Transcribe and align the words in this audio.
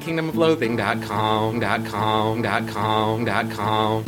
Kingdomofloathing.com, 0.00 1.60
dot 1.60 1.86
com, 1.86 2.42
dot 2.42 2.68
com, 2.68 3.24
dot 3.24 3.50
com. 3.50 4.04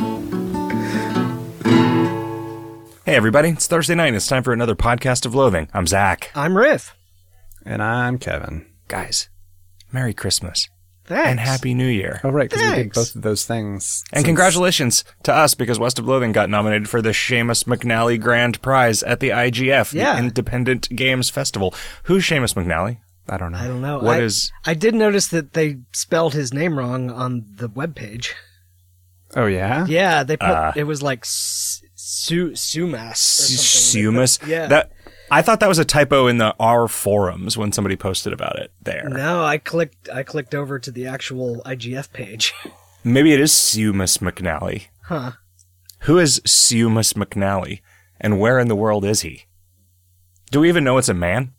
Hey, 3.05 3.15
everybody, 3.15 3.49
it's 3.49 3.67
Thursday 3.67 3.95
night. 3.95 4.13
It's 4.13 4.27
time 4.27 4.43
for 4.43 4.53
another 4.53 4.75
podcast 4.75 5.25
of 5.25 5.35
loathing. 5.35 5.67
I'm 5.73 5.85
Zach. 5.87 6.31
I'm 6.35 6.57
Riff. 6.57 6.95
And 7.65 7.83
I'm 7.83 8.17
Kevin. 8.17 8.65
Guys, 8.87 9.29
Merry 9.91 10.13
Christmas 10.13 10.69
Thanks. 11.05 11.29
and 11.29 11.39
Happy 11.39 11.73
New 11.73 11.87
Year. 11.87 12.21
Oh, 12.23 12.29
right, 12.29 12.49
because 12.49 12.65
we 12.69 12.75
did 12.83 12.93
both 12.93 13.15
of 13.15 13.21
those 13.21 13.45
things. 13.45 14.03
And 14.13 14.19
since- 14.19 14.25
congratulations 14.27 15.03
to 15.23 15.33
us 15.33 15.53
because 15.53 15.79
West 15.79 15.99
of 15.99 16.05
Loathing 16.07 16.31
got 16.31 16.49
nominated 16.49 16.87
for 16.89 17.01
the 17.01 17.09
Seamus 17.09 17.65
McNally 17.65 18.19
Grand 18.19 18.61
Prize 18.61 19.03
at 19.03 19.19
the 19.19 19.29
IGF, 19.31 19.93
Yeah. 19.93 20.13
the 20.13 20.19
Independent 20.19 20.89
Games 20.95 21.29
Festival. 21.29 21.73
Who's 22.03 22.25
Seamus 22.25 22.53
McNally? 22.55 22.97
I 23.29 23.37
don't 23.37 23.51
know. 23.53 23.57
I 23.57 23.67
don't 23.67 23.81
know. 23.81 23.99
What 23.99 24.19
I, 24.19 24.21
is- 24.23 24.51
I 24.65 24.73
did 24.73 24.93
notice 24.95 25.27
that 25.27 25.53
they 25.53 25.77
spelled 25.93 26.33
his 26.33 26.53
name 26.53 26.77
wrong 26.77 27.09
on 27.09 27.45
the 27.55 27.69
webpage. 27.69 28.31
Oh, 29.35 29.45
yeah? 29.47 29.85
Yeah, 29.87 30.23
they 30.23 30.37
put 30.37 30.49
Uh, 30.49 30.73
it 30.75 30.83
was 30.83 31.01
like 31.01 31.23
Su 31.25 32.51
Sumas. 32.51 33.15
Sumas? 33.15 34.45
Yeah. 34.47 34.67
That, 34.67 34.91
I 35.31 35.41
thought 35.41 35.59
that 35.61 35.69
was 35.69 35.79
a 35.79 35.85
typo 35.85 36.27
in 36.27 36.37
the 36.37 36.53
R 36.59 36.87
forums 36.87 37.57
when 37.57 37.71
somebody 37.71 37.95
posted 37.95 38.33
about 38.33 38.59
it 38.59 38.71
there. 38.81 39.07
No, 39.09 39.43
I 39.43 39.57
clicked. 39.57 40.09
I 40.09 40.21
clicked 40.23 40.53
over 40.53 40.77
to 40.77 40.91
the 40.91 41.07
actual 41.07 41.61
IGF 41.65 42.11
page. 42.13 42.53
Maybe 43.03 43.33
it 43.33 43.39
is 43.39 43.51
Sumas 43.51 44.19
McNally. 44.19 44.87
Huh? 45.05 45.31
Who 46.01 46.19
is 46.19 46.39
Sumas 46.41 47.13
McNally? 47.15 47.79
And 48.21 48.39
where 48.39 48.59
in 48.59 48.67
the 48.67 48.75
world 48.75 49.03
is 49.03 49.21
he? 49.21 49.45
Do 50.51 50.59
we 50.59 50.69
even 50.69 50.83
know 50.83 50.97
it's 50.97 51.09
a 51.09 51.13
man? 51.13 51.53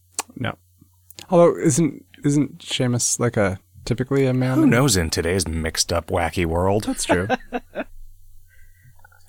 No. 1.30 1.38
Although, 1.38 1.56
isn't 1.58 2.04
isn't 2.24 2.58
Seamus 2.58 3.18
like 3.18 3.36
a 3.36 3.58
typically 3.84 4.26
a 4.26 4.32
man? 4.34 4.56
Who 4.58 4.66
knows 4.66 4.96
in 4.96 5.10
today's 5.10 5.46
mixed 5.48 5.92
up, 5.92 6.06
wacky 6.08 6.46
world? 6.46 6.84
That's 6.84 7.04
true. 7.04 7.28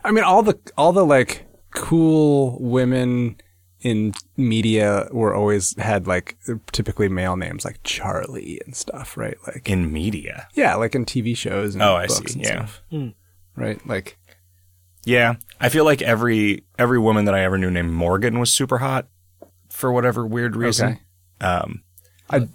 I 0.04 0.12
mean, 0.12 0.24
all 0.24 0.44
the 0.44 0.58
all 0.78 0.92
the 0.94 1.06
like 1.06 1.46
cool 1.72 2.58
women 2.62 3.38
in 3.82 4.14
media 4.38 5.08
were 5.12 5.34
always 5.36 5.78
had 5.80 6.08
like 6.08 6.38
typically 6.72 7.08
male 7.10 7.36
names 7.36 7.66
like 7.66 7.80
Charlie 7.84 8.60
and 8.66 8.76
stuff, 8.76 9.16
right? 9.18 9.38
Like 9.48 9.70
In 9.70 9.92
media. 9.92 10.48
yeah, 10.54 10.76
like 10.76 10.96
in 10.96 11.06
TV 11.06 11.36
shows. 11.38 11.76
And 11.76 11.84
Oh, 11.84 11.96
I 11.96 12.08
see. 12.08 12.34
and 12.34 12.42
Yeah. 12.44 12.66
stuff. 12.66 12.82
right. 13.56 13.86
Like 13.88 14.18
Yeah. 15.04 15.36
I 15.60 15.70
feel 15.70 15.86
like 15.86 16.02
every 16.02 16.64
every 16.80 16.98
woman 17.00 17.26
that 17.26 17.36
I 17.36 17.44
ever 17.44 17.58
knew 17.58 17.70
named 17.70 17.92
Morgan 17.92 18.40
was 18.40 18.52
super 18.52 18.80
hot 18.80 19.08
for 19.70 19.92
whatever 19.92 20.26
weird 20.26 20.56
reason. 20.56 20.88
Okay. 20.94 21.02
Um, 21.46 21.84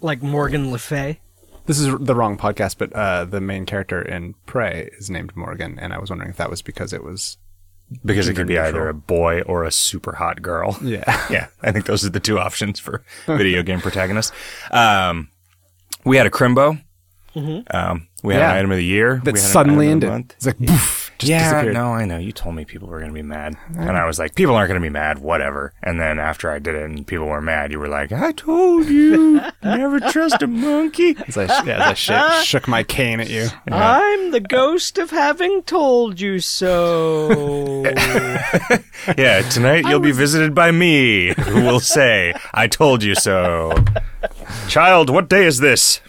Like 0.01 0.21
Morgan 0.21 0.71
Le 0.71 0.77
Fay. 0.79 1.19
this 1.65 1.79
is 1.79 1.85
the 1.99 2.15
wrong 2.15 2.37
podcast, 2.37 2.77
but 2.77 2.91
uh, 2.93 3.25
the 3.25 3.39
main 3.41 3.65
character 3.65 4.01
in 4.01 4.33
Prey 4.45 4.89
is 4.97 5.09
named 5.09 5.35
Morgan, 5.35 5.79
and 5.79 5.93
I 5.93 5.99
was 5.99 6.09
wondering 6.09 6.29
if 6.31 6.37
that 6.37 6.49
was 6.49 6.61
because 6.61 6.91
it 6.93 7.03
was 7.03 7.37
because 8.05 8.27
it 8.29 8.35
could 8.35 8.47
be 8.47 8.57
either 8.57 8.87
a 8.87 8.93
boy 8.93 9.41
or 9.41 9.63
a 9.65 9.71
super 9.71 10.13
hot 10.15 10.41
girl. 10.41 10.77
yeah. 10.81 11.03
yeah, 11.29 11.47
I 11.61 11.71
think 11.71 11.85
those 11.85 12.05
are 12.05 12.09
the 12.09 12.19
two 12.21 12.39
options 12.39 12.79
for 12.79 13.03
video 13.27 13.63
game 13.63 13.81
protagonists. 13.81 14.31
Um, 14.71 15.29
we 16.05 16.17
had 16.17 16.25
a 16.25 16.29
Crimbo. 16.31 16.81
Um, 17.35 18.07
we 18.23 18.33
had 18.33 18.39
Yeah. 18.41 18.51
an 18.51 18.57
item 18.57 18.71
of 18.71 18.77
the 18.77 18.83
year. 18.85 19.21
that 19.23 19.33
We 19.33 19.39
had 19.39 19.49
suddenly 19.49 19.87
item 19.87 19.97
of 19.97 20.01
the 20.01 20.07
ended. 20.11 20.33
It's 20.37 20.45
like 20.45 20.57
poof, 20.59 21.00
just 21.21 21.29
yeah, 21.29 21.51
disappeared. 21.51 21.73
no, 21.75 21.93
I 21.93 22.05
know. 22.05 22.17
You 22.17 22.31
told 22.31 22.55
me 22.55 22.65
people 22.65 22.87
were 22.87 22.99
going 22.99 23.11
to 23.11 23.15
be 23.15 23.21
mad, 23.21 23.55
and 23.75 23.97
I 23.97 24.05
was 24.05 24.19
like, 24.19 24.35
people 24.35 24.55
aren't 24.55 24.67
going 24.69 24.81
to 24.81 24.85
be 24.85 24.91
mad, 24.91 25.19
whatever. 25.19 25.73
And 25.81 25.99
then 25.99 26.19
after 26.19 26.49
I 26.51 26.59
did 26.59 26.75
it, 26.75 26.83
and 26.83 27.05
people 27.05 27.27
were 27.27 27.41
mad, 27.41 27.71
you 27.71 27.79
were 27.79 27.87
like, 27.87 28.11
I 28.11 28.31
told 28.33 28.87
you, 28.87 29.39
never 29.63 29.99
trust 29.99 30.41
a 30.41 30.47
monkey. 30.47 31.15
As 31.27 31.37
I, 31.37 31.45
yeah, 31.63 31.91
as 31.91 32.09
I 32.09 32.41
sh- 32.41 32.45
shook 32.45 32.67
my 32.67 32.83
cane 32.83 33.19
at 33.19 33.29
you. 33.29 33.47
I'm 33.71 34.31
the 34.31 34.39
ghost 34.39 34.97
of 34.97 35.11
having 35.11 35.63
told 35.63 36.19
you 36.19 36.39
so. 36.39 37.83
Yeah, 39.17 39.41
tonight 39.49 39.85
you'll 39.87 39.99
be 39.99 40.11
visited 40.11 40.53
by 40.53 40.69
me, 40.71 41.33
who 41.33 41.63
will 41.63 41.79
say, 41.79 42.33
I 42.53 42.67
told 42.67 43.01
you 43.03 43.15
so. 43.15 43.73
Child, 44.67 45.09
what 45.09 45.27
day 45.27 45.45
is 45.45 45.57
this? 45.59 46.01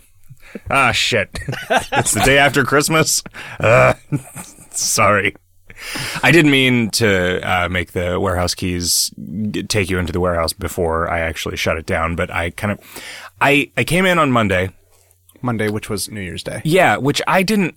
Ah, 0.70 0.92
shit. 0.92 1.31
it's 1.70 2.12
the 2.12 2.20
day 2.20 2.36
after 2.36 2.65
Christmas? 2.65 3.22
Uh, 3.59 3.94
sorry. 4.81 5.34
I 6.22 6.31
didn't 6.31 6.50
mean 6.50 6.91
to 6.93 7.41
uh, 7.43 7.69
make 7.69 7.93
the 7.93 8.21
warehouse 8.21 8.55
keys 8.55 9.10
take 9.69 9.91
you 9.91 9.99
into 9.99 10.12
the 10.12 10.21
warehouse 10.21 10.53
before 10.53 11.10
I 11.10 11.21
actually 11.21 11.56
shut 11.56 11.77
it 11.77 11.87
down, 11.87 12.15
but 12.15 12.31
I 12.31 12.50
kind 12.50 12.72
of, 12.72 12.81
I, 13.41 13.71
I 13.77 13.84
came 13.84 14.06
in 14.06 14.19
on 14.19 14.31
Monday. 14.31 14.71
Monday, 15.41 15.69
which 15.69 15.91
was 15.91 16.09
New 16.10 16.21
Year's 16.21 16.44
Day. 16.44 16.60
Yeah, 16.65 16.99
which 16.99 17.21
I 17.27 17.43
didn't, 17.43 17.75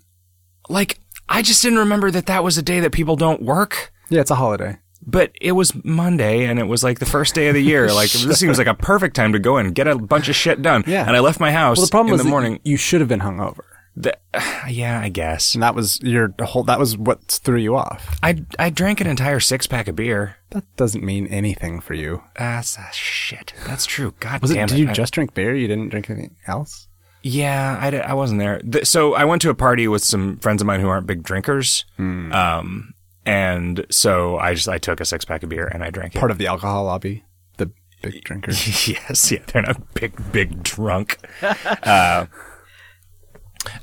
like, 0.69 0.99
I 1.29 1.41
just 1.41 1.63
didn't 1.63 1.79
remember 1.79 2.11
that 2.11 2.27
that 2.27 2.43
was 2.43 2.57
a 2.57 2.61
day 2.61 2.79
that 2.81 2.91
people 2.91 3.15
don't 3.15 3.41
work. 3.41 3.91
Yeah, 4.09 4.21
it's 4.21 4.29
a 4.31 4.35
holiday. 4.35 4.77
But 5.07 5.31
it 5.41 5.53
was 5.53 5.73
Monday 5.83 6.45
and 6.45 6.59
it 6.59 6.63
was 6.67 6.83
like 6.83 6.99
the 6.99 7.05
first 7.05 7.33
day 7.33 7.47
of 7.47 7.53
the 7.55 7.61
year. 7.63 7.87
Like 7.93 8.11
this 8.11 8.39
seems 8.39 8.57
like 8.59 8.67
a 8.67 8.73
perfect 8.75 9.15
time 9.15 9.33
to 9.33 9.39
go 9.39 9.57
in 9.57 9.67
and 9.67 9.73
get 9.75 9.87
a 9.87 9.95
bunch 9.95 10.29
of 10.29 10.35
shit 10.35 10.61
done. 10.61 10.83
Yeah. 10.85 11.05
And 11.07 11.15
I 11.15 11.19
left 11.21 11.39
my 11.39 11.51
house 11.51 11.77
Well, 11.77 11.85
the 11.87 11.91
problem 11.91 12.07
in 12.09 12.13
was 12.13 12.23
the 12.23 12.29
morning. 12.29 12.59
you 12.63 12.77
should 12.77 13.01
have 13.01 13.07
been 13.07 13.19
hungover, 13.21 13.61
The- 13.97 14.17
yeah, 14.69 14.99
I 14.99 15.09
guess. 15.09 15.53
and 15.53 15.63
that 15.63 15.73
was 15.75 15.99
your 16.01 16.33
whole. 16.41 16.63
That 16.63 16.79
was 16.79 16.97
what 16.97 17.23
threw 17.27 17.57
you 17.57 17.75
off. 17.75 18.17
I 18.21 18.43
I 18.59 18.69
drank 18.69 18.99
an 19.01 19.07
entire 19.07 19.39
six 19.39 19.67
pack 19.67 19.87
of 19.87 19.95
beer. 19.95 20.37
That 20.51 20.63
doesn't 20.75 21.03
mean 21.03 21.27
anything 21.27 21.79
for 21.79 21.93
you. 21.93 22.21
That's 22.37 22.77
uh, 22.77 22.89
shit. 22.91 23.53
That's 23.65 23.85
true. 23.85 24.13
God 24.19 24.41
Was 24.41 24.51
it? 24.51 24.55
damn 24.55 24.67
Did 24.67 24.79
you 24.79 24.89
I- 24.89 24.93
just 24.93 25.13
drink 25.13 25.33
beer? 25.33 25.55
You 25.55 25.67
didn't 25.67 25.89
drink 25.89 26.09
anything 26.09 26.35
else? 26.47 26.87
Yeah, 27.27 27.77
I, 27.81 27.87
I 27.97 28.13
wasn't 28.13 28.39
there. 28.39 28.59
Th- 28.59 28.85
So 28.85 29.15
I 29.15 29.25
went 29.25 29.41
to 29.41 29.49
a 29.49 29.55
party 29.55 29.87
with 29.87 30.03
some 30.03 30.37
friends 30.37 30.61
of 30.61 30.67
mine 30.67 30.79
who 30.79 30.87
aren't 30.89 31.07
big 31.07 31.23
drinkers. 31.23 31.83
Hmm. 31.97 32.31
Um, 32.31 32.93
and 33.25 33.83
so 33.89 34.37
I 34.37 34.53
just 34.53 34.67
I 34.69 34.77
took 34.77 34.99
a 34.99 35.05
six 35.05 35.25
pack 35.25 35.41
of 35.41 35.49
beer 35.49 35.65
and 35.67 35.83
I 35.83 35.89
drank 35.89 36.15
it. 36.15 36.19
Part 36.19 36.29
of 36.31 36.37
the 36.37 36.45
alcohol 36.47 36.83
lobby, 36.83 37.23
the 37.57 37.71
big 38.03 38.23
drinkers. 38.25 38.87
yes, 38.87 39.31
yeah, 39.31 39.39
they're 39.47 39.63
not 39.63 39.93
big, 39.95 40.31
big 40.31 40.61
drunk. 40.61 41.17
uh, 41.41 42.27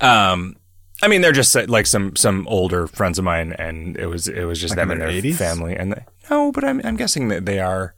um, 0.01 0.57
I 1.03 1.09
mean, 1.09 1.21
they're 1.21 1.33
just 1.33 1.57
uh, 1.57 1.65
like 1.69 1.87
some 1.87 2.15
some 2.17 2.47
older 2.49 2.87
friends 2.87 3.19
of 3.19 3.25
mine, 3.25 3.53
and 3.59 3.97
it 3.97 4.07
was 4.07 4.29
it 4.29 4.45
was 4.45 4.61
just 4.61 4.73
Like 4.73 4.77
them 4.79 4.91
and 4.93 5.01
their 5.01 5.13
their 5.13 5.23
80s? 5.23 5.35
family. 5.37 5.75
And 5.77 5.93
they, 5.93 6.05
no, 6.31 6.53
but 6.53 6.63
I'm 6.65 6.81
I'm 6.85 6.97
guessing 6.97 7.29
that 7.29 7.45
they 7.47 7.59
are. 7.61 7.95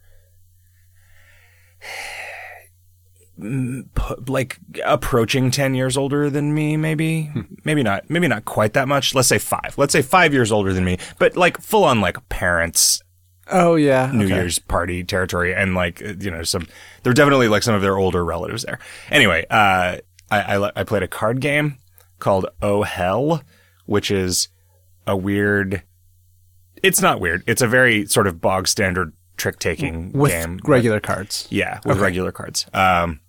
Like 4.29 4.59
approaching 4.85 5.51
ten 5.51 5.75
years 5.75 5.97
older 5.97 6.31
than 6.31 6.55
me, 6.55 6.77
maybe, 6.77 7.25
Hmm. 7.25 7.41
maybe 7.65 7.83
not, 7.83 8.09
maybe 8.09 8.29
not 8.29 8.45
quite 8.45 8.75
that 8.75 8.87
much. 8.87 9.13
Let's 9.13 9.27
say 9.27 9.39
five. 9.39 9.75
Let's 9.77 9.93
say 9.93 10.03
five 10.03 10.33
years 10.33 10.53
older 10.53 10.73
than 10.73 10.85
me, 10.85 10.99
but 11.19 11.37
like 11.37 11.61
full 11.61 11.83
on 11.83 12.01
like 12.01 12.29
parents 12.29 13.03
oh 13.51 13.75
yeah, 13.75 14.11
New 14.15 14.27
okay. 14.27 14.35
Year's 14.37 14.61
party 14.61 15.03
territory, 15.03 15.53
and 15.53 15.75
like 15.75 16.01
uh, 16.01 16.15
you 16.21 16.31
know, 16.31 16.45
some 16.45 16.69
there 17.03 17.11
are 17.11 17.15
definitely 17.15 17.49
like 17.49 17.65
some 17.65 17.75
of 17.75 17.83
their 17.83 17.97
older 17.99 18.25
relatives 18.25 18.63
there. 18.63 18.79
Anyway, 19.11 19.45
uh, 19.51 19.97
I, 20.43 20.57
I 20.67 20.73
I 20.77 20.85
played 20.85 21.03
a 21.03 21.09
card 21.09 21.41
game 21.41 21.79
called 22.19 22.47
Oh 22.63 22.83
Hell, 22.83 23.43
which 23.87 24.11
is 24.11 24.49
a 25.07 25.17
weird. 25.17 25.83
It's 26.83 27.01
not 27.01 27.21
weird. 27.21 27.43
It's 27.47 27.63
a 27.63 27.67
very 27.69 28.07
sort 28.07 28.27
of 28.27 28.41
bog 28.41 28.69
standard 28.69 29.13
trick 29.37 29.59
taking 29.59 30.13
with 30.13 30.31
game. 30.33 30.61
regular 30.65 31.01
cards. 31.01 31.47
Yeah, 31.51 31.81
with 31.85 31.99
regular 31.99 32.31
cards. 32.33 32.67
Um, 32.75 33.21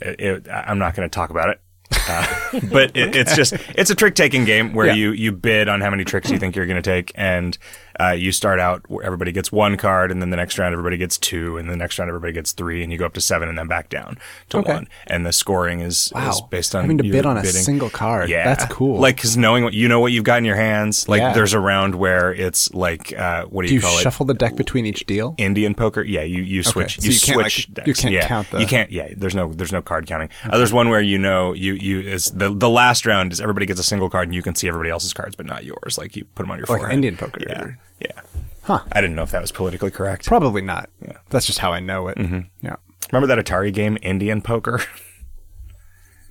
it, 0.00 0.20
it, 0.20 0.48
I'm 0.50 0.78
not 0.78 0.94
going 0.94 1.08
to 1.08 1.14
talk 1.14 1.30
about 1.30 1.50
it. 1.50 1.60
Uh, 2.08 2.60
but 2.72 2.96
it, 2.96 3.14
it's 3.16 3.34
just 3.36 3.54
it's 3.74 3.90
a 3.90 3.94
trick 3.94 4.14
taking 4.14 4.44
game 4.44 4.72
where 4.74 4.86
Yeah. 4.88 4.94
you 4.94 5.12
you 5.12 5.32
bid 5.32 5.68
on 5.68 5.80
how 5.80 5.90
many 5.90 6.04
tricks 6.04 6.30
you 6.30 6.38
think 6.38 6.54
you're 6.56 6.66
going 6.66 6.80
to 6.80 6.90
take, 6.90 7.12
and 7.14 7.56
uh, 8.00 8.10
you 8.10 8.32
start 8.32 8.60
out 8.60 8.88
where 8.90 9.04
everybody 9.04 9.32
gets 9.32 9.50
one 9.50 9.76
card, 9.76 10.10
and 10.10 10.20
then 10.20 10.30
the 10.30 10.36
next 10.36 10.58
round 10.58 10.72
everybody 10.72 10.96
gets 10.96 11.16
two, 11.18 11.56
and 11.56 11.68
the 11.68 11.76
next 11.76 11.98
round 11.98 12.08
everybody 12.08 12.32
gets 12.32 12.52
three, 12.52 12.82
and 12.82 12.92
you 12.92 12.98
go 12.98 13.06
up 13.06 13.14
to 13.14 13.20
seven, 13.20 13.48
and 13.48 13.58
then 13.58 13.66
back 13.68 13.88
down 13.88 14.18
to 14.50 14.58
Okay. 14.58 14.72
one. 14.74 14.88
And 15.06 15.24
the 15.26 15.32
scoring 15.32 15.80
is, 15.80 16.12
Wow. 16.14 16.30
is 16.30 16.40
based 16.50 16.74
on 16.74 16.82
Having 16.82 16.98
to 16.98 17.04
bid 17.04 17.26
on 17.26 17.36
a 17.36 17.44
single 17.44 17.90
card. 17.90 18.28
Yeah, 18.28 18.44
That's 18.44 18.64
cool. 18.72 18.98
Like 19.00 19.16
because 19.16 19.36
knowing 19.36 19.64
what 19.64 19.72
you 19.74 19.88
know 19.88 20.00
what 20.00 20.12
you've 20.12 20.24
got 20.24 20.38
in 20.38 20.44
your 20.44 20.56
hands. 20.56 21.08
Like 21.08 21.20
Yeah. 21.20 21.32
there's 21.32 21.52
a 21.54 21.60
round 21.60 21.94
where 21.94 22.32
it's 22.34 22.72
like 22.74 23.12
uh, 23.18 23.44
what 23.44 23.62
do 23.62 23.68
do 23.68 23.74
you, 23.74 23.80
you 23.80 23.86
call 23.86 23.98
it? 23.98 24.02
shuffle 24.02 24.26
the 24.26 24.34
deck 24.34 24.56
between 24.56 24.86
each 24.86 25.06
deal? 25.06 25.34
Indian 25.38 25.74
poker. 25.74 26.02
Yeah, 26.02 26.22
you, 26.22 26.42
you 26.42 26.62
switch. 26.62 27.00
so 27.00 27.06
you, 27.06 27.12
you 27.12 27.20
can't, 27.20 27.38
like, 27.38 27.50
switch. 27.52 27.68
you 27.86 27.94
can't 27.94 28.12
yeah. 28.14 28.26
count 28.28 28.50
the- 28.50 28.60
You 28.60 28.66
can't. 28.66 28.90
Yeah, 28.90 29.08
there's 29.16 29.34
no 29.34 29.52
there's 29.52 29.72
no 29.72 29.82
card 29.82 30.06
counting. 30.06 30.28
Uh, 30.48 30.58
there's 30.58 30.72
one 30.72 30.88
where 30.88 31.00
you 31.00 31.18
know 31.18 31.52
you 31.52 31.74
you 31.74 32.00
is 32.00 32.30
the 32.30 32.52
the 32.54 32.68
last 32.68 33.06
round 33.06 33.32
is 33.32 33.40
everybody 33.40 33.66
gets 33.66 33.80
a 33.80 33.84
single 33.84 34.10
card 34.10 34.28
and 34.28 34.34
you 34.34 34.42
can 34.42 34.54
see 34.54 34.68
everybody 34.68 34.90
else's 34.90 35.12
cards 35.12 35.34
but 35.34 35.46
not 35.46 35.64
yours. 35.64 35.96
Like 35.98 36.16
you 36.16 36.24
put 36.34 36.42
them 36.42 36.50
on 36.50 36.58
your 36.58 36.66
Like 36.68 36.78
forehead. 36.80 36.94
Indian 36.94 37.16
poker. 37.16 37.40
Yeah, 37.46 37.68
yeah. 38.00 38.20
Huh. 38.62 38.80
I 38.92 39.00
didn't 39.00 39.14
know 39.16 39.22
if 39.22 39.30
that 39.30 39.40
was 39.40 39.52
politically 39.52 39.90
correct. 39.92 40.26
Probably 40.26 40.60
not. 40.62 40.90
Yeah. 41.00 41.18
That's 41.30 41.46
just 41.46 41.60
how 41.60 41.72
I 41.72 41.80
know 41.80 42.08
it. 42.08 42.18
Mm-hmm. 42.18 42.40
Yeah. 42.66 42.76
Remember 43.12 43.28
that 43.34 43.44
Atari 43.44 43.72
game 43.72 43.96
Indian 44.02 44.42
Poker? 44.42 44.80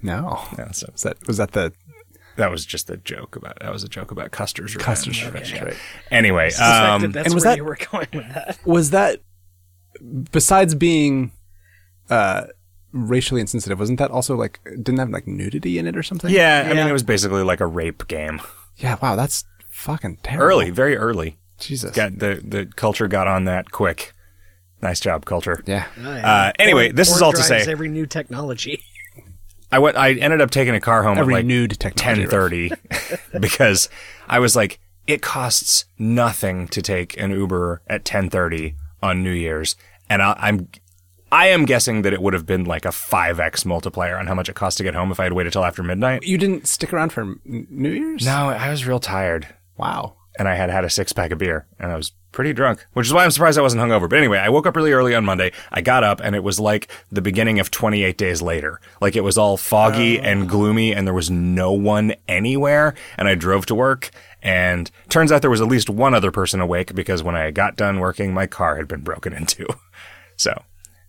No. 0.02 0.42
yeah, 0.58 0.72
so 0.72 0.88
Was 0.92 1.02
that 1.04 1.28
was 1.28 1.38
that 1.38 1.52
the 1.54 1.74
that 2.36 2.52
was 2.52 2.66
just 2.66 2.90
a 2.90 2.98
joke 2.98 3.36
about 3.36 3.58
that 3.62 3.72
was 3.72 3.84
a 3.84 3.88
joke 3.90 4.12
about 4.12 4.32
Custer's 4.32 4.76
Revenge. 4.76 4.86
Custer's 4.86 5.26
Revenge, 5.26 5.54
Yeah. 5.54 5.64
right. 5.64 5.78
Anyway, 6.12 6.50
Suspected 6.50 7.06
um, 7.06 7.12
that's 7.14 7.26
and 7.28 7.34
was 7.34 7.44
where 7.46 7.52
that- 7.54 7.58
you 7.58 7.64
were 7.66 7.78
going 7.92 8.08
with 8.14 8.34
that. 8.34 8.60
was 8.66 8.90
that 8.92 9.22
besides 10.32 10.76
being 10.76 11.32
uh 12.10 12.44
racially 12.92 13.42
insensitive. 13.42 13.80
Wasn't 13.80 13.98
that 14.00 14.12
also 14.12 14.36
like 14.36 14.60
didn't 14.64 15.00
have 15.00 15.10
like 15.10 15.26
nudity 15.28 15.80
in 15.80 15.88
it 15.88 15.98
or 15.98 16.04
something? 16.04 16.30
Yeah, 16.32 16.68
I 16.70 16.74
mean, 16.74 16.86
it 16.88 16.94
was 16.94 17.04
basically 17.04 17.44
like 17.44 17.62
a 17.62 17.66
rape 17.68 18.08
game. 18.08 18.42
Yeah. 18.78 18.98
Wow, 19.02 19.16
that's 19.16 19.46
fucking 19.70 20.18
terrible. 20.22 20.46
Early, 20.60 20.70
very 20.70 20.98
early. 20.98 21.38
Jesus. 21.60 21.92
Got 21.92 22.20
the 22.20 22.42
the 22.44 22.66
culture 22.76 23.08
got 23.08 23.28
on 23.28 23.46
that 23.46 23.72
quick. 23.72 24.14
Nice 24.82 25.00
job, 25.00 25.26
culture. 25.26 25.64
Yeah. 25.66 25.88
Uh, 26.04 26.52
anyway, 26.60 26.92
this 26.92 27.10
is 27.10 27.22
all 27.22 27.32
to 27.32 27.38
drives 27.38 27.66
say, 27.66 27.72
every 27.72 27.88
new 27.88 28.06
technology. 28.06 28.84
I 29.72 29.80
went. 29.80 29.98
I 29.98 30.14
ended 30.14 30.42
up 30.42 30.52
taking 30.52 30.76
a 30.76 30.80
car 30.80 31.04
home 31.04 31.18
Every 31.18 31.34
at 31.34 31.38
like 31.38 31.46
nude 31.46 31.80
technology. 31.80 32.22
ten 32.22 32.30
thirty 32.30 32.72
because 33.40 33.90
I 34.28 34.40
was 34.40 34.56
like, 34.56 34.80
it 35.08 35.22
costs 35.22 35.86
nothing 35.98 36.68
to 36.70 36.82
take 36.82 37.18
an 37.18 37.32
Uber 37.32 37.82
at 37.88 38.06
ten 38.06 38.30
thirty 38.30 38.76
on 39.02 39.24
New 39.24 39.32
Year's, 39.32 39.76
and 40.10 40.22
I, 40.22 40.36
I'm. 40.38 40.70
I 41.32 41.48
am 41.48 41.66
guessing 41.66 42.04
that 42.04 42.14
it 42.14 42.22
would 42.22 42.34
have 42.34 42.46
been 42.46 42.64
like 42.64 42.86
a 42.86 42.90
5x 42.90 43.66
multiplier 43.66 44.16
on 44.18 44.28
how 44.28 44.36
much 44.36 44.48
it 44.48 44.56
cost 44.56 44.78
to 44.78 44.84
get 44.84 44.94
home 44.94 45.12
if 45.12 45.20
I 45.20 45.24
had 45.24 45.34
waited 45.34 45.52
till 45.52 45.66
after 45.66 45.84
midnight. 45.84 46.24
You 46.24 46.38
didn't 46.38 46.66
stick 46.66 46.94
around 46.94 47.12
for 47.12 47.36
New 47.44 47.90
Year's? 47.90 48.26
No, 48.26 48.50
I 48.50 48.70
was 48.70 48.86
real 48.86 49.00
tired. 49.00 49.48
Wow. 49.76 50.16
And 50.38 50.48
I 50.48 50.56
had 50.56 50.70
had 50.70 50.86
a 50.86 50.90
six 50.90 51.14
pack 51.14 51.32
of 51.32 51.38
beer 51.38 51.66
and 51.80 51.92
I 51.92 51.96
was 51.96 52.12
pretty 52.32 52.54
drunk, 52.54 52.86
which 52.94 53.08
is 53.08 53.14
why 53.14 53.24
I'm 53.24 53.32
surprised 53.32 53.58
I 53.58 53.62
wasn't 53.62 53.82
hungover. 53.82 54.10
But 54.10 54.20
anyway, 54.20 54.40
I 54.40 54.50
woke 54.50 54.68
up 54.68 54.76
really 54.76 54.92
early 54.92 55.16
on 55.16 55.26
Monday. 55.26 55.52
I 55.72 55.82
got 55.82 56.04
up 56.04 56.20
and 56.22 56.36
it 56.36 56.44
was 56.44 56.60
like 56.60 56.90
the 57.12 57.22
beginning 57.22 57.60
of 57.60 57.72
28 57.72 58.18
days 58.18 58.42
later. 58.42 58.82
Like 59.02 59.16
it 59.16 59.22
was 59.22 59.38
all 59.38 59.58
foggy 59.58 60.20
oh. 60.20 60.24
and 60.24 60.50
gloomy 60.50 60.94
and 60.94 61.08
there 61.08 61.14
was 61.14 61.32
no 61.32 61.72
one 61.72 62.14
anywhere. 62.28 62.94
And 63.18 63.28
I 63.28 63.36
drove 63.36 63.66
to 63.68 63.76
work 63.76 64.12
and 64.44 64.92
turns 65.10 65.32
out 65.32 65.42
there 65.42 65.50
was 65.50 65.62
at 65.62 65.68
least 65.68 65.90
one 65.90 66.14
other 66.14 66.32
person 66.32 66.60
awake 66.60 66.94
because 66.94 67.24
when 67.24 67.36
I 67.36 67.52
got 67.52 67.78
done 67.78 68.00
working, 68.00 68.34
my 68.34 68.48
car 68.48 68.76
had 68.76 68.88
been 68.88 69.02
broken 69.02 69.34
into. 69.34 69.66
So 70.38 70.64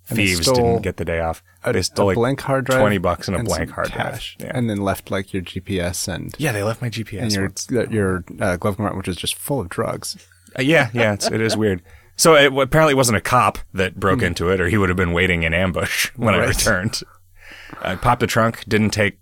And 0.08 0.16
thieves 0.16 0.46
didn't 0.52 0.82
get 0.82 0.98
the 0.98 1.04
day 1.04 1.18
off. 1.20 1.42
A, 1.64 1.72
they 1.72 1.82
stole 1.82 2.06
a 2.06 2.08
like 2.10 2.14
blank 2.16 2.40
hard 2.42 2.64
drive, 2.66 2.80
20 2.80 2.98
bucks 2.98 3.26
and 3.26 3.36
a 3.36 3.40
and 3.40 3.48
blank 3.48 3.70
hard 3.70 3.88
cash, 3.90 4.36
drive. 4.38 4.48
Yeah. 4.50 4.56
and 4.56 4.70
then 4.70 4.78
left 4.78 5.10
like 5.10 5.32
your 5.34 5.42
GPS 5.42 6.06
and 6.06 6.34
yeah, 6.38 6.52
they 6.52 6.62
left 6.62 6.80
my 6.80 6.88
GPS. 6.90 7.22
and 7.22 7.32
your 7.32 7.42
once. 7.46 7.66
uh, 7.72 7.86
your 7.90 8.24
uh, 8.40 8.56
glove 8.56 8.76
compartment, 8.76 8.96
which 8.98 9.08
is 9.08 9.16
just 9.16 9.34
full 9.34 9.60
of 9.60 9.68
drugs. 9.68 10.16
Uh, 10.58 10.62
yeah, 10.62 10.90
yeah, 10.94 11.12
it's, 11.12 11.30
it 11.30 11.40
is 11.40 11.56
weird. 11.56 11.82
So 12.16 12.34
it 12.34 12.44
w- 12.44 12.62
apparently 12.62 12.92
it 12.92 12.96
wasn't 12.96 13.16
a 13.18 13.20
cop 13.20 13.58
that 13.74 13.98
broke 14.00 14.20
Hmm. 14.20 14.26
into 14.26 14.48
it, 14.50 14.60
or 14.60 14.68
he 14.68 14.78
would 14.78 14.88
have 14.88 14.96
been 14.96 15.12
waiting 15.12 15.42
in 15.42 15.52
ambush 15.52 16.10
when 16.16 16.34
I 16.34 16.38
returned. 16.46 17.00
I 17.82 17.96
popped 17.96 18.20
the 18.20 18.26
trunk, 18.28 18.64
didn't 18.68 18.90
take, 18.90 19.18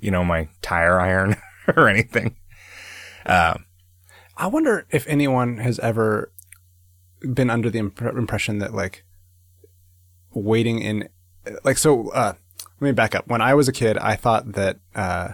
you 0.00 0.10
know, 0.10 0.24
my 0.24 0.48
tire 0.62 0.98
iron 0.98 1.36
or 1.76 1.88
anything. 1.88 2.36
I 3.26 4.46
wonder 4.46 4.86
if 4.90 5.06
anyone 5.06 5.58
has 5.58 5.78
ever 5.80 6.32
been 7.20 7.50
under 7.50 7.70
the 7.70 7.78
imp- 7.78 8.00
impression 8.02 8.58
that 8.58 8.74
like 8.74 9.04
waiting 10.36 10.80
in 10.80 11.08
like 11.64 11.78
so 11.78 12.10
uh 12.10 12.32
let 12.80 12.80
me 12.88 12.92
back 12.92 13.14
up 13.14 13.26
when 13.28 13.40
i 13.40 13.54
was 13.54 13.68
a 13.68 13.72
kid 13.72 13.96
i 13.98 14.14
thought 14.14 14.52
that 14.52 14.78
uh 14.94 15.28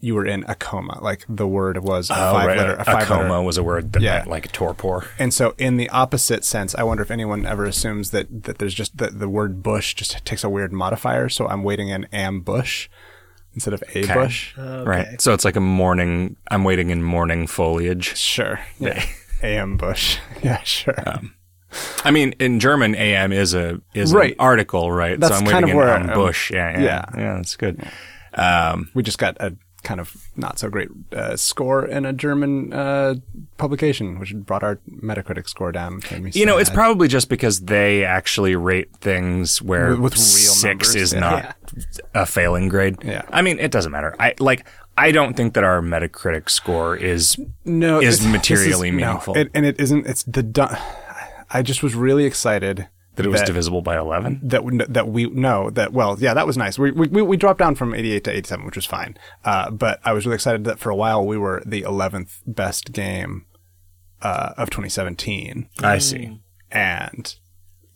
you 0.00 0.14
were 0.14 0.26
in 0.26 0.44
a 0.48 0.54
coma 0.54 0.98
like 1.00 1.24
the 1.28 1.46
word 1.46 1.78
was 1.82 2.10
a 2.10 2.14
five 2.14 2.44
Oh, 2.44 2.46
right. 2.48 2.58
letter 2.58 2.74
a, 2.74 2.80
a 2.82 2.84
five 2.84 3.04
coma 3.06 3.22
letter 3.30 3.42
was 3.42 3.56
a 3.56 3.62
word 3.62 3.92
that 3.94 4.02
Yeah. 4.02 4.16
meant 4.18 4.28
like 4.28 4.52
torpor. 4.52 5.08
and 5.18 5.32
so 5.32 5.54
in 5.58 5.76
the 5.78 5.88
opposite 5.90 6.44
sense 6.44 6.74
i 6.74 6.82
wonder 6.82 7.02
if 7.02 7.10
anyone 7.10 7.46
ever 7.46 7.64
assumes 7.64 8.10
that 8.10 8.26
that 8.44 8.58
there's 8.58 8.74
just 8.74 8.98
that 8.98 9.18
the 9.20 9.28
word 9.28 9.62
bush 9.62 9.94
just 9.94 10.22
takes 10.26 10.42
a 10.44 10.50
weird 10.50 10.72
modifier 10.72 11.28
so 11.30 11.46
i'm 11.48 11.62
waiting 11.62 11.88
in 11.88 12.04
ambush 12.12 12.88
instead 13.54 13.72
of 13.72 13.82
a 13.94 14.06
bush 14.12 14.54
Right. 14.58 15.20
So 15.20 15.32
it's 15.34 15.44
like 15.44 15.56
a 15.56 15.60
morning. 15.60 16.36
I'm 16.50 16.62
waiting 16.62 16.90
in 16.90 17.02
morning 17.02 17.46
foliage. 17.46 18.16
sure 18.16 18.60
yeah 18.78 19.02
ambush 19.42 20.18
yeah 20.42 20.62
sure 20.62 20.94
I 22.04 22.10
mean, 22.10 22.34
in 22.40 22.60
German, 22.60 22.94
AM 22.94 23.32
is 23.32 23.54
a 23.54 23.80
is 23.94 24.12
Right. 24.12 24.32
an 24.32 24.36
article, 24.40 24.90
right? 24.92 25.18
That's 25.18 25.34
so 25.34 25.40
I'm 25.40 25.46
kind 25.46 25.64
waiting 25.66 25.70
of 25.70 25.76
where 25.84 25.94
on 25.94 26.08
I'm- 26.10 26.18
bush. 26.18 26.50
Yeah, 26.50 26.72
yeah, 26.78 26.82
yeah. 26.84 27.04
yeah. 27.16 27.34
That's 27.36 27.56
good. 27.56 27.82
Um, 28.34 28.90
we 28.94 29.02
just 29.02 29.18
got 29.18 29.36
a 29.40 29.54
kind 29.82 29.98
of 29.98 30.14
not 30.36 30.58
so 30.58 30.68
great 30.68 30.88
uh, 31.12 31.34
score 31.36 31.86
in 31.86 32.04
a 32.04 32.12
German 32.12 32.70
uh, 32.72 33.14
publication, 33.56 34.18
which 34.18 34.34
brought 34.34 34.62
our 34.62 34.78
Metacritic 34.90 35.48
score 35.48 35.72
down. 35.72 36.00
me 36.20 36.30
You 36.34 36.44
know, 36.44 36.58
it's 36.58 36.68
probably 36.70 37.08
just 37.08 37.28
because 37.30 37.60
they 37.60 38.04
actually 38.04 38.54
rate 38.56 38.90
things 39.00 39.62
where 39.62 39.90
With- 39.90 40.00
with 40.00 40.12
real 40.14 40.20
six 40.22 40.64
numbers, 40.64 40.94
is 40.96 41.12
yeah. 41.14 41.20
not 41.20 41.56
a 42.14 42.26
failing 42.26 42.68
grade. 42.68 42.96
Yeah. 43.02 43.22
I 43.30 43.40
mean, 43.42 43.58
it 43.58 43.70
doesn't 43.70 43.90
matter. 43.92 44.14
I 44.18 44.34
like. 44.38 44.66
I 44.98 45.12
don't 45.12 45.34
think 45.34 45.54
that 45.54 45.64
our 45.64 45.80
Metacritic 45.80 46.50
score 46.50 46.94
is 46.94 47.38
no 47.64 48.00
is 48.02 48.24
materially 48.26 48.88
is- 48.88 48.94
no, 48.94 48.98
meaningful. 49.06 49.34
it, 49.36 49.50
and 49.54 49.64
it 49.64 49.80
isn't. 49.80 50.06
It's 50.06 50.24
the. 50.24 50.42
Du- 50.42 50.78
I 51.50 51.62
just 51.62 51.82
was 51.82 51.94
really 51.94 52.24
excited 52.24 52.88
that 53.16 53.26
it 53.26 53.28
was 53.28 53.42
divisible 53.42 53.82
by 53.82 53.98
eleven. 53.98 54.40
that 54.44 54.64
we- 54.64 54.78
that 54.78 55.08
we 55.08 55.26
know 55.26 55.68
that 55.70 55.92
well 55.92 56.16
yeah 56.18 56.32
that 56.32 56.46
was 56.46 56.56
nice 56.56 56.78
we, 56.78 56.90
we 56.92 57.08
we 57.22 57.36
dropped 57.36 57.58
down 57.58 57.74
from 57.74 57.92
88 57.94 58.24
to 58.24 58.30
87 58.30 58.64
which 58.66 58.76
was 58.76 58.86
fine 58.86 59.16
uh, 59.44 59.70
but 59.70 60.00
I 60.04 60.12
was 60.12 60.24
really 60.24 60.36
excited 60.36 60.64
that 60.64 60.78
for 60.78 60.90
a 60.90 60.96
while 60.96 61.26
we 61.26 61.36
were 61.36 61.62
the 61.66 61.82
11th 61.82 62.38
best 62.46 62.92
game 62.92 63.46
uh, 64.22 64.52
of 64.56 64.70
2017 64.70 65.68
I 65.82 65.98
see. 65.98 66.40
and 66.70 67.34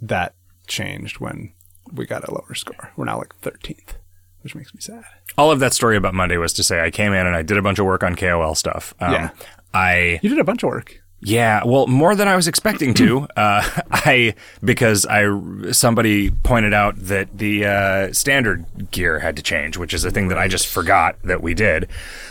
that 0.01 0.35
changed 0.67 1.21
when 1.21 1.53
we 1.93 2.07
got 2.07 2.27
a 2.29 2.33
lower 2.35 2.55
score. 2.55 2.91
We're 2.97 3.05
now 3.05 3.19
like 3.19 3.39
13th, 3.41 3.95
which 4.41 4.55
makes 4.55 4.75
me 4.75 4.81
sad. 4.81 5.05
All 5.39 5.51
of 5.51 5.61
that 5.61 5.73
story 5.75 5.97
about 5.97 6.15
Monday 6.15 6.37
was 6.39 6.53
to 6.55 6.63
say 6.65 6.81
I 6.83 6.91
came 6.91 7.13
in 7.13 7.27
and 7.27 7.37
I 7.37 7.43
did 7.43 7.57
a 7.59 7.63
bunch 7.63 7.79
of 7.79 7.85
work 7.87 8.03
on 8.03 8.17
KOL 8.17 8.55
stuff. 8.55 8.95
Um, 9.01 9.13
Yeah. 9.13 9.31
I 9.73 10.19
You 10.23 10.31
did 10.31 10.39
a 10.39 10.45
bunch 10.45 10.63
of 10.63 10.69
work. 10.69 11.01
Yeah, 11.25 11.63
well, 11.65 11.87
more 11.87 12.15
than 12.15 12.29
I 12.29 12.37
was 12.37 12.47
expecting 12.47 12.95
to. 12.95 13.27
uh, 13.37 13.69
I 13.91 14.35
because 14.63 15.07
I 15.07 15.73
somebody 15.73 16.31
pointed 16.31 16.75
out 16.75 16.97
that 16.97 17.37
the 17.37 17.67
uh, 17.67 18.13
standard 18.13 18.65
gear 18.91 19.19
had 19.19 19.37
to 19.37 19.43
change, 19.43 19.77
which 19.77 19.95
is 19.95 20.05
a 20.05 20.11
thing 20.11 20.29
that 20.29 20.39
I 20.39 20.49
just 20.49 20.67
forgot 20.67 21.17
that 21.25 21.43
we 21.43 21.55
did. 21.55 21.89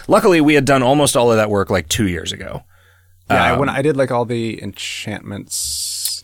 Luckily, 0.07 0.41
we 0.41 0.53
had 0.53 0.65
done 0.65 0.83
almost 0.83 1.17
all 1.17 1.31
of 1.31 1.37
that 1.37 1.49
work 1.49 1.69
like 1.69 1.89
two 1.89 2.07
years 2.07 2.31
ago. 2.31 2.63
Yeah, 3.29 3.57
when 3.57 3.69
I 3.69 3.81
did 3.81 3.97
like 3.97 4.11
all 4.11 4.25
the 4.25 4.61
enchantments, 4.61 5.55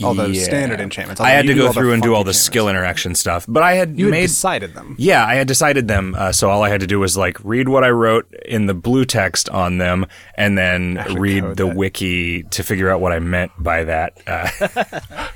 all 0.03 0.13
the 0.13 0.29
Yeah. 0.29 0.43
standard 0.43 0.79
enchantments. 0.79 1.21
I 1.21 1.31
had 1.31 1.47
to 1.47 1.53
go 1.53 1.71
through 1.71 1.93
and 1.93 2.01
do 2.03 2.13
all 2.15 2.23
the 2.23 2.33
skill 2.33 2.69
interaction 2.69 3.15
stuff, 3.15 3.45
but 3.47 3.63
I 3.63 3.73
had 3.73 3.97
You 3.97 4.05
had 4.05 4.11
made 4.11 4.21
decided 4.27 4.73
them. 4.73 4.95
Yeah, 4.97 5.25
I 5.25 5.35
had 5.35 5.47
decided 5.47 5.87
them. 5.87 6.15
Uh, 6.17 6.31
so 6.31 6.49
all 6.49 6.63
I 6.63 6.69
had 6.69 6.81
to 6.81 6.87
do 6.87 6.99
was 6.99 7.17
like 7.17 7.37
read 7.43 7.69
what 7.69 7.83
I 7.83 7.89
wrote 7.89 8.33
in 8.45 8.65
the 8.67 8.73
blue 8.73 9.05
text 9.05 9.49
on 9.49 9.77
them, 9.77 10.05
and 10.35 10.57
then 10.57 11.03
read 11.15 11.43
the 11.43 11.65
that. 11.67 11.75
wiki 11.75 12.43
to 12.43 12.63
figure 12.63 12.89
out 12.89 13.01
what 13.01 13.11
I 13.11 13.19
meant 13.19 13.51
by 13.57 13.83
that. 13.85 14.13
Uh, 14.27 14.49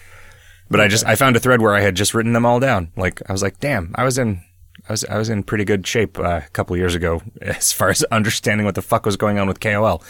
but 0.70 0.80
I 0.80 0.88
just 0.88 1.06
I 1.06 1.16
found 1.16 1.36
a 1.36 1.40
thread 1.40 1.62
where 1.62 1.76
I 1.76 1.82
had 1.82 1.96
just 1.96 2.14
written 2.14 2.34
them 2.34 2.46
all 2.46 2.60
down. 2.60 2.92
Like 2.96 3.22
I 3.28 3.32
was 3.32 3.42
like, 3.44 3.60
damn, 3.60 3.94
I 3.96 4.04
was 4.04 4.18
in. 4.18 4.42
I 4.90 4.92
was 4.94 5.06
I 5.06 5.18
was 5.18 5.30
in 5.30 5.44
pretty 5.44 5.64
good 5.66 5.86
shape 5.88 6.20
uh, 6.20 6.42
a 6.46 6.50
couple 6.52 6.76
years 6.76 6.94
ago 6.96 7.22
as 7.42 7.72
far 7.72 7.90
as 7.90 8.04
understanding 8.06 8.66
what 8.66 8.76
the 8.76 8.82
fuck 8.82 9.06
was 9.06 9.16
going 9.18 9.40
on 9.40 9.48
with 9.48 9.60
KOL. 9.60 10.04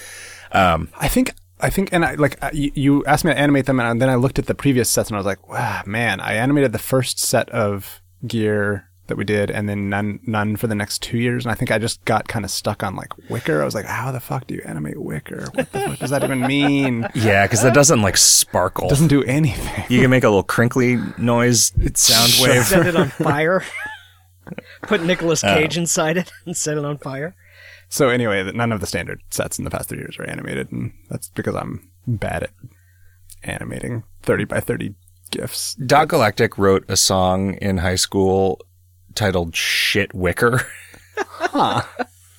I 0.52 1.08
think. 1.08 1.34
I 1.64 1.70
think, 1.70 1.90
and 1.94 2.04
I 2.06 2.16
like 2.16 2.38
uh, 2.44 2.50
you, 2.54 2.72
you 2.76 3.06
asked 3.06 3.26
me 3.26 3.32
to 3.32 3.38
animate 3.40 3.66
them, 3.66 3.80
and 3.80 4.02
then 4.02 4.10
I 4.10 4.16
looked 4.16 4.38
at 4.38 4.46
the 4.48 4.56
previous 4.56 4.90
sets, 4.90 5.10
and 5.10 5.16
I 5.16 5.20
was 5.20 5.26
like, 5.26 5.48
"Wow, 5.50 5.82
man!" 5.86 6.20
I 6.20 6.34
animated 6.34 6.72
the 6.74 6.80
first 6.80 7.18
set 7.20 7.50
of 7.50 8.02
gear 8.28 8.90
that 9.08 9.18
we 9.18 9.26
did, 9.26 9.52
and 9.52 9.68
then 9.68 9.90
none, 9.90 10.20
none 10.26 10.56
for 10.56 10.68
the 10.68 10.76
next 10.76 11.02
two 11.02 11.18
years. 11.18 11.46
And 11.46 11.52
I 11.52 11.56
think 11.56 11.72
I 11.72 11.78
just 11.78 12.04
got 12.06 12.28
kind 12.28 12.46
of 12.46 12.52
stuck 12.52 12.84
on 12.84 12.96
like 12.96 13.12
Wicker. 13.30 13.62
I 13.62 13.66
was 13.66 13.76
like, 13.76 13.86
"How 13.86 14.12
the 14.12 14.20
fuck 14.20 14.46
do 14.48 14.56
you 14.56 14.62
animate 14.66 14.98
Wicker? 15.02 15.46
What 15.54 15.72
the 15.72 15.80
fuck 15.80 16.00
does 16.00 16.10
that 16.10 16.24
even 16.24 16.42
mean?" 16.42 17.08
Yeah, 17.16 17.46
because 17.46 17.62
that 17.64 17.74
doesn't 17.74 18.02
like 18.02 18.18
sparkle. 18.18 18.88
It 18.88 18.90
doesn't 18.90 19.08
do 19.08 19.24
anything. 19.24 19.86
you 19.90 20.02
can 20.02 20.10
make 20.10 20.24
a 20.24 20.30
little 20.30 20.44
crinkly 20.44 20.98
noise 21.18 21.72
sound 21.96 22.34
wave. 22.42 22.66
Set 22.66 22.88
it 22.88 22.96
on 22.96 23.10
fire. 23.10 23.64
Put 24.84 25.02
Nicolas 25.04 25.42
Cage 25.42 25.78
inside 25.78 26.18
it 26.18 26.32
and 26.46 26.56
set 26.58 26.78
it 26.78 26.84
on 26.84 26.98
fire. 26.98 27.36
So 27.94 28.10
anyway, 28.10 28.52
none 28.54 28.72
of 28.72 28.82
the 28.82 28.88
standard 28.88 29.22
sets 29.30 29.60
in 29.60 29.66
the 29.66 29.70
past 29.70 29.88
three 29.90 30.00
years 30.00 30.18
are 30.18 30.28
animated, 30.28 30.72
and 30.72 30.94
that's 31.12 31.30
because 31.30 31.54
I'm 31.54 31.92
bad 32.08 32.42
at 32.42 32.50
animating 33.44 34.02
thirty 34.24 34.46
by 34.46 34.62
thirty 34.62 34.96
gifs. 35.30 35.76
Dot 35.76 36.08
Galactic 36.08 36.58
wrote 36.58 36.86
a 36.88 36.98
song 36.98 37.54
in 37.62 37.78
high 37.78 37.94
school 37.98 38.60
titled 39.14 39.56
"Shit 39.56 40.12
Wicker." 40.12 40.66
um, 41.54 41.84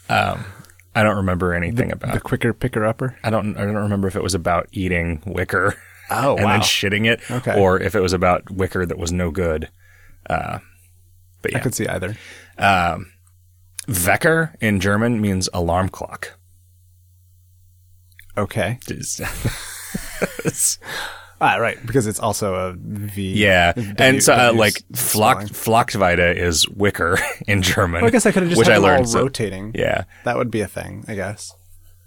I 0.08 1.04
don't 1.04 1.18
remember 1.18 1.54
anything 1.54 1.90
The 1.90 1.94
about. 1.94 2.14
The 2.14 2.20
quicker 2.20 2.52
picker 2.52 2.84
upper. 2.84 3.16
I 3.22 3.30
don't. 3.30 3.56
I 3.56 3.60
don't 3.64 3.76
remember 3.76 4.08
if 4.08 4.16
it 4.16 4.24
was 4.24 4.34
about 4.34 4.66
eating 4.72 5.22
wicker 5.24 5.76
Oh 6.10 6.34
and 6.36 6.46
then 6.46 6.62
shitting 6.62 7.06
it, 7.06 7.20
Okay. 7.30 7.56
or 7.56 7.80
if 7.80 7.94
it 7.94 8.00
was 8.00 8.12
about 8.12 8.50
wicker 8.50 8.84
that 8.84 8.98
was 8.98 9.12
no 9.12 9.30
good. 9.30 9.70
Uh, 10.28 10.58
but 11.42 11.54
I 11.54 11.58
yeah, 11.58 11.62
could 11.62 11.76
see 11.76 11.86
either. 11.86 12.16
Wecker 13.86 14.54
in 14.60 14.80
German 14.80 15.20
means 15.20 15.48
alarm 15.52 15.88
clock. 15.88 16.38
Okay. 18.36 18.78
Ah, 21.40 21.56
right, 21.56 21.84
because 21.84 22.06
it's 22.06 22.20
also 22.20 22.54
a 22.54 22.72
V. 22.74 23.32
yeah, 23.34 23.72
W- 23.72 23.94
and 23.98 24.22
so 24.22 24.32
uh, 24.32 24.52
like. 24.54 24.74
Flock, 24.94 25.42
Flockweide 25.42 26.36
is 26.36 26.66
wicker 26.70 27.18
in 27.46 27.60
German. 27.60 28.00
Well, 28.00 28.08
I 28.08 28.10
guess 28.12 28.24
I 28.24 28.32
could 28.32 28.44
have 28.44 28.50
just 28.50 28.58
which 28.58 28.68
I 28.68 28.78
learned. 28.78 29.08
so- 29.08 29.22
rotating. 29.24 29.72
yeah. 29.74 30.04
That 30.24 30.36
would 30.38 30.50
be 30.50 30.60
a 30.60 30.68
thing, 30.68 31.04
I 31.08 31.14
guess. 31.16 31.52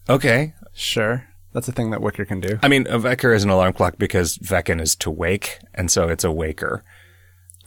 Okay. 0.09 0.53
Sure. 0.73 1.27
That's 1.53 1.67
a 1.67 1.71
thing 1.71 1.91
that 1.91 2.01
Wicker 2.01 2.25
can 2.25 2.39
do. 2.39 2.57
I 2.63 2.67
mean, 2.67 2.87
a 2.87 2.97
Wecker 2.97 3.35
is 3.35 3.43
an 3.43 3.49
alarm 3.49 3.73
clock 3.73 3.97
because 3.99 4.37
Wecken 4.39 4.81
is 4.81 4.95
to 4.97 5.11
wake, 5.11 5.59
and 5.75 5.91
so 5.91 6.07
it's 6.07 6.23
a 6.23 6.31
waker. 6.31 6.83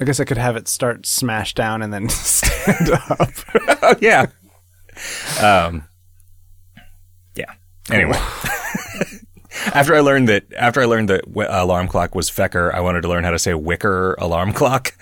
I 0.00 0.04
guess 0.04 0.18
I 0.18 0.24
could 0.24 0.38
have 0.38 0.56
it 0.56 0.66
start 0.66 1.06
smash 1.06 1.54
down 1.54 1.82
and 1.82 1.92
then 1.92 2.08
stand 2.08 2.90
up. 3.10 3.28
Oh 3.82 3.94
yeah. 4.00 4.26
Um. 5.40 5.84
Yeah. 7.34 7.52
Anyway. 7.90 8.16
after 9.74 9.94
I 9.94 10.00
learned 10.00 10.28
that 10.28 10.44
after 10.56 10.80
I 10.80 10.86
learned 10.86 11.08
that 11.10 11.26
w- 11.26 11.48
alarm 11.50 11.88
clock 11.88 12.14
was 12.14 12.30
Wecker, 12.30 12.72
I 12.74 12.80
wanted 12.80 13.02
to 13.02 13.08
learn 13.08 13.24
how 13.24 13.30
to 13.30 13.38
say 13.38 13.54
Wicker 13.54 14.14
alarm 14.14 14.52
clock. 14.52 14.92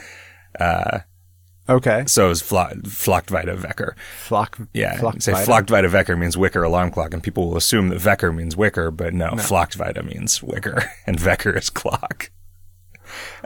Okay. 1.71 2.05
So 2.07 2.27
it 2.27 2.29
was 2.31 2.41
Flo- 2.41 2.73
Flocktvita 2.83 3.59
Wecker. 3.59 3.93
Flock. 4.25 4.59
Yeah, 4.73 4.99
Flock 4.99 5.21
say 5.21 5.33
Flocktvita 5.33 5.91
Wecker 5.91 6.19
means 6.19 6.37
Wicker 6.37 6.63
alarm 6.63 6.91
clock, 6.91 7.13
and 7.13 7.23
people 7.23 7.49
will 7.49 7.59
assume 7.59 7.89
that 7.91 7.99
Wecker 7.99 8.35
means 8.35 8.57
Wicker, 8.57 8.91
but 8.91 9.13
no, 9.13 9.33
Flocktvita 9.33 10.03
means 10.05 10.43
Wicker, 10.43 10.91
and 11.07 11.19
Wecker 11.19 11.55
is 11.57 11.69
clock. 11.69 12.31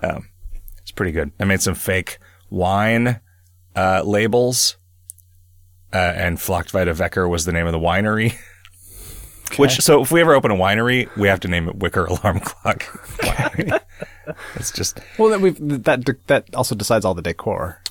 Um, 0.02 0.28
it's 0.92 0.96
pretty 0.98 1.12
good. 1.12 1.32
I 1.40 1.44
made 1.44 1.62
some 1.62 1.74
fake 1.74 2.18
wine 2.50 3.18
uh, 3.74 4.02
labels, 4.04 4.76
uh, 5.90 5.96
and 5.96 6.36
Flocktvita 6.36 6.94
Wecker 6.94 7.28
was 7.28 7.46
the 7.46 7.52
name 7.52 7.66
of 7.66 7.72
the 7.72 7.78
winery. 7.78 8.34
Which, 9.56 9.80
so 9.80 10.02
if 10.02 10.12
we 10.12 10.20
ever 10.20 10.34
open 10.34 10.50
a 10.50 10.54
winery, 10.54 11.14
we 11.16 11.28
have 11.28 11.40
to 11.40 11.48
name 11.48 11.68
it 11.68 11.76
Wicker 11.76 12.04
Alarm 12.04 12.40
Clock. 12.44 12.84
It's 14.54 14.70
just 14.70 15.00
Well, 15.18 15.30
then 15.30 15.40
we've 15.40 15.56
that 15.84 16.04
that 16.28 16.54
also 16.54 16.74
decides 16.76 17.04
all 17.04 17.12
the 17.12 17.22
decor. 17.22 17.82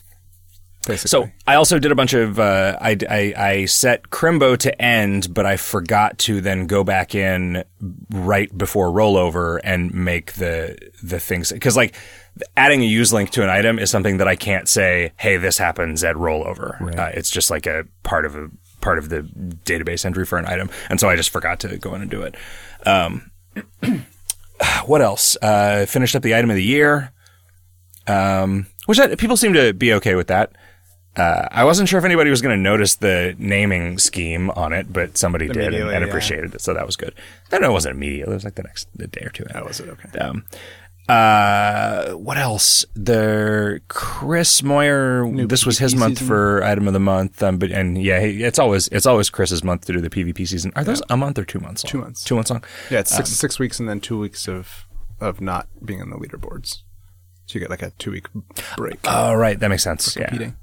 Basically. 0.88 1.10
So 1.10 1.30
I 1.46 1.56
also 1.56 1.78
did 1.78 1.92
a 1.92 1.96
bunch 1.96 2.14
of 2.14 2.40
uh, 2.40 2.78
I, 2.80 2.98
I 3.10 3.34
I 3.38 3.66
set 3.66 4.04
Crimbo 4.12 4.58
to 4.60 4.82
end, 4.82 5.34
but 5.34 5.46
I 5.46 5.58
forgot 5.58 6.18
to 6.20 6.40
then 6.40 6.68
go 6.68 6.84
back 6.86 7.14
in 7.14 7.66
right 8.10 8.56
before 8.58 8.88
rollover 8.88 9.60
and 9.64 9.94
make 9.94 10.34
the 10.34 10.78
the 11.04 11.20
things 11.20 11.52
because 11.52 11.76
like 11.76 11.96
adding 12.56 12.82
a 12.82 12.86
use 12.86 13.12
link 13.14 13.30
to 13.32 13.44
an 13.44 13.50
item 13.50 13.80
is 13.80 13.90
something 13.90 14.18
that 14.18 14.28
I 14.28 14.36
can't 14.36 14.68
say. 14.68 15.14
Hey, 15.18 15.38
this 15.38 15.58
happens 15.58 16.04
at 16.04 16.16
rollover. 16.16 16.98
Uh, 16.98 17.12
it's 17.14 17.30
just 17.30 17.50
like 17.50 17.66
a 17.66 17.86
part 18.04 18.26
of 18.26 18.36
a 18.36 18.50
part 18.82 18.98
of 18.98 19.10
the 19.10 19.22
database 19.66 20.06
entry 20.06 20.26
for 20.26 20.38
an 20.38 20.46
item, 20.46 20.70
and 20.90 21.00
so 21.00 21.10
I 21.10 21.16
just 21.16 21.30
forgot 21.30 21.60
to 21.62 21.78
go 21.78 21.94
in 21.96 22.02
and 22.02 22.10
do 22.10 22.22
it. 22.24 22.36
Um, 22.86 23.32
what 24.86 25.02
else? 25.02 25.38
Uh, 25.42 25.86
finished 25.88 26.16
up 26.16 26.24
the 26.24 26.36
item 26.36 26.50
of 26.50 26.56
the 26.56 26.64
year, 26.64 27.12
um, 28.08 28.68
which 28.86 29.00
I, 29.00 29.16
people 29.16 29.38
seem 29.38 29.54
to 29.54 29.74
be 29.74 29.94
okay 29.94 30.16
with 30.16 30.28
that. 30.28 30.54
Uh, 31.16 31.46
I 31.52 31.66
wasn't 31.66 31.90
sure 31.90 32.00
if 32.00 32.06
anybody 32.06 32.30
was 32.30 32.42
going 32.42 32.58
to 32.58 32.62
notice 32.62 32.96
the 32.96 33.36
naming 33.38 33.98
scheme 33.98 34.50
on 34.52 34.72
it, 34.72 34.94
but 34.94 35.18
somebody 35.18 35.50
did 35.50 35.74
and, 35.74 35.90
and 35.90 36.04
yeah. 36.04 36.08
appreciated 36.08 36.56
it, 36.56 36.62
so 36.62 36.74
that 36.74 36.86
was 36.86 36.96
good. 36.96 37.14
Then 37.50 37.66
it 37.66 37.70
wasn't 37.70 37.98
immediate; 37.98 38.30
it 38.30 38.32
was 38.32 38.46
like 38.46 38.56
the 38.56 38.64
next 38.64 38.88
the 38.96 39.08
day 39.08 39.26
or 39.26 39.30
two. 39.30 39.44
that 39.52 39.66
was 39.66 39.82
it. 39.82 39.90
Okay. 39.90 40.20
Um, 40.20 40.46
uh, 41.10 42.12
what 42.12 42.38
else? 42.38 42.86
The 42.96 43.82
Chris 43.88 44.64
Moyer. 44.64 45.26
this 45.48 45.66
was 45.66 45.78
his 45.80 45.96
month 45.96 46.20
season. 46.20 46.28
for 46.28 46.64
item 46.64 46.88
of 46.88 46.94
the 46.94 47.00
month. 47.00 47.42
Um, 47.44 47.58
but 47.58 47.72
and 47.72 48.02
yeah, 48.02 48.20
it's 48.20 48.60
always 48.60 48.88
it's 48.90 49.06
always 49.06 49.30
Chris's 49.30 49.64
month 49.64 49.86
to 49.88 49.94
do 49.94 50.00
the 50.02 50.10
PvP 50.10 50.48
season. 50.48 50.72
Are 50.76 50.84
those 50.84 51.02
a 51.10 51.18
month 51.18 51.38
or 51.38 51.44
two 51.46 51.60
months? 51.60 51.84
Long? 51.84 51.92
Two 51.92 51.98
months. 52.02 52.24
Two 52.24 52.36
months 52.36 52.50
long. 52.50 52.64
Yeah, 52.90 53.00
it's 53.00 53.12
Um, 53.12 53.18
six 53.18 53.30
six 53.32 53.60
weeks 53.60 53.80
and 53.80 53.90
then 53.90 54.00
two 54.00 54.18
weeks 54.20 54.48
of 54.48 54.86
of 55.20 55.42
not 55.42 55.68
being 55.84 56.02
on 56.02 56.10
the 56.10 56.18
leaderboards. 56.18 56.78
So 57.46 57.56
you 57.56 57.60
get 57.60 57.70
like 57.70 57.82
a 57.82 57.92
two 57.98 58.12
week 58.12 58.28
break 58.78 59.00
Oh, 59.04 59.34
right, 59.34 59.60
that 59.60 59.68
makes 59.68 59.84
sense. 59.84 60.16
Yeah. 60.16 60.28
competing. 60.30 60.56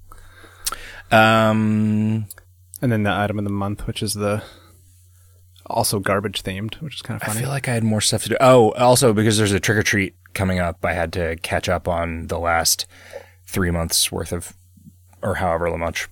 Um, 1.10 2.26
And 2.80 2.92
then 2.92 3.02
the 3.02 3.12
item 3.12 3.38
of 3.38 3.44
the 3.44 3.50
month, 3.50 3.86
which 3.86 4.02
is 4.02 4.14
the 4.14 4.42
also 5.66 5.98
garbage 6.00 6.42
themed, 6.42 6.80
which 6.80 6.96
is 6.96 7.02
kind 7.02 7.20
of 7.20 7.26
funny. 7.26 7.40
I 7.40 7.42
feel 7.42 7.50
like 7.50 7.68
I 7.68 7.74
had 7.74 7.84
more 7.84 8.00
stuff 8.00 8.22
to 8.22 8.28
do. 8.30 8.36
Oh, 8.40 8.70
also 8.72 9.12
because 9.12 9.36
there's 9.36 9.52
a 9.52 9.60
trick 9.60 9.76
or 9.78 9.82
treat 9.82 10.14
coming 10.38 10.60
up, 10.60 10.84
I 10.84 10.92
had 10.92 11.12
to 11.14 11.36
catch 11.42 11.68
up 11.68 11.88
on 11.88 12.28
the 12.28 12.38
last 12.38 12.86
three 13.44 13.70
months 13.70 14.10
worth 14.12 14.32
of, 14.32 14.54
or 15.20 15.34
however 15.34 15.76
much 15.76 16.08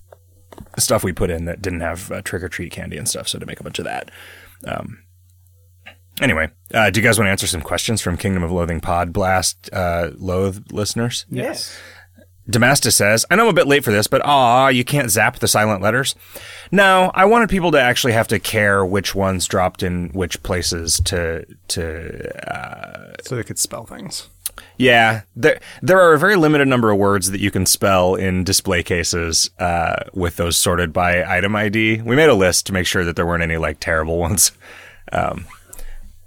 stuff 0.77 1.03
we 1.03 1.13
put 1.13 1.29
in 1.29 1.45
that 1.45 1.61
didn't 1.61 1.79
have 1.79 2.11
uh, 2.11 2.21
trick 2.21 2.43
or 2.43 2.49
treat 2.49 2.71
candy 2.71 2.97
and 2.97 3.07
stuff. 3.07 3.27
So 3.27 3.39
to 3.39 3.45
make 3.45 3.59
a 3.59 3.63
bunch 3.63 3.79
of 3.79 3.85
that. 3.85 4.11
Um, 4.65 5.03
anyway, 6.19 6.49
uh, 6.73 6.89
do 6.89 6.99
you 6.99 7.07
guys 7.07 7.17
want 7.17 7.27
to 7.27 7.31
answer 7.31 7.47
some 7.47 7.61
questions 7.61 8.01
from 8.01 8.17
Kingdom 8.17 8.43
of 8.43 8.51
Loathing 8.51 8.81
Pod 8.81 9.13
Blast 9.13 9.69
uh, 9.71 10.11
Loathe 10.17 10.71
listeners? 10.71 11.25
Yes. 11.29 11.79
Damastus 12.49 12.95
says, 12.95 13.25
I 13.29 13.35
know 13.35 13.43
I'm 13.43 13.49
a 13.49 13.53
bit 13.53 13.67
late 13.67 13.83
for 13.83 13.91
this, 13.91 14.07
but 14.07 14.21
ah, 14.23 14.69
you 14.69 14.83
can't 14.85 15.11
zap 15.11 15.39
the 15.39 15.47
silent 15.47 15.81
letters. 15.81 16.15
No, 16.71 17.11
I 17.13 17.25
wanted 17.25 17.49
people 17.49 17.71
to 17.71 17.81
actually 17.81 18.13
have 18.13 18.27
to 18.29 18.39
care 18.39 18.85
which 18.85 19.13
ones 19.13 19.47
dropped 19.47 19.83
in 19.83 20.09
which 20.09 20.41
places 20.43 21.01
to 21.05 21.45
to 21.69 22.51
uh, 22.51 23.15
so 23.23 23.35
they 23.35 23.43
could 23.43 23.59
spell 23.59 23.85
things. 23.85 24.27
yeah, 24.77 25.21
there 25.35 25.59
there 25.81 25.99
are 25.99 26.13
a 26.13 26.19
very 26.19 26.35
limited 26.35 26.67
number 26.67 26.89
of 26.89 26.97
words 26.97 27.31
that 27.31 27.41
you 27.41 27.51
can 27.51 27.65
spell 27.65 28.15
in 28.15 28.43
display 28.43 28.81
cases 28.83 29.49
uh, 29.59 30.03
with 30.13 30.37
those 30.37 30.57
sorted 30.57 30.93
by 30.93 31.23
item 31.23 31.55
ID. 31.55 32.01
We 32.01 32.15
made 32.15 32.29
a 32.29 32.33
list 32.33 32.65
to 32.67 32.73
make 32.73 32.87
sure 32.87 33.03
that 33.03 33.15
there 33.15 33.25
weren't 33.25 33.43
any 33.43 33.57
like 33.57 33.79
terrible 33.79 34.17
ones, 34.27 34.51
um, 35.11 35.45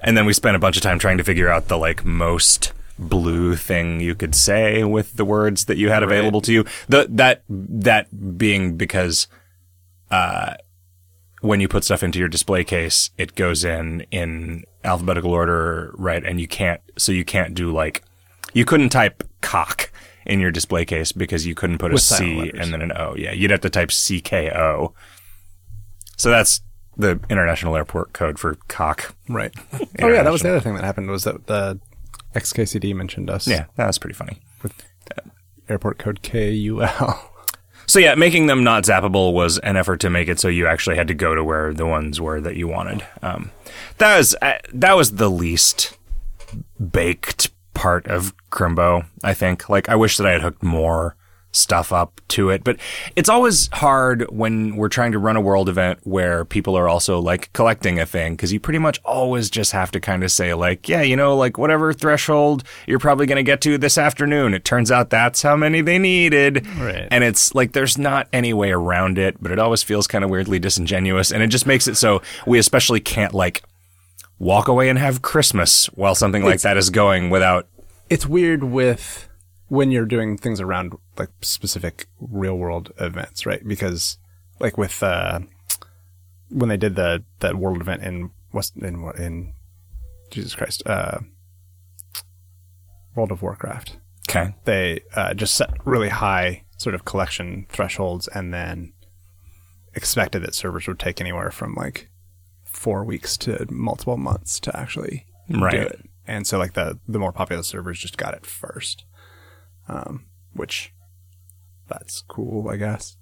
and 0.01 0.17
then 0.17 0.27
we 0.27 0.33
spent 0.33 0.57
a 0.57 0.61
bunch 0.61 0.77
of 0.77 0.83
time 0.83 0.99
trying 0.99 1.19
to 1.19 1.25
figure 1.25 1.49
out 1.49 1.69
the 1.69 1.79
like 1.79 2.05
most 2.05 2.73
blue 3.01 3.57
thing 3.57 4.01
you 4.01 4.15
could 4.15 4.35
say 4.35 4.85
with 4.85 5.17
the 5.17 5.25
words 5.25 5.65
that 5.65 5.79
you 5.79 5.89
had 5.89 6.03
available 6.03 6.41
to 6.43 6.53
you. 6.53 6.65
The 6.89 7.07
that 7.11 7.43
that 7.49 8.39
being 8.39 8.77
because 8.77 9.27
uh, 10.11 10.55
when 11.41 11.61
you 11.61 11.69
put 11.69 11.85
stuff 11.85 12.03
into 12.03 12.19
your 12.19 12.29
display 12.29 12.65
case, 12.65 13.11
it 13.17 13.35
goes 13.35 13.65
in 13.65 14.03
in 14.11 14.65
alphabetical 14.85 15.33
order, 15.33 15.93
right? 15.97 16.25
And 16.25 16.41
you 16.41 16.49
can't, 16.49 16.81
so 16.99 17.13
you 17.13 17.25
can't 17.25 17.55
do 17.55 17.73
like, 17.73 18.03
you 18.53 18.65
couldn't 18.65 18.91
type 18.91 19.25
cock 19.41 19.91
in 20.27 20.41
your 20.41 20.51
display 20.51 20.85
case 20.85 21.13
because 21.13 21.47
you 21.47 21.55
couldn't 21.55 21.79
put 21.79 21.93
a 21.93 21.95
With 21.95 22.03
silent 22.03 22.29
C 22.29 22.39
letters. 22.41 22.61
and 22.61 22.73
then 22.73 22.83
an 22.83 22.93
O. 22.95 23.15
Yeah, 23.17 23.33
you'd 23.33 23.51
have 23.51 23.61
to 23.61 23.71
type 23.71 23.89
CKO. 23.89 24.93
So 26.17 26.31
that's 26.31 26.61
the 26.97 27.19
international 27.31 27.75
airport 27.77 28.13
code 28.13 28.39
for 28.39 28.57
cock. 28.69 29.15
Right. 29.29 29.55
oh 30.03 30.09
yeah, 30.09 30.23
that 30.23 30.33
was 30.33 30.43
the 30.43 30.51
other 30.51 30.61
thing 30.61 30.75
that 30.75 30.85
happened 30.85 31.09
was 31.09 31.25
that 31.25 31.47
the 31.47 31.81
XKCD 32.35 32.95
mentioned 32.95 33.31
us. 33.31 33.47
Yeah, 33.47 33.67
that 33.77 33.87
was 33.87 33.99
pretty 33.99 34.15
funny. 34.15 34.41
With 34.63 34.73
airport 35.69 35.99
code 35.99 36.23
KUL. 36.23 37.27
So 37.87 37.99
yeah, 37.99 38.15
making 38.15 38.47
them 38.47 38.63
not 38.63 38.85
zappable 38.85 39.33
was 39.33 39.59
an 39.59 39.77
effort 39.77 39.99
to 40.01 40.11
make 40.11 40.29
it 40.29 40.39
so 40.39 40.47
you 40.47 40.69
actually 40.69 40.95
had 40.95 41.09
to 41.09 41.15
go 41.15 41.35
to 41.35 41.43
where 41.43 41.75
the 41.75 41.87
ones 41.87 42.21
were 42.21 42.41
that 42.41 42.55
you 42.55 42.69
wanted. 42.69 43.05
Um, 43.21 43.51
that 43.99 44.17
was 44.17 44.37
uh, 44.41 44.59
that 44.73 44.97
was 44.97 45.17
the 45.17 45.29
least 45.29 45.99
baked 46.79 47.51
part 47.75 48.07
of 48.07 48.33
Crimbo. 48.53 49.07
I 49.25 49.35
think. 49.35 49.69
Like 49.69 49.89
I 49.89 49.97
wish 49.97 50.17
that 50.19 50.27
I 50.27 50.33
had 50.33 50.43
hooked 50.43 50.63
more 50.63 51.17
stuff 51.53 51.93
up 51.93 52.21
to 52.29 52.51
it, 52.51 52.63
but 52.63 52.77
it's 53.17 53.29
always 53.29 53.69
hard 53.73 54.31
when 54.31 54.77
we're 54.77 54.89
trying 54.89 55.13
to 55.13 55.19
run 55.19 55.37
a 55.37 55.41
world 55.41 55.69
event 55.69 55.99
where 56.05 56.45
people 56.45 56.77
are 56.77 56.89
also 56.89 57.19
like 57.19 57.53
collecting 57.53 57.99
a 57.99 58.07
thing 58.07 58.35
because 58.35 58.53
you 58.53 58.61
pretty 58.61 58.79
much 58.79 59.01
always 59.05 59.51
just 59.51 59.73
have 59.73 59.91
to 59.91 60.01
kind 60.01 60.23
of 60.23 60.31
say 60.31 60.55
like, 60.55 60.89
yeah, 60.89 61.03
you 61.03 61.17
know, 61.17 61.37
like 61.37 61.59
whatever 61.59 61.93
threshold 61.93 62.63
you're 62.87 62.99
probably 62.99 63.27
going 63.27 63.37
to 63.37 63.43
get 63.43 63.61
to 63.63 63.79
this 63.79 63.99
afternoon. 63.99 64.55
It 64.55 64.65
turns 64.65 64.91
out 64.91 65.11
that's 65.11 65.43
how 65.43 65.57
many 65.57 65.81
they 65.81 65.99
needed. 65.99 66.67
Right. 66.79 67.09
And 67.11 67.25
it's 67.25 67.55
like 67.55 67.73
there's 67.73 67.99
not 67.99 68.29
any 68.33 68.53
way 68.53 68.71
around 68.71 69.19
it, 69.19 69.37
but 69.43 69.51
it 69.51 69.59
always 69.59 69.83
feels 69.83 70.07
kind 70.07 70.25
of 70.25 70.31
weirdly 70.31 70.59
disingenuous. 70.59 71.33
And 71.33 71.43
it 71.43 71.49
just 71.49 71.67
makes 71.67 71.89
it 71.89 71.97
so 71.97 72.23
we 72.47 72.59
especially 72.59 73.01
can't 73.01 73.35
like 73.35 73.63
walk 74.39 74.69
away 74.69 74.89
and 74.89 74.99
have 74.99 75.21
Christmas 75.21 75.87
while 75.89 76.15
something 76.15 76.45
like 76.45 76.61
that 76.63 76.77
is 76.77 76.91
going 76.91 77.31
without. 77.31 77.67
it's 78.09 78.27
weird 78.27 78.65
with 78.65 79.29
when 79.69 79.91
you're 79.91 80.07
doing 80.07 80.37
things 80.37 80.61
around 80.61 80.93
like 81.21 81.31
specific 81.43 82.07
real 82.19 82.57
world 82.57 82.93
events, 82.99 83.47
right? 83.47 83.67
Because 83.67 84.19
like 84.59 84.77
with 84.79 85.03
uh 85.03 85.41
when 86.49 86.69
they 86.69 86.77
did 86.77 86.97
the 86.97 87.23
that 87.41 87.57
world 87.57 87.81
event 87.81 88.03
in 88.03 88.31
West 88.53 88.77
in 88.77 89.03
what 89.03 89.17
in 89.17 89.55
Jesus 90.31 90.55
Christ, 90.55 90.83
uh 90.87 91.19
World 93.15 93.33
of 93.33 93.43
Warcraft. 93.43 93.99
Okay. 94.29 94.55
They 94.65 95.01
uh, 95.15 95.35
just 95.35 95.55
set 95.55 95.71
really 95.85 96.09
high 96.11 96.65
sort 96.79 96.95
of 96.95 97.05
collection 97.05 97.67
thresholds 97.69 98.29
and 98.29 98.55
then 98.55 98.93
expected 99.95 100.43
that 100.43 100.55
servers 100.55 100.87
would 100.87 101.01
take 101.01 101.21
anywhere 101.21 101.51
from 101.51 101.75
like 101.75 102.09
four 102.65 103.05
weeks 103.05 103.37
to 103.39 103.67
multiple 103.71 104.17
months 104.17 104.61
to 104.61 104.77
actually 104.79 105.27
Right. 105.49 105.73
do 105.73 105.79
it. 105.83 106.09
And 106.29 106.47
so 106.47 106.59
like 106.59 106.75
the 106.75 107.01
the 107.09 107.19
more 107.19 107.33
popular 107.33 107.65
servers 107.65 107.99
just 107.99 108.17
got 108.17 108.35
it 108.35 108.47
first. 108.47 109.05
Um, 109.89 110.27
which 110.53 110.93
that's 111.91 112.23
cool, 112.29 112.69
I 112.71 112.77
guess. 112.77 113.17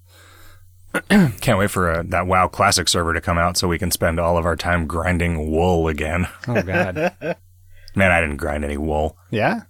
Can't 1.09 1.59
wait 1.59 1.69
for 1.71 1.91
uh 1.91 2.03
that 2.07 2.25
WoW 2.27 2.47
Classic 2.47 2.87
server 2.87 3.13
to 3.13 3.21
come 3.21 3.37
out 3.37 3.57
so 3.57 3.67
we 3.67 3.77
can 3.77 3.91
spend 3.91 4.19
all 4.19 4.37
of 4.37 4.45
our 4.45 4.55
time 4.55 4.87
grinding 4.87 5.51
wool 5.51 5.87
again. 5.87 6.27
Oh 6.47 6.61
god. 6.61 6.95
Man, 7.95 8.11
I 8.11 8.21
didn't 8.21 8.37
grind 8.37 8.63
any 8.63 8.77
wool. 8.77 9.17
yeah? 9.31 9.61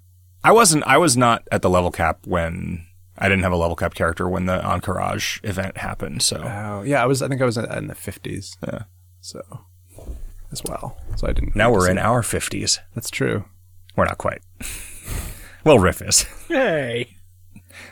I 0.43 0.51
wasn't. 0.53 0.85
I 0.85 0.97
was 0.97 1.17
not 1.17 1.45
at 1.51 1.61
the 1.61 1.69
level 1.69 1.91
cap 1.91 2.19
when 2.25 2.85
I 3.17 3.27
didn't 3.27 3.43
have 3.43 3.51
a 3.51 3.57
level 3.57 3.75
cap 3.75 3.93
character 3.93 4.29
when 4.29 4.45
the 4.45 4.59
Ahn'Qiraj 4.61 5.43
event 5.43 5.77
happened. 5.77 6.21
So 6.21 6.37
Oh, 6.41 6.83
yeah, 6.83 7.03
I 7.03 7.05
was 7.05 7.21
I 7.21 7.27
think 7.27 7.41
I 7.41 7.45
was 7.45 7.57
in 7.57 7.87
the 7.87 7.95
50s. 7.95 8.55
Yeah. 8.65 8.83
So 9.19 9.41
as 10.53 10.61
well. 10.63 10.97
So 11.17 11.27
I 11.27 11.33
didn't 11.33 11.55
now 11.57 11.69
we're 11.71 11.89
in 11.89 11.97
it. 11.97 12.01
our 12.05 12.23
fifties. 12.23 12.79
That's 12.95 13.09
true. 13.09 13.43
We're 13.97 14.05
not 14.05 14.17
quite. 14.17 14.41
well, 15.65 15.79
Riff 15.79 16.01
is. 16.01 16.21
Hey. 16.47 17.17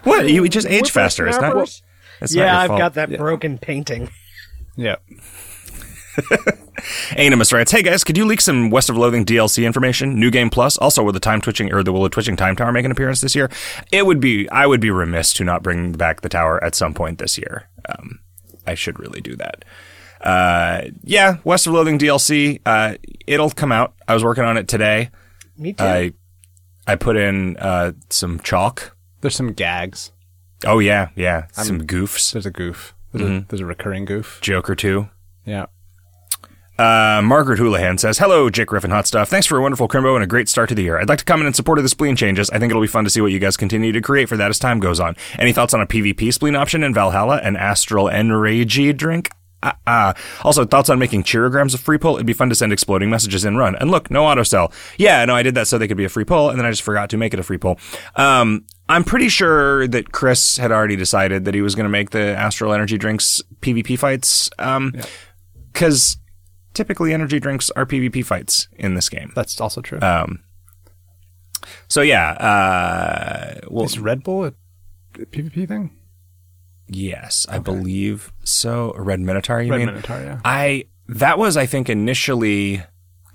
What? 0.04 0.30
You 0.30 0.48
just 0.48 0.68
age 0.68 0.92
Whippersnappers? 0.92 0.92
faster. 0.92 1.28
It's 1.28 1.40
not. 1.40 1.82
It's 2.22 2.36
not 2.36 2.42
yeah, 2.42 2.52
your 2.54 2.62
I've 2.62 2.68
fault. 2.68 2.80
got 2.80 2.94
that 2.96 3.18
broken 3.18 3.58
painting. 3.58 4.10
Yeah. 4.76 4.98
Animus 7.16 7.54
writes, 7.54 7.72
"Hey 7.72 7.84
guys, 7.84 8.04
could 8.04 8.18
you 8.18 8.26
leak 8.26 8.42
some 8.42 8.70
West 8.70 8.90
of 8.90 8.98
Loathing 8.98 9.26
DLC 9.26 9.66
information? 9.66 10.20
New 10.20 10.32
Game 10.32 10.50
Plus. 10.50 10.78
Also, 10.78 11.04
will 11.04 11.12
the 11.12 11.20
time 11.20 11.42
twitching 11.42 11.74
or 11.74 11.84
the 11.84 11.94
will 11.94 12.04
the 12.04 12.10
twitching 12.10 12.36
time 12.36 12.56
tower 12.56 12.72
make 12.72 12.86
an 12.86 12.92
appearance 12.92 13.22
this 13.22 13.36
year? 13.36 13.50
It 13.92 14.06
would 14.06 14.20
be. 14.20 14.50
I 14.50 14.66
would 14.66 14.80
be 14.80 14.92
remiss 14.92 15.34
to 15.34 15.44
not 15.44 15.64
bring 15.64 15.92
back 15.94 16.22
the 16.22 16.30
tower 16.30 16.64
at 16.64 16.76
some 16.76 16.94
point 16.94 17.20
this 17.20 17.38
year. 17.38 17.70
Um, 17.88 18.20
I 18.66 18.74
should 18.74 19.00
really 19.00 19.22
do 19.22 19.36
that. 19.36 19.66
Uh, 20.22 20.90
yeah, 21.04 21.38
West 21.44 21.68
of 21.68 21.74
Loathing 21.74 22.00
DLC. 22.00 22.62
Uh, 22.66 22.96
it'll 23.28 23.52
come 23.52 23.72
out. 23.72 23.94
I 24.08 24.14
was 24.14 24.24
working 24.24 24.44
on 24.44 24.58
it 24.58 24.68
today. 24.68 25.10
Me 25.58 25.74
too. 25.74 25.84
I 25.84 26.14
I 26.88 26.96
put 26.96 27.16
in 27.16 27.58
uh 27.58 27.94
some 28.10 28.40
chalk. 28.40 28.97
There's 29.22 29.36
some 29.36 29.54
gags. 29.54 30.12
Oh 30.66 30.80
yeah, 30.80 31.10
yeah, 31.16 31.48
some 31.52 31.86
goofs. 31.86 32.32
There's 32.34 32.46
a 32.46 32.52
goof. 32.52 32.96
There's, 33.14 33.30
a, 33.30 33.46
there's 33.48 33.62
a 33.62 33.66
recurring 33.66 34.06
goof. 34.06 34.40
Joker 34.42 34.76
too. 34.76 35.10
Yeah. 35.46 35.68
Uh, 36.78 37.22
Margaret 37.24 37.58
Houlihan 37.58 37.98
says, 37.98 38.20
Hello, 38.20 38.52
Jake 38.52 38.68
Griffin 38.68 38.92
Hot 38.92 39.08
Stuff. 39.08 39.30
Thanks 39.30 39.48
for 39.48 39.58
a 39.58 39.62
wonderful 39.62 39.88
Crimbo 39.88 40.14
and 40.14 40.24
a 40.24 40.28
great 40.28 40.48
start 40.48 40.70
to 40.70 40.76
the 40.76 40.84
year. 40.84 41.00
I'd 41.00 41.10
like 41.10 41.18
to 41.20 41.26
comment 41.26 41.48
in 41.48 41.54
support 41.54 41.80
of 41.80 41.84
the 41.84 41.90
spleen 41.90 42.16
changes. 42.16 42.52
I 42.52 42.60
think 42.60 42.70
it'll 42.70 42.82
be 42.84 42.88
fun 42.88 43.04
to 43.04 43.10
see 43.10 43.20
what 43.22 43.32
you 43.32 43.40
guys 43.40 43.58
continue 43.58 43.92
to 43.92 44.02
create 44.02 44.30
for 44.30 44.38
that 44.38 44.50
as 44.50 44.60
time 44.60 44.80
goes 44.80 45.00
on. 45.00 45.16
Any 45.40 45.54
thoughts 45.54 45.74
on 45.74 45.82
a 45.82 45.88
PvP 45.88 46.32
spleen 46.32 46.56
option 46.56 46.84
in 46.84 46.94
Valhalla 46.94 47.38
an 47.38 47.56
Astral 47.56 48.10
Energy 48.10 48.94
drink? 48.94 49.32
Ah, 49.64 49.78
ah. 49.88 50.14
Also, 50.44 50.66
thoughts 50.66 50.90
on 50.90 51.00
making 51.00 51.24
cheerograms 51.24 51.74
a 51.74 51.78
free 51.78 51.98
pull? 51.98 52.16
It'd 52.16 52.26
be 52.28 52.34
fun 52.34 52.50
to 52.50 52.56
send 52.56 52.72
exploding 52.72 53.10
messages 53.10 53.44
in 53.44 53.58
run. 53.58 53.76
And 53.76 53.90
look, 53.90 54.12
no 54.12 54.26
auto 54.26 54.44
sell. 54.44 54.72
Yeah, 54.98 55.26
no, 55.26 55.36
I 55.36 55.44
did 55.44 55.56
that 55.56 55.68
so 55.68 55.78
they 55.78 55.88
could 55.88 55.98
be 55.98 56.06
a 56.06 56.10
free 56.10 56.26
pull, 56.26 56.50
and 56.50 56.60
then 56.60 56.66
I 56.66 56.70
just 56.70 56.84
forgot 56.84 57.10
to 57.10 57.18
make 57.18 57.34
it 57.34 57.40
a 57.40 57.44
free 57.44 57.58
pull. 57.58 57.80
Um, 58.16 58.66
I'm 58.88 59.04
pretty 59.04 59.30
sure 59.30 59.88
that 59.88 60.12
Chris 60.12 60.58
had 60.58 60.72
already 60.72 60.96
decided 60.96 61.46
that 61.46 61.54
he 61.54 61.62
was 61.62 61.76
going 61.76 61.86
to 61.86 61.90
make 61.90 62.12
the 62.12 62.38
Astral 62.38 62.72
Energy 62.72 62.98
drinks 62.98 63.42
PvP 63.62 63.98
fights. 63.98 64.50
Um, 64.60 64.94
because 65.74 66.18
typically 66.74 67.14
energy 67.14 67.40
drinks 67.40 67.70
are 67.72 67.86
PvP 67.86 68.26
fights 68.26 68.68
in 68.78 68.94
this 68.96 69.10
game. 69.10 69.32
That's 69.36 69.60
also 69.62 69.82
true. 69.82 70.00
Um, 70.02 70.40
so 71.88 72.02
yeah, 72.02 72.32
uh, 72.32 73.60
well, 73.70 73.86
Is 73.86 74.00
Red 74.00 74.24
Bull 74.24 74.46
a 74.46 74.54
PvP 75.20 75.68
thing? 75.68 75.97
Yes, 76.88 77.46
I 77.50 77.60
believe 77.60 78.32
so. 78.44 78.94
Red 78.98 79.20
Minotaur, 79.20 79.62
you 79.62 79.72
Red 79.72 79.78
mean? 79.80 79.88
Minotaur, 79.88 80.20
yeah. 80.22 80.40
I 80.46 80.86
that 81.08 81.38
was, 81.38 81.56
I 81.58 81.66
think, 81.66 81.90
initially, 81.90 82.84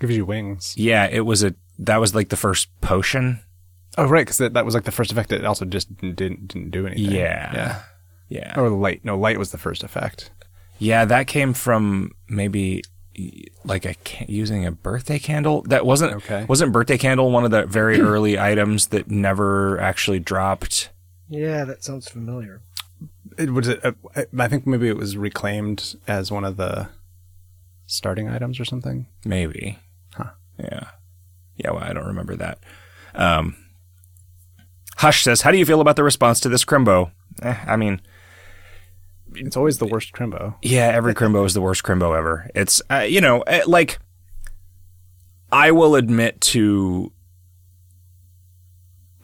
Gives 0.00 0.16
you 0.16 0.24
wings. 0.24 0.74
yeah, 0.76 1.06
it 1.10 1.20
was 1.20 1.42
a 1.42 1.54
that 1.78 1.98
was 1.98 2.14
like 2.14 2.28
the 2.28 2.36
first 2.36 2.68
potion. 2.80 3.40
Oh, 3.98 4.06
right, 4.06 4.22
because 4.24 4.38
that, 4.38 4.54
that 4.54 4.64
was 4.64 4.74
like 4.74 4.84
the 4.84 4.90
first 4.92 5.12
effect 5.12 5.28
that 5.30 5.44
also 5.44 5.64
just 5.64 5.94
didn't 5.96 6.16
didn't, 6.16 6.48
didn't 6.48 6.70
do 6.70 6.86
anything. 6.86 7.12
Yeah. 7.14 7.52
Yeah. 7.54 7.82
Yeah, 8.28 8.58
Or 8.58 8.70
light. 8.70 9.04
No, 9.04 9.18
light 9.18 9.38
was 9.38 9.50
the 9.52 9.58
first 9.58 9.84
effect. 9.84 10.30
yeah, 10.78 11.04
that 11.04 11.26
came 11.26 11.52
from 11.52 12.12
maybe 12.30 12.82
like 13.62 13.84
a 13.84 13.92
ca- 14.06 14.24
using 14.26 14.64
a 14.64 14.72
birthday 14.72 15.18
candle. 15.18 15.60
That 15.68 15.84
wasn't 15.84 16.14
Okay. 16.14 16.46
wasn't 16.48 16.72
birthday 16.72 16.96
candle 16.96 17.30
one 17.30 17.44
of 17.44 17.50
the 17.50 17.66
very 17.66 18.00
early 18.10 18.38
items 18.38 18.86
that 18.86 19.10
never 19.10 19.78
actually 19.80 20.18
dropped. 20.18 20.88
yeah, 21.28 21.64
that 21.64 21.84
sounds 21.84 22.08
familiar. 22.08 22.62
It 23.38 23.50
was. 23.50 23.68
It, 23.68 23.80
uh, 23.84 23.92
I 24.38 24.48
think 24.48 24.66
maybe 24.66 24.88
it 24.88 24.96
was 24.96 25.16
reclaimed 25.16 25.96
as 26.06 26.30
one 26.30 26.44
of 26.44 26.56
the 26.56 26.88
starting 27.86 28.28
items 28.28 28.58
or 28.60 28.64
something. 28.64 29.06
Maybe. 29.24 29.78
Huh. 30.14 30.30
Yeah. 30.58 30.88
Yeah, 31.56 31.70
well, 31.72 31.84
I 31.84 31.92
don't 31.92 32.06
remember 32.06 32.34
that. 32.36 32.58
Um, 33.14 33.56
Hush 34.96 35.22
says, 35.22 35.42
How 35.42 35.50
do 35.50 35.58
you 35.58 35.66
feel 35.66 35.80
about 35.80 35.96
the 35.96 36.04
response 36.04 36.40
to 36.40 36.48
this 36.48 36.64
Crimbo? 36.64 37.10
Eh, 37.42 37.56
I 37.66 37.76
mean, 37.76 38.00
It's 39.34 39.56
always 39.56 39.78
the 39.78 39.86
worst 39.86 40.12
Crimbo. 40.12 40.54
yeah, 40.62 40.86
every 40.88 41.14
Crimbo 41.14 41.44
is 41.44 41.54
the 41.54 41.60
worst 41.60 41.82
Crimbo 41.82 42.16
ever. 42.16 42.50
It's, 42.54 42.80
uh, 42.90 43.00
you 43.08 43.20
know, 43.20 43.40
eh, 43.42 43.62
like, 43.66 43.98
I 45.50 45.70
will 45.72 45.94
admit 45.94 46.40
to 46.52 47.12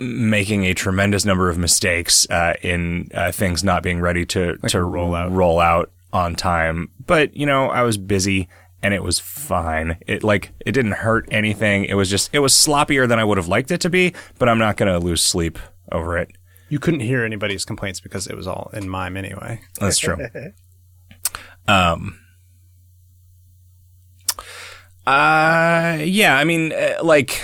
making 0.00 0.64
a 0.64 0.74
tremendous 0.74 1.24
number 1.24 1.48
of 1.48 1.58
mistakes 1.58 2.28
uh, 2.30 2.54
in 2.62 3.10
uh, 3.14 3.32
things 3.32 3.64
not 3.64 3.82
being 3.82 4.00
ready 4.00 4.24
to 4.26 4.56
to 4.68 4.82
roll 4.82 5.14
out 5.14 5.32
roll 5.32 5.60
out 5.60 5.90
on 6.12 6.34
time. 6.34 6.90
But 7.06 7.36
you 7.36 7.46
know, 7.46 7.68
I 7.68 7.82
was 7.82 7.98
busy 7.98 8.48
and 8.82 8.94
it 8.94 9.02
was 9.02 9.18
fine. 9.18 9.98
It 10.06 10.22
like 10.22 10.52
it 10.64 10.72
didn't 10.72 10.92
hurt 10.92 11.28
anything. 11.30 11.84
It 11.84 11.94
was 11.94 12.10
just 12.10 12.30
it 12.32 12.38
was 12.40 12.52
sloppier 12.52 13.08
than 13.08 13.18
I 13.18 13.24
would 13.24 13.38
have 13.38 13.48
liked 13.48 13.70
it 13.70 13.80
to 13.82 13.90
be. 13.90 14.14
But 14.38 14.48
I'm 14.48 14.58
not 14.58 14.76
gonna 14.76 14.98
lose 14.98 15.22
sleep 15.22 15.58
over 15.90 16.16
it. 16.16 16.30
You 16.68 16.78
couldn't 16.78 17.00
hear 17.00 17.24
anybody's 17.24 17.64
complaints 17.64 18.00
because 18.00 18.26
it 18.26 18.36
was 18.36 18.46
all 18.46 18.70
in 18.72 18.88
mime 18.88 19.16
anyway. 19.16 19.60
That's 19.80 19.98
true. 19.98 20.18
um. 21.68 22.20
Uh, 25.06 25.96
yeah. 26.02 26.36
I 26.36 26.44
mean, 26.44 26.70
uh, 26.74 26.96
like, 27.02 27.42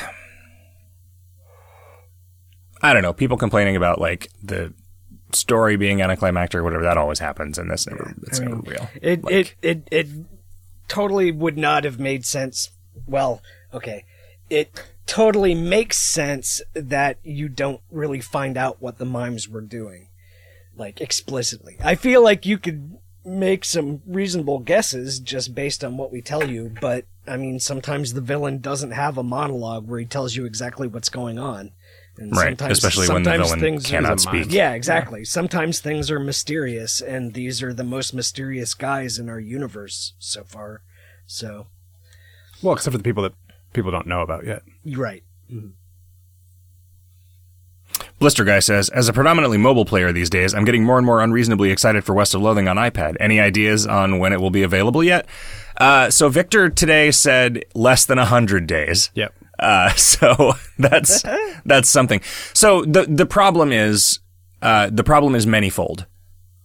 I 2.84 2.92
don't 2.92 3.02
know. 3.02 3.14
People 3.14 3.38
complaining 3.38 3.76
about 3.76 3.98
like 3.98 4.28
the 4.42 4.74
story 5.32 5.76
being 5.76 6.02
anticlimactic 6.02 6.60
or 6.60 6.62
whatever. 6.62 6.82
That 6.82 6.98
always 6.98 7.18
happens, 7.18 7.56
and 7.56 7.70
that's 7.70 7.86
never. 7.86 8.14
It's 8.26 8.40
never 8.40 8.56
real. 8.56 8.88
It 9.00 9.24
Like- 9.24 9.34
it 9.34 9.54
it 9.62 9.88
it 9.90 10.06
totally 10.86 11.32
would 11.32 11.56
not 11.56 11.84
have 11.84 11.98
made 11.98 12.26
sense. 12.26 12.70
Well, 13.06 13.40
okay, 13.72 14.04
it 14.50 14.82
totally 15.06 15.54
makes 15.54 15.96
sense 15.96 16.60
that 16.74 17.16
you 17.22 17.48
don't 17.48 17.80
really 17.90 18.20
find 18.20 18.58
out 18.58 18.82
what 18.82 18.98
the 18.98 19.06
mimes 19.06 19.48
were 19.48 19.62
doing, 19.62 20.08
like 20.76 21.00
explicitly. 21.00 21.78
I 21.82 21.94
feel 21.94 22.22
like 22.22 22.44
you 22.44 22.58
could 22.58 22.98
make 23.24 23.64
some 23.64 24.02
reasonable 24.06 24.58
guesses 24.58 25.18
just 25.18 25.54
based 25.54 25.82
on 25.82 25.96
what 25.96 26.12
we 26.12 26.20
tell 26.20 26.50
you, 26.50 26.74
but 26.82 27.06
I 27.26 27.38
mean, 27.38 27.58
sometimes 27.58 28.12
the 28.12 28.20
villain 28.20 28.58
doesn't 28.58 28.90
have 28.90 29.16
a 29.16 29.22
monologue 29.22 29.88
where 29.88 29.98
he 29.98 30.04
tells 30.04 30.36
you 30.36 30.44
exactly 30.44 30.86
what's 30.86 31.08
going 31.08 31.38
on. 31.38 31.70
And 32.16 32.30
Right, 32.30 32.50
sometimes- 32.50 32.72
especially 32.78 33.08
when 33.08 33.24
the 33.24 33.30
villain 33.32 33.58
things- 33.60 33.84
cannot 33.86 34.12
He's 34.20 34.22
speak. 34.22 34.46
yeah, 34.52 34.72
exactly. 34.72 35.24
Sometimes 35.24 35.80
things 35.80 36.10
are 36.12 36.20
mysterious, 36.20 37.00
and 37.00 37.34
these 37.34 37.60
are 37.62 37.74
the 37.74 37.82
most 37.84 38.14
mysterious 38.14 38.72
guys 38.74 39.18
in 39.18 39.28
our 39.28 39.40
universe 39.40 40.12
so 40.20 40.44
far. 40.44 40.82
So, 41.26 41.66
Well, 42.62 42.74
except 42.74 42.92
for 42.92 42.98
the 42.98 43.04
people 43.04 43.22
that 43.24 43.32
people 43.72 43.90
don't 43.90 44.06
know 44.06 44.20
about 44.22 44.46
yet. 44.46 44.62
you're 44.84 45.00
right. 45.00 45.24
Blister 48.18 48.44
Guy 48.44 48.60
says, 48.60 48.88
as 48.90 49.08
a 49.08 49.12
predominantly 49.12 49.58
mobile 49.58 49.84
player 49.84 50.12
these 50.12 50.30
days, 50.30 50.54
I'm 50.54 50.64
getting 50.64 50.84
more 50.84 50.96
and 50.98 51.04
more 51.06 51.20
unreasonably 51.20 51.70
excited 51.70 52.04
for 52.04 52.14
West 52.14 52.34
of 52.34 52.40
Loathing 52.42 52.68
on 52.68 52.76
iPad. 52.76 53.16
Any 53.20 53.38
ideas 53.40 53.86
on 53.86 54.18
when 54.18 54.32
it 54.32 54.40
will 54.40 54.50
be 54.50 54.62
available 54.62 55.02
yet? 55.04 55.26
Uh, 55.76 56.10
so 56.10 56.28
Victor 56.28 56.68
today 56.70 57.10
said 57.10 57.64
less 57.74 58.04
than 58.06 58.18
100 58.18 58.66
days. 58.66 59.10
Yep. 59.14 59.34
Uh, 59.58 59.90
so 59.96 60.52
that's 60.78 61.22
that's 61.64 61.88
something. 61.88 62.20
So 62.52 62.84
the 62.84 63.02
the 63.08 63.26
problem 63.26 63.72
is 63.72 64.20
uh, 64.62 64.90
the 64.92 65.04
problem 65.04 65.34
is 65.34 65.46
manyfold. 65.46 66.06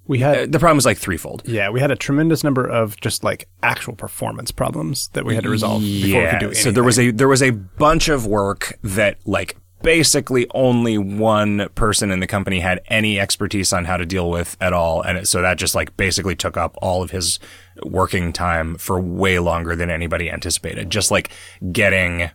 We 0.07 0.23
Uh, 0.23 0.33
had 0.33 0.51
The 0.51 0.59
problem 0.59 0.77
is 0.79 0.85
like 0.85 0.97
threefold. 0.97 1.43
yeah, 1.45 1.69
we 1.69 1.79
had 1.79 1.91
a 1.91 1.95
tremendous 1.95 2.43
number 2.43 2.65
of 2.65 2.99
just 2.99 3.23
like 3.23 3.47
actual 3.62 3.95
performance 3.95 4.51
problems 4.51 5.09
that 5.13 5.23
we 5.25 5.35
had 5.35 5.43
to 5.43 5.49
resolve 5.51 5.81
before 5.83 6.21
we 6.23 6.27
could 6.29 6.39
do 6.39 6.45
anything. 6.47 6.63
So 6.63 6.71
there 6.71 6.83
was 6.83 6.97
a 6.97 7.12
there 7.12 7.27
was 7.27 7.43
a 7.43 7.51
bunch 7.51 8.09
of 8.09 8.25
work 8.25 8.77
that 8.83 9.17
like 9.25 9.55
basically 9.83 10.45
only 10.53 10.97
one 10.97 11.69
person 11.75 12.12
in 12.12 12.19
the 12.19 12.27
company 12.27 12.59
had 12.59 12.81
any 12.88 13.17
expertise 13.19 13.71
on 13.71 13.85
how 13.85 13.95
to 13.97 14.05
deal 14.05 14.29
with 14.29 14.57
at 14.59 14.73
all, 14.73 15.01
and 15.03 15.17
it, 15.19 15.27
so 15.27 15.41
that 15.41 15.57
just 15.57 15.75
like 15.75 15.95
basically 15.95 16.35
took 16.35 16.57
up 16.57 16.75
all 16.81 17.01
of 17.03 17.12
his 17.12 17.39
working 17.83 18.33
time 18.33 18.75
for 18.77 18.99
way 18.99 19.39
longer 19.39 19.75
than 19.75 19.89
anybody 19.89 20.29
anticipated. 20.29 20.89
Just 20.89 21.12
like 21.12 21.29
getting 21.71 22.29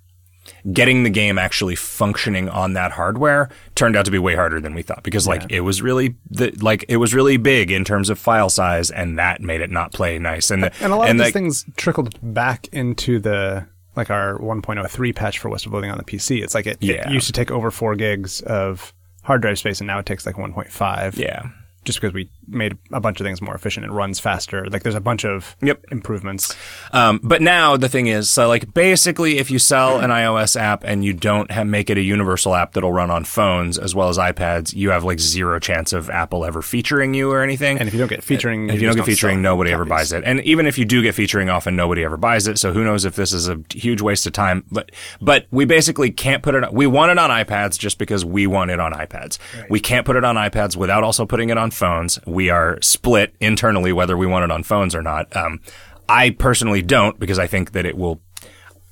getting 0.73 1.03
the 1.05 1.11
game 1.11 1.39
actually 1.39 1.75
functioning 1.75 2.49
on 2.49 2.73
that 2.75 2.93
hardware 2.93 3.49
turned 3.75 3.97
out 3.97 4.05
to 4.05 4.11
be 4.11 4.19
way 4.19 4.35
harder 4.35 4.61
than 4.61 4.75
we 4.75 4.83
thought 4.83 5.03
because 5.03 5.27
like 5.27 5.45
it 5.51 5.61
was 5.61 5.83
really 5.83 6.15
the, 6.31 6.51
like 6.61 6.85
it 6.89 6.97
was 6.99 7.15
really 7.15 7.37
big 7.37 7.71
in 7.71 7.85
terms 7.85 8.11
of 8.11 8.19
file 8.19 8.51
size 8.51 8.91
and 8.91 9.19
that 9.19 9.41
made 9.41 9.61
it 9.61 9.71
not 9.71 9.93
play 9.93 10.19
nice 10.19 10.51
and 10.51 10.63
the, 10.65 10.73
and 10.81 10.93
a 10.93 10.97
lot 10.97 11.11
of 11.11 11.17
the- 11.17 11.25
these 11.25 11.33
things 11.33 11.65
trickled 11.77 12.19
back 12.35 12.69
into 12.73 13.19
the 13.19 13.67
like 13.97 14.11
our 14.11 14.39
1.03 14.39 15.15
patch 15.15 15.39
for 15.39 15.49
West 15.49 15.67
of 15.67 15.73
Loathing 15.73 15.91
on 15.91 15.99
the 15.99 16.05
PC. 16.05 16.43
It's 16.43 16.55
like 16.55 16.67
it, 16.67 16.79
Yeah. 16.81 17.09
it 17.09 17.13
used 17.13 17.27
to 17.29 17.33
take 17.33 17.51
over 17.53 17.71
four 17.71 17.95
gigs 17.95 18.41
of 18.41 18.93
hard 19.23 19.41
drive 19.43 19.59
space, 19.59 19.81
and 19.81 19.87
now 19.87 19.99
it 20.01 20.05
takes 20.07 20.27
like 20.27 20.35
1.5. 20.37 21.17
yeah 21.17 21.43
just 21.85 22.01
because 22.01 22.15
we 22.15 22.31
made 22.49 22.77
a 22.93 23.01
bunch 23.01 23.21
of 23.21 23.25
things 23.25 23.41
more 23.43 23.55
efficient. 23.55 23.87
It 23.87 23.93
runs 23.93 24.19
faster. 24.21 24.67
Like 24.67 24.83
there's 24.83 24.95
a 24.95 25.01
bunch 25.01 25.25
of 25.25 25.57
Yep. 25.63 25.85
improvements. 25.91 26.55
Um, 26.93 27.21
but 27.23 27.43
now 27.43 27.77
the 27.77 27.89
thing 27.89 28.07
is, 28.07 28.29
so 28.31 28.49
like 28.49 28.73
basically, 28.75 29.39
if 29.39 29.51
you 29.51 29.59
sell 29.59 30.01
an 30.01 30.11
iOS 30.11 30.59
app 30.61 30.85
and 30.85 31.05
you 31.05 31.13
don't 31.13 31.51
have, 31.51 31.67
make 31.67 31.91
it 31.91 31.99
a 31.99 32.03
universal 32.03 32.55
app 32.55 32.73
that'll 32.75 32.93
run 32.93 33.11
on 33.11 33.25
phones 33.25 33.79
as 33.79 33.95
well 33.95 34.09
as 34.09 34.19
iPads, 34.19 34.75
you 34.75 34.91
have 34.91 35.05
like 35.05 35.21
zero 35.21 35.59
chance 35.59 35.93
of 35.93 36.11
Apple 36.11 36.45
ever 36.45 36.63
featuring 36.63 37.15
you 37.15 37.31
or 37.31 37.43
anything. 37.43 37.79
And 37.79 37.89
if 37.89 37.95
you 37.95 37.99
don't 38.01 38.09
get 38.09 38.23
featuring, 38.23 38.69
if 38.71 38.75
you 38.81 38.87
don't 38.89 38.97
just 38.97 39.07
get 39.07 39.13
featuring, 39.13 39.43
nobody 39.43 39.73
ever 39.73 39.85
buys 39.85 40.13
it. 40.13 40.23
And 40.25 40.41
even 40.43 40.67
if 40.67 40.79
you 40.79 40.85
do 40.85 41.03
get 41.03 41.15
featuring, 41.15 41.49
often 41.51 41.77
nobody 41.77 42.05
ever 42.05 42.17
buys 42.17 42.47
it. 42.47 42.59
So 42.59 42.73
who 42.73 42.85
knows 42.85 43.05
if 43.05 43.17
this 43.17 43.33
is 43.33 43.49
a 43.49 43.61
huge 43.73 44.01
waste 44.03 44.27
of 44.27 44.33
time? 44.33 44.65
But 44.71 44.91
but 45.21 45.47
we 45.51 45.65
basically 45.65 46.11
can't 46.11 46.43
put 46.43 46.55
it. 46.55 46.65
On, 46.65 46.73
We 46.75 46.87
want 46.87 47.11
it 47.11 47.19
on 47.19 47.31
iPads 47.31 47.79
just 47.79 47.99
because 47.99 48.25
we 48.25 48.47
want 48.47 48.71
it 48.71 48.81
on 48.81 48.93
iPads. 48.93 49.39
We 49.69 49.81
can't 49.81 50.07
put 50.07 50.17
it 50.17 50.25
on 50.25 50.37
iPads 50.37 50.77
without 50.77 51.03
also 51.05 51.27
putting 51.27 51.51
it 51.51 51.59
on 51.59 51.71
phones. 51.71 52.19
We 52.35 52.51
are 52.51 52.79
split 52.83 53.35
internally 53.41 53.93
whether 53.93 54.17
we 54.17 54.27
want 54.27 54.45
it 54.45 54.51
on 54.51 54.63
phones 54.63 54.95
or 54.95 55.03
not. 55.03 55.35
Um, 55.37 55.61
I 56.09 56.31
personally 56.31 56.83
don't 56.83 57.19
because 57.19 57.39
I 57.39 57.47
think 57.47 57.73
that 57.73 57.87
it 57.87 57.97
will, 57.97 58.21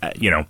uh, 0.00 0.12
you 0.16 0.30
know, 0.30 0.46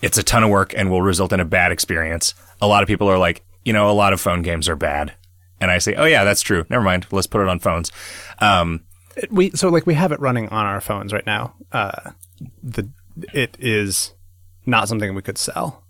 it's 0.00 0.16
a 0.16 0.22
ton 0.22 0.42
of 0.42 0.50
work 0.50 0.72
and 0.74 0.90
will 0.90 1.02
result 1.02 1.32
in 1.32 1.40
a 1.40 1.44
bad 1.44 1.72
experience. 1.72 2.34
A 2.62 2.66
lot 2.66 2.82
of 2.82 2.86
people 2.86 3.08
are 3.10 3.18
like, 3.18 3.44
you 3.64 3.72
know, 3.72 3.90
a 3.90 3.92
lot 3.92 4.12
of 4.12 4.20
phone 4.20 4.42
games 4.42 4.68
are 4.68 4.76
bad. 4.76 5.14
And 5.60 5.70
I 5.70 5.78
say, 5.78 5.94
oh 5.94 6.06
yeah, 6.06 6.24
that's 6.24 6.40
true. 6.40 6.64
Never 6.70 6.82
mind. 6.82 7.06
Let's 7.10 7.26
put 7.26 7.42
it 7.42 7.48
on 7.48 7.58
phones. 7.58 7.92
Um, 8.38 8.84
we 9.30 9.50
so 9.50 9.68
like 9.68 9.86
we 9.86 9.94
have 9.94 10.12
it 10.12 10.20
running 10.20 10.48
on 10.48 10.64
our 10.64 10.80
phones 10.80 11.12
right 11.12 11.26
now. 11.26 11.54
Uh, 11.72 12.12
the 12.62 12.88
it 13.34 13.56
is 13.60 14.14
not 14.64 14.88
something 14.88 15.14
we 15.14 15.22
could 15.22 15.36
sell. 15.36 15.84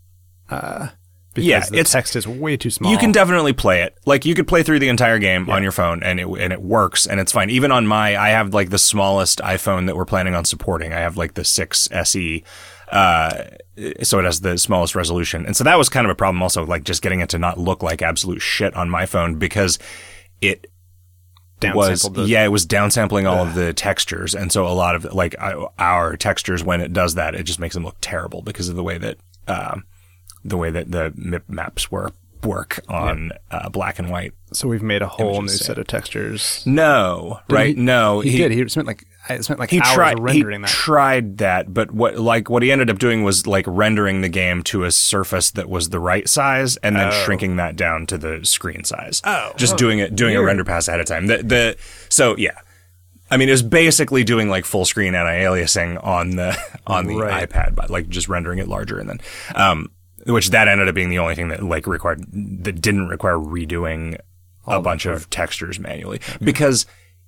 Uh, 0.49 0.89
because 1.35 1.47
Yeah, 1.47 1.61
the 1.61 1.75
it's- 1.79 1.93
text 1.93 2.17
is 2.17 2.27
way 2.27 2.57
too 2.57 2.71
small. 2.71 2.91
You 2.91 2.99
can 2.99 3.13
definitely 3.13 3.53
play 3.53 3.83
it. 3.83 3.97
Like 4.07 4.25
you 4.25 4.35
could 4.35 4.49
play 4.49 4.63
through 4.63 4.79
the 4.81 4.89
entire 4.89 5.19
game 5.19 5.49
on 5.51 5.63
your 5.63 5.73
phone, 5.73 6.03
and 6.03 6.19
it 6.21 6.27
and 6.27 6.53
it 6.53 6.61
works, 6.63 7.07
and 7.07 7.21
it's 7.21 7.33
fine. 7.33 7.51
Even 7.51 7.71
on 7.73 7.87
my, 7.87 8.17
I 8.17 8.31
have 8.31 8.53
like 8.55 8.71
the 8.71 8.79
smallest 8.79 9.39
iPhone 9.41 9.87
that 9.87 9.97
we're 9.97 10.05
planning 10.05 10.35
on 10.35 10.45
supporting. 10.45 10.93
I 10.93 10.99
have 11.01 11.17
like 11.17 11.35
the 11.35 11.45
six 11.45 11.89
SE, 11.93 12.43
uh, 12.91 13.45
so 14.03 14.19
it 14.19 14.25
has 14.25 14.41
the 14.41 14.59
smallest 14.59 14.95
resolution, 14.95 15.47
and 15.47 15.57
so 15.57 15.63
that 15.65 15.79
was 15.79 15.89
kind 15.89 16.05
of 16.05 16.11
a 16.11 16.15
problem. 16.17 16.43
Also, 16.43 16.67
like 16.67 16.85
just 16.85 17.01
getting 17.03 17.21
it 17.21 17.29
to 17.31 17.39
not 17.39 17.59
look 17.59 17.83
like 17.83 18.03
absolute 18.03 18.41
shit 18.43 18.75
on 18.75 18.91
my 18.91 19.07
phone 19.07 19.37
because 19.37 19.79
it 20.41 20.67
was 21.75 22.03
the- 22.03 22.25
yeah, 22.25 22.45
it 22.45 22.49
was 22.49 22.67
downsampling 22.67 23.29
all 23.31 23.47
of 23.47 23.55
the 23.55 23.73
textures, 23.73 24.35
and 24.35 24.51
so 24.51 24.67
a 24.67 24.73
lot 24.73 24.97
of 24.97 25.05
like 25.15 25.35
uh, 25.39 25.67
our 25.79 26.17
textures 26.17 26.65
when 26.65 26.81
it 26.81 26.93
does 26.93 27.15
that, 27.15 27.35
it 27.35 27.45
just 27.45 27.61
makes 27.61 27.75
them 27.75 27.85
look 27.85 27.97
terrible 28.01 28.43
because 28.43 28.69
of 28.69 28.77
the 28.77 28.83
way 28.83 28.99
that 28.99 29.19
um, 29.47 29.85
the 30.45 30.57
way 30.57 30.71
that 30.71 30.91
the 30.91 31.11
MIP 31.13 31.43
maps 31.49 31.91
work 31.91 32.15
work 32.43 32.81
on 32.89 33.33
uh, 33.51 33.69
black 33.69 33.99
and 33.99 34.09
white. 34.11 34.33
So 34.55 34.67
we've 34.67 34.83
made 34.83 35.03
a 35.03 35.09
whole 35.09 35.43
new 35.43 35.49
set 35.49 35.77
of 35.77 35.87
textures. 35.87 36.63
No, 36.67 37.41
right? 37.51 37.77
he- 37.77 37.83
no, 37.83 38.21
He, 38.21 38.39
did. 38.39 38.51
He 38.51 38.67
spent 38.71 38.87
like 38.87 39.05
I 39.29 39.39
spent 39.41 39.61
like 39.61 39.71
he 39.71 39.79
hours 39.79 39.93
tried 39.95 40.19
rendering 40.19 40.61
he 40.61 40.65
that. 40.65 40.71
tried 40.71 41.37
that, 41.39 41.75
but 41.75 41.91
what 41.91 42.17
like 42.19 42.49
what 42.49 42.63
he 42.63 42.73
ended 42.73 42.89
up 42.89 42.99
doing 42.99 43.25
was 43.25 43.47
like 43.47 43.67
rendering 43.69 44.23
the 44.23 44.31
game 44.31 44.63
to 44.65 44.85
a 44.85 44.91
surface 44.91 45.51
that 45.51 45.69
was 45.69 45.91
the 45.91 46.01
right 46.01 46.27
size 46.27 46.79
and 46.79 46.97
then 46.97 47.13
shrinking 47.25 47.57
that 47.57 47.77
down 47.77 48.07
to 48.07 48.17
the 48.17 48.41
screen 48.45 48.85
size. 48.85 49.21
Oh, 49.25 49.53
just 49.57 49.77
doing 49.77 49.99
it 49.99 50.17
doing 50.17 50.35
a 50.35 50.43
render 50.43 50.65
pass 50.65 50.89
ahead 50.89 51.01
of 51.01 51.07
time. 51.07 51.27
The 51.27 51.39
the 51.43 51.77
so 52.09 52.35
yeah. 52.39 52.59
I 53.33 53.37
mean, 53.37 53.49
it 53.49 53.53
was 53.53 53.63
basically 53.63 54.25
doing 54.25 54.49
like 54.49 54.65
full 54.65 54.85
screen 54.85 55.15
anti-aliasing 55.15 56.03
on 56.05 56.31
the 56.31 56.59
on 56.87 57.07
the 57.07 57.17
Right. 57.17 57.49
iPad, 57.49 57.75
but 57.77 57.89
like 57.91 58.09
just 58.09 58.29
rendering 58.29 58.59
it 58.59 58.67
larger, 58.67 58.99
and 58.99 59.09
then, 59.11 59.21
um, 59.55 59.91
which 60.27 60.51
that 60.51 60.69
ended 60.69 60.89
up 60.89 60.95
being 60.95 61.11
the 61.11 61.19
only 61.19 61.35
thing 61.35 61.49
that 61.49 61.63
like 61.63 61.87
required 61.87 62.25
that 62.65 62.81
didn't 62.81 63.09
require 63.09 63.37
redoing 63.37 64.19
a 64.67 64.81
bunch 64.81 65.07
of 65.07 65.29
textures 65.31 65.79
manually 65.81 66.21
because 66.43 66.87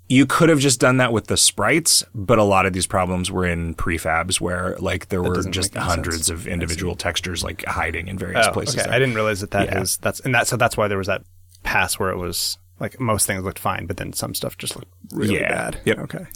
you 0.09 0.27
could 0.27 0.49
have 0.51 0.59
just 0.59 0.79
done 0.79 0.99
that 0.99 1.13
with 1.13 1.29
the 1.29 1.37
sprites, 1.37 2.05
but 2.15 2.39
a 2.39 2.43
lot 2.43 2.67
of 2.67 2.73
these 2.75 2.87
problems 2.87 3.31
were 3.31 3.47
in 3.47 3.75
prefabs 3.75 4.41
where 4.41 4.77
like 4.79 5.09
there 5.09 5.23
were 5.23 5.43
just 5.45 5.75
hundreds 5.75 6.29
of 6.29 6.47
individual 6.47 6.95
textures 6.95 7.43
like 7.43 7.65
hiding 7.65 8.09
in 8.09 8.19
various 8.19 8.47
Oh, 8.47 8.53
places. 8.53 8.75
okay. 8.77 8.85
there. 8.85 8.93
I 8.93 8.99
didn't 8.99 9.15
realize 9.15 9.41
that 9.41 9.53
that 9.53 9.75
is 9.77 9.97
Yeah. 10.01 10.05
that's 10.05 10.21
and 10.21 10.35
that 10.35 10.47
so 10.49 10.57
that's 10.57 10.77
why 10.77 10.87
there 10.89 10.99
was 10.99 11.07
that 11.07 11.23
pass 11.63 11.99
where 11.99 12.11
it 12.11 12.19
was 12.19 12.59
like 12.81 13.01
most 13.01 13.27
things 13.27 13.43
looked 13.45 13.59
fine, 13.61 13.87
but 13.87 13.97
then 13.97 14.13
some 14.13 14.35
stuff 14.35 14.59
just 14.59 14.77
looked 14.77 14.93
really 15.13 15.37
Yeah. 15.41 15.49
bad. 15.71 15.81
Yep. 15.85 15.99
Okay. 16.01 16.27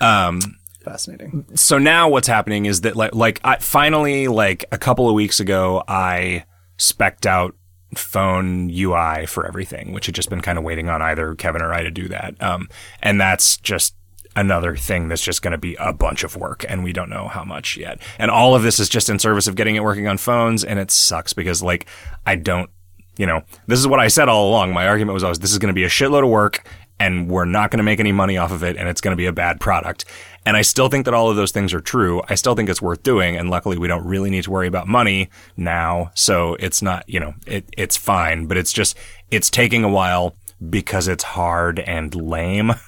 Um, 0.00 0.40
Fascinating. 0.86 1.44
so 1.54 1.78
now 1.78 2.08
what's 2.08 2.28
happening 2.28 2.66
is 2.66 2.82
that 2.82 2.94
like, 2.94 3.12
like 3.12 3.40
I 3.42 3.56
finally 3.56 4.28
like 4.28 4.64
a 4.70 4.78
couple 4.78 5.08
of 5.08 5.14
weeks 5.16 5.40
ago 5.40 5.82
I 5.88 6.44
specked 6.76 7.26
out 7.26 7.56
phone 7.96 8.70
UI 8.70 9.26
for 9.26 9.46
everything, 9.46 9.92
which 9.92 10.06
had 10.06 10.14
just 10.14 10.30
been 10.30 10.40
kind 10.40 10.58
of 10.58 10.64
waiting 10.64 10.88
on 10.88 11.02
either 11.02 11.34
Kevin 11.34 11.60
or 11.60 11.72
I 11.72 11.82
to 11.82 11.90
do 11.90 12.08
that. 12.08 12.40
Um, 12.40 12.68
and 13.02 13.20
that's 13.20 13.56
just 13.56 13.96
another 14.36 14.76
thing 14.76 15.08
that's 15.08 15.22
just 15.22 15.42
going 15.42 15.52
to 15.52 15.58
be 15.58 15.74
a 15.80 15.92
bunch 15.92 16.22
of 16.22 16.36
work 16.36 16.64
and 16.68 16.84
we 16.84 16.92
don't 16.92 17.10
know 17.10 17.26
how 17.26 17.42
much 17.42 17.76
yet. 17.76 18.00
And 18.18 18.30
all 18.30 18.54
of 18.54 18.62
this 18.62 18.78
is 18.78 18.88
just 18.88 19.08
in 19.08 19.18
service 19.18 19.48
of 19.48 19.56
getting 19.56 19.76
it 19.76 19.82
working 19.82 20.06
on 20.06 20.18
phones 20.18 20.62
and 20.62 20.78
it 20.78 20.90
sucks 20.90 21.32
because 21.32 21.62
like 21.62 21.86
I 22.26 22.36
don't, 22.36 22.70
you 23.16 23.26
know, 23.26 23.42
this 23.66 23.80
is 23.80 23.88
what 23.88 23.98
I 23.98 24.08
said 24.08 24.28
all 24.28 24.50
along. 24.50 24.74
My 24.74 24.86
argument 24.86 25.14
was 25.14 25.24
always 25.24 25.38
this 25.38 25.52
is 25.52 25.58
going 25.58 25.72
to 25.72 25.74
be 25.74 25.84
a 25.84 25.88
shitload 25.88 26.22
of 26.22 26.28
work 26.28 26.68
and 26.98 27.28
we're 27.28 27.44
not 27.44 27.70
going 27.70 27.78
to 27.78 27.84
make 27.84 28.00
any 28.00 28.12
money 28.12 28.38
off 28.38 28.50
of 28.52 28.62
it 28.62 28.76
and 28.76 28.88
it's 28.88 29.00
going 29.00 29.12
to 29.12 29.16
be 29.16 29.26
a 29.26 29.32
bad 29.32 29.60
product. 29.60 30.04
And 30.44 30.56
I 30.56 30.62
still 30.62 30.88
think 30.88 31.04
that 31.04 31.14
all 31.14 31.28
of 31.28 31.36
those 31.36 31.50
things 31.52 31.74
are 31.74 31.80
true. 31.80 32.22
I 32.28 32.36
still 32.36 32.54
think 32.54 32.68
it's 32.68 32.80
worth 32.80 33.02
doing. 33.02 33.36
And 33.36 33.50
luckily 33.50 33.76
we 33.78 33.88
don't 33.88 34.06
really 34.06 34.30
need 34.30 34.44
to 34.44 34.50
worry 34.50 34.68
about 34.68 34.86
money 34.88 35.28
now. 35.56 36.10
So 36.14 36.54
it's 36.54 36.80
not, 36.82 37.06
you 37.08 37.20
know, 37.20 37.34
it, 37.46 37.68
it's 37.76 37.96
fine, 37.96 38.46
but 38.46 38.56
it's 38.56 38.72
just, 38.72 38.96
it's 39.30 39.50
taking 39.50 39.84
a 39.84 39.88
while 39.88 40.34
because 40.70 41.08
it's 41.08 41.24
hard 41.24 41.78
and 41.80 42.14
lame. 42.14 42.72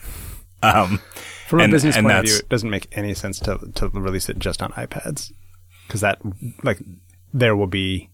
Um, 0.60 1.00
From 1.46 1.60
And- 1.60 1.72
a 1.72 1.76
business 1.76 1.94
point 1.94 2.10
of 2.10 2.24
view, 2.24 2.36
it 2.36 2.48
doesn't 2.48 2.68
make 2.68 2.88
any 2.90 3.14
sense 3.14 3.38
to 3.38 3.58
to 3.76 3.88
release 3.90 4.28
it 4.28 4.40
just 4.40 4.60
on 4.60 4.72
iPads 4.72 5.30
because 5.86 6.00
that 6.00 6.18
like 6.64 6.80
there 7.32 7.54
will 7.54 7.68
be 7.68 8.10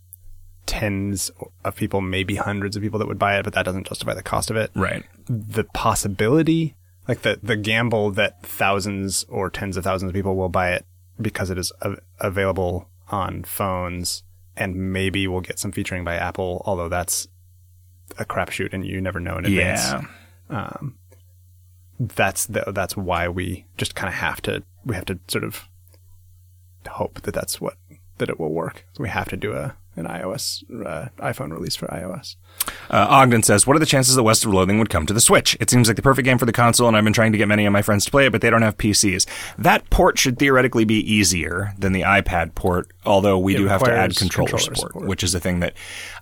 tens 0.66 1.31
of 1.64 1.77
people, 1.77 2.00
maybe 2.00 2.37
hundreds 2.37 2.77
of 2.77 2.83
people 2.83 2.98
that 2.98 3.09
would 3.09 3.18
buy 3.18 3.38
it, 3.38 3.44
but 3.44 3.53
that 3.55 3.64
doesn't 3.64 3.87
justify 3.87 4.14
the 4.14 4.22
cost 4.22 4.50
of 4.50 4.57
it. 4.57 4.70
right. 4.74 5.05
The 5.29 5.64
possibility, 5.64 6.74
like 7.09 7.22
the 7.22 7.38
the 7.42 7.57
gamble 7.57 8.11
that 8.12 8.42
thousands 8.42 9.24
or 9.29 9.50
tens 9.50 9.77
of 9.77 9.85
thousands 9.85 10.11
of 10.11 10.14
people 10.14 10.37
will 10.37 10.48
buy 10.48 10.72
it 10.72 10.85
because 11.20 11.50
it 11.50 11.59
is 11.59 11.72
a- 11.83 11.96
available 12.20 12.88
on 13.09 13.44
phones 13.44 14.22
and 14.57 14.92
maybe 14.92 15.27
we'll 15.27 15.40
get 15.40 15.59
some 15.59 15.72
featuring 15.72 16.05
by 16.05 16.14
Apple, 16.16 16.62
although 16.66 16.88
that's 16.88 17.29
a 18.18 18.24
crapshoot 18.24 18.72
and 18.72 18.87
you 18.87 19.00
never 19.00 19.18
know 19.20 19.37
in 19.38 19.44
advance 19.46 19.83
Yeah. 19.90 20.03
Um, 20.50 20.98
that's 21.98 22.46
the, 22.46 22.64
that's 22.74 22.96
why 22.96 23.29
we 23.29 23.66
just 23.77 23.94
kind 23.94 24.09
of 24.09 24.14
have 24.14 24.42
to 24.42 24.62
we 24.85 24.94
have 24.94 25.05
to 25.07 25.18
sort 25.29 25.44
of 25.44 25.68
hope 26.88 27.22
that 27.22 27.33
that's 27.35 27.61
what 27.61 27.74
that 28.18 28.29
it 28.29 28.38
will 28.38 28.53
work. 28.53 28.87
So 28.92 29.03
we 29.03 29.09
have 29.09 29.29
to 29.31 29.37
do 29.37 29.53
a 29.55 29.74
an 29.96 30.07
iOS 30.07 30.62
uh, 30.87 31.09
iPhone 31.18 31.52
release 31.52 31.76
for 31.76 31.87
iOS. 31.88 32.37
Uh, 32.90 33.07
Ogden 33.09 33.42
says, 33.42 33.66
"What 33.66 33.76
are 33.76 33.80
the 33.80 33.87
chances 33.87 34.14
that 34.16 34.22
West 34.22 34.44
of 34.44 34.52
Loathing 34.52 34.78
would 34.78 34.90
come 34.90 35.07
to 35.07 35.12
the 35.12 35.20
Switch? 35.20 35.57
It 35.61 35.70
seems 35.70 35.87
like 35.88 35.96
the 35.96 36.02
perfect 36.02 36.24
game 36.24 36.38
for 36.38 36.46
the 36.46 36.52
console, 36.52 36.88
and 36.88 36.96
I've 36.96 37.04
been 37.04 37.12
trying 37.12 37.33
to 37.33 37.38
get 37.38 37.48
many 37.48 37.66
of 37.66 37.72
my 37.72 37.83
friends 37.83 38.04
to 38.07 38.11
play 38.11 38.26
it, 38.26 38.33
but 38.33 38.40
they 38.40 38.50
don't 38.50 38.62
have 38.62 38.76
PCs. 38.76 39.26
That 39.59 39.88
port 39.90 40.18
should 40.18 40.38
theoretically 40.38 40.85
be 40.85 40.98
easier 41.00 41.74
than 41.78 41.92
the 41.92 42.02
iPad 42.02 42.54
port, 42.54 42.88
although 43.04 43.38
we 43.38 43.54
It 43.54 43.59
do 43.59 43.66
have 43.68 43.83
to 43.85 43.92
add 43.92 44.16
controller, 44.16 44.48
controller 44.50 44.74
support, 44.76 44.92
support. 44.92 45.09
which 45.09 45.22
is 45.22 45.35
a 45.35 45.40
thing 45.40 45.61
that 45.61 45.74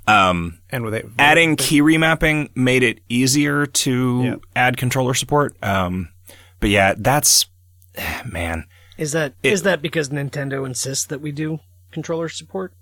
um, 0.06 0.58
And 0.70 0.84
with 0.84 0.94
it, 0.94 1.06
adding 1.18 1.56
key 1.56 1.80
remapping 1.80 2.50
made 2.56 2.82
it 2.82 3.00
easier 3.08 3.66
to 3.66 4.22
Yeah. 4.24 4.34
add 4.56 4.76
controller 4.76 5.14
support. 5.14 5.56
Um, 5.62 6.08
but 6.60 6.70
yeah, 6.70 6.94
that's 6.96 7.46
man." 8.24 8.64
Is 8.98 9.12
that 9.12 9.34
is 9.42 9.62
that 9.62 9.80
because 9.82 10.10
Nintendo 10.10 10.66
insists 10.66 11.06
that 11.06 11.20
we 11.20 11.32
do 11.32 11.60
controller 11.92 12.28
support? 12.28 12.72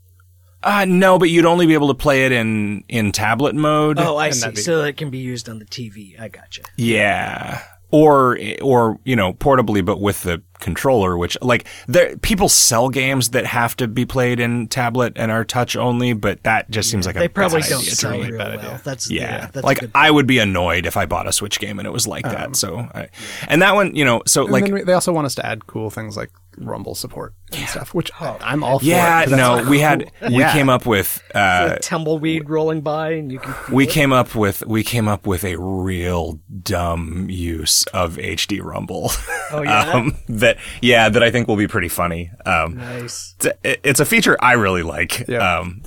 Uh, 0.62 0.84
no, 0.84 1.18
but 1.18 1.30
you'd 1.30 1.46
only 1.46 1.66
be 1.66 1.74
able 1.74 1.88
to 1.88 1.94
play 1.94 2.26
it 2.26 2.32
in 2.32 2.84
in 2.88 3.12
tablet 3.12 3.54
mode. 3.54 3.98
Oh, 3.98 4.16
I 4.16 4.30
see. 4.30 4.50
be- 4.50 4.56
So 4.56 4.82
it 4.84 4.96
can 4.96 5.10
be 5.10 5.18
used 5.18 5.48
on 5.48 5.58
the 5.58 5.64
TV. 5.64 6.20
I 6.20 6.28
gotcha. 6.28 6.62
Yeah. 6.76 7.62
Or, 7.92 8.38
or, 8.62 9.00
you 9.04 9.16
know, 9.16 9.32
portably, 9.32 9.84
but 9.84 10.00
with 10.00 10.22
the 10.22 10.42
controller, 10.60 11.16
which, 11.16 11.36
like, 11.42 11.66
there, 11.88 12.16
people 12.18 12.48
sell 12.48 12.88
games 12.88 13.30
that 13.30 13.46
have 13.46 13.76
to 13.76 13.88
be 13.88 14.04
played 14.04 14.38
in 14.40 14.68
tablet 14.68 15.14
and 15.16 15.30
are 15.32 15.44
touch 15.44 15.76
only, 15.76 16.12
but 16.12 16.42
that 16.44 16.70
just 16.70 16.90
seems 16.90 17.06
like 17.06 17.16
a 17.16 17.20
They 17.20 17.28
probably 17.28 17.60
bad 17.62 17.70
don't 17.70 17.80
idea 17.80 17.90
sell 17.94 18.10
me. 18.12 18.28
real 18.30 18.38
well. 18.38 18.58
idea. 18.58 18.80
That's 18.84 19.10
Yeah. 19.10 19.22
yeah. 19.22 19.40
that's 19.52 19.56
a 19.64 19.66
like, 19.66 19.80
I 19.94 20.10
would 20.10 20.26
be 20.26 20.38
annoyed 20.38 20.86
if 20.86 20.96
I 20.96 21.06
bought 21.06 21.26
a 21.26 21.32
Switch 21.32 21.58
game 21.60 21.78
and 21.78 21.86
it 21.86 21.90
was 21.92 22.06
like 22.06 22.24
that. 22.24 22.56
So, 22.56 22.78
I, 22.94 23.08
and 23.48 23.62
that 23.62 23.74
one, 23.74 23.94
you 23.96 24.04
know, 24.04 24.22
so, 24.26 24.42
and 24.44 24.52
like, 24.52 24.64
then 24.64 24.74
we- 24.74 24.82
they 24.82 24.92
also 24.92 25.12
want 25.12 25.26
us 25.26 25.34
to 25.36 25.46
add 25.46 25.66
cool 25.66 25.90
things 25.90 26.16
like 26.16 26.30
Rumble 26.58 26.96
support 26.96 27.32
and 27.56 27.66
stuff, 27.68 27.94
which 27.94 28.10
I'm 28.20 28.62
all 28.64 28.80
for. 28.80 28.84
yeah, 28.84 29.22
'cause 29.22 29.30
that's 29.30 29.64
no, 29.64 29.70
we 29.70 29.78
had, 29.80 30.10
we 30.28 30.38
Yeah. 30.40 30.52
came 30.52 30.68
up 30.68 30.84
with, 30.84 31.22
uh, 31.34 31.76
a 31.76 31.78
tumbleweed 31.80 32.50
rolling 32.50 32.80
by, 32.80 33.12
and 33.12 33.30
you 33.32 33.38
can. 33.38 33.54
we 33.72 33.86
came 33.86 34.12
up 34.12 34.34
with 34.34 34.66
we 34.66 34.82
came 34.82 35.06
up 35.08 35.26
with 35.28 35.44
a 35.44 35.56
real 35.56 36.40
dumb 36.62 37.28
use 37.30 37.84
of 37.94 38.16
HD 38.18 38.60
Rumble. 38.60 39.12
Oh, 39.52 39.62
yeah? 39.62 39.90
um, 39.94 40.16
that 40.28 40.49
yeah, 40.80 41.08
that 41.08 41.22
I 41.22 41.30
think 41.30 41.48
will 41.48 41.56
be 41.56 41.68
pretty 41.68 41.88
funny. 41.88 42.30
Um, 42.46 42.76
Nice. 42.76 43.34
it's, 43.36 43.46
a, 43.46 43.88
it's 43.88 44.00
a 44.00 44.04
feature 44.04 44.36
I 44.40 44.52
really 44.52 44.82
like. 44.82 45.26
Yeah. 45.28 45.58
Um, 45.58 45.82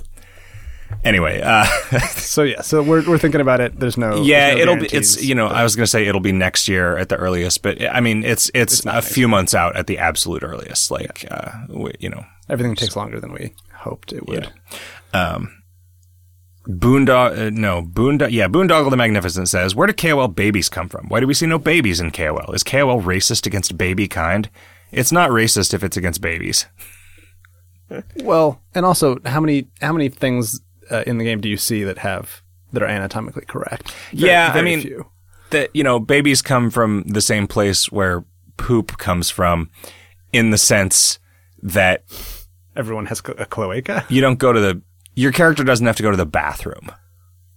Anyway, 1.02 1.40
uh, 1.42 1.64
So 2.16 2.42
yeah, 2.42 2.62
so 2.62 2.82
we're 2.82 3.06
we're 3.06 3.18
thinking 3.18 3.40
about 3.40 3.60
it. 3.60 3.78
There's 3.78 3.98
no 3.98 4.22
yeah, 4.22 4.54
there's 4.54 4.66
no 4.66 4.72
it'll 4.72 4.88
be. 4.88 4.96
It's 4.96 5.22
you 5.22 5.34
know, 5.34 5.46
I 5.46 5.62
was 5.62 5.76
gonna 5.76 5.86
say 5.86 6.06
it'll 6.06 6.20
be 6.20 6.32
next 6.32 6.68
year 6.68 6.96
at 6.96 7.08
the 7.08 7.16
earliest, 7.16 7.62
but 7.62 7.82
I 7.82 8.00
mean, 8.00 8.24
it's 8.24 8.50
it's, 8.54 8.84
a 8.86 9.02
few 9.02 9.28
months 9.28 9.54
out 9.54 9.76
at 9.76 9.86
the 9.86 9.98
absolute 9.98 10.42
earliest. 10.42 10.90
Like, 10.90 11.26
uh, 11.30 11.50
we, 11.68 11.92
you 11.98 12.08
know, 12.08 12.24
everything 12.48 12.74
takes 12.74 12.96
longer 12.96 13.20
than 13.20 13.32
we 13.32 13.54
hoped 13.74 14.12
it 14.12 14.26
would. 14.26 14.50
Boondog, 16.66 17.38
uh, 17.38 17.50
no, 17.50 17.82
Boondog, 17.82 18.30
yeah, 18.30 18.48
Boondoggle 18.48 18.90
the 18.90 18.96
Magnificent 18.96 19.48
says, 19.48 19.74
where 19.74 19.86
do 19.86 19.92
KOL 19.92 20.28
babies 20.28 20.68
come 20.68 20.88
from? 20.88 21.08
Why 21.08 21.20
do 21.20 21.26
we 21.26 21.34
see 21.34 21.46
no 21.46 21.58
babies 21.58 22.00
in 22.00 22.10
KOL? 22.10 22.52
Is 22.52 22.62
KOL 22.62 23.02
racist 23.02 23.46
against 23.46 23.76
baby 23.76 24.08
kind? 24.08 24.48
It's 24.90 25.12
not 25.12 25.30
racist 25.30 25.74
if 25.74 25.82
it's 25.84 25.96
against 25.96 26.20
babies. 26.20 26.66
Well, 28.16 28.60
and 28.74 28.84
also, 28.86 29.18
how 29.26 29.40
many 29.40 29.68
how 29.80 29.92
many 29.92 30.08
things 30.08 30.60
uh, 30.90 31.04
in 31.06 31.18
the 31.18 31.24
game 31.24 31.40
do 31.40 31.48
you 31.50 31.58
see 31.58 31.84
that 31.84 31.98
have 31.98 32.42
that 32.72 32.82
are 32.82 32.88
anatomically 32.88 33.44
correct? 33.44 33.92
Very- 34.12 34.30
Yeah, 34.30 34.52
I 34.54 34.62
mean- 34.62 34.80
few. 34.80 35.06
That, 35.50 35.70
you 35.76 35.84
know, 35.84 36.00
babies 36.00 36.42
come 36.42 36.70
from 36.70 37.04
the 37.06 37.20
same 37.20 37.46
place 37.46 37.92
where 37.92 38.24
poop 38.56 38.96
comes 38.98 39.30
from 39.30 39.70
in 40.32 40.50
the 40.50 40.58
sense 40.58 41.20
that 41.62 42.02
everyone 42.74 43.06
has 43.06 43.20
a 43.38 43.44
cloaca. 43.46 44.04
you 44.08 44.20
don't 44.20 44.38
go 44.40 44.52
to 44.52 44.58
the, 44.58 44.82
your 45.14 45.32
character 45.32 45.64
doesn't 45.64 45.86
have 45.86 45.96
to 45.96 46.02
go 46.02 46.10
to 46.10 46.16
the 46.16 46.26
bathroom. 46.26 46.90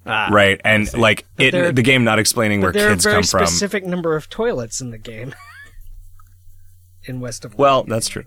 Ah, 0.06 0.30
Right. 0.32 0.60
And 0.64 0.92
like 0.98 1.26
it, 1.38 1.52
there- 1.52 1.72
the 1.72 1.82
game 1.82 2.04
not 2.04 2.20
explaining 2.20 2.62
where 2.62 2.72
kids 2.72 2.84
come 2.84 2.88
from. 2.88 3.12
there 3.12 3.16
are 3.18 3.20
a 3.20 3.22
kids 3.22 3.32
very 3.32 3.42
come 3.42 3.46
from. 3.46 3.48
specific 3.48 3.86
number 3.86 4.16
of 4.16 4.30
toilets 4.30 4.80
in 4.82 4.92
the 4.92 4.98
game. 4.98 5.36
in 7.06 7.20
West 7.20 7.46
of 7.46 7.58
Well, 7.58 7.84
that's 7.84 8.08
true. 8.08 8.26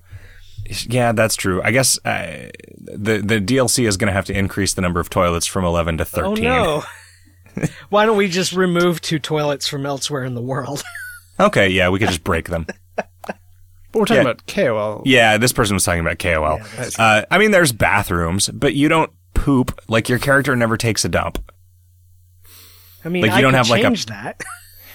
Yeah, 0.87 1.13
that's 1.13 1.37
true. 1.37 1.61
I 1.63 1.71
guess 1.73 1.99
uh, 2.05 2.51
the 2.79 3.19
the 3.19 3.41
DLC 3.41 3.89
is 3.89 3.97
going 3.97 4.07
to 4.09 4.13
have 4.13 4.27
to 4.27 4.37
increase 4.39 4.75
the 4.75 4.83
number 4.83 5.01
of 5.01 5.11
toilets 5.11 5.47
from 5.47 5.65
11 5.65 5.99
to 5.99 6.05
13. 6.05 6.47
Oh 6.47 6.85
no. 7.57 7.65
Why 7.89 8.07
don't 8.07 8.17
we 8.17 8.29
just 8.29 8.53
remove 8.53 9.01
two 9.01 9.19
toilets 9.19 9.67
from 9.67 9.85
elsewhere 9.87 10.25
in 10.25 10.35
the 10.35 10.43
world? 10.43 10.83
Okay, 11.41 11.71
yeah, 11.71 11.89
we 11.89 11.99
could 11.99 12.09
just 12.09 12.23
break 12.23 12.51
them. 12.51 12.67
but 12.97 13.09
we're 13.95 14.05
talking 14.05 14.17
Yeah. 14.17 14.21
about 14.33 14.47
KOL. 14.47 15.03
Yeah, 15.07 15.39
this 15.39 15.55
person 15.55 15.73
was 15.75 15.83
talking 15.87 16.01
about 16.03 16.19
KOL. 16.19 16.61
uh, 16.99 17.23
I 17.31 17.39
mean, 17.39 17.51
there's 17.51 17.73
bathrooms, 17.73 18.51
but 18.51 18.75
you 18.75 18.91
don't 18.91 19.11
poop. 19.41 19.81
Like 19.89 20.09
your 20.09 20.19
character 20.19 20.55
never 20.57 20.77
takes 20.77 21.05
a 21.05 21.09
dump. 21.09 21.39
I 23.05 23.09
mean, 23.09 23.23
Like, 23.23 23.31
you 23.33 23.37
I 23.39 23.41
don't 23.41 23.53
could 23.53 23.57
have, 23.57 23.71
like, 23.71 23.85
a- 23.85 24.07
that. 24.07 24.41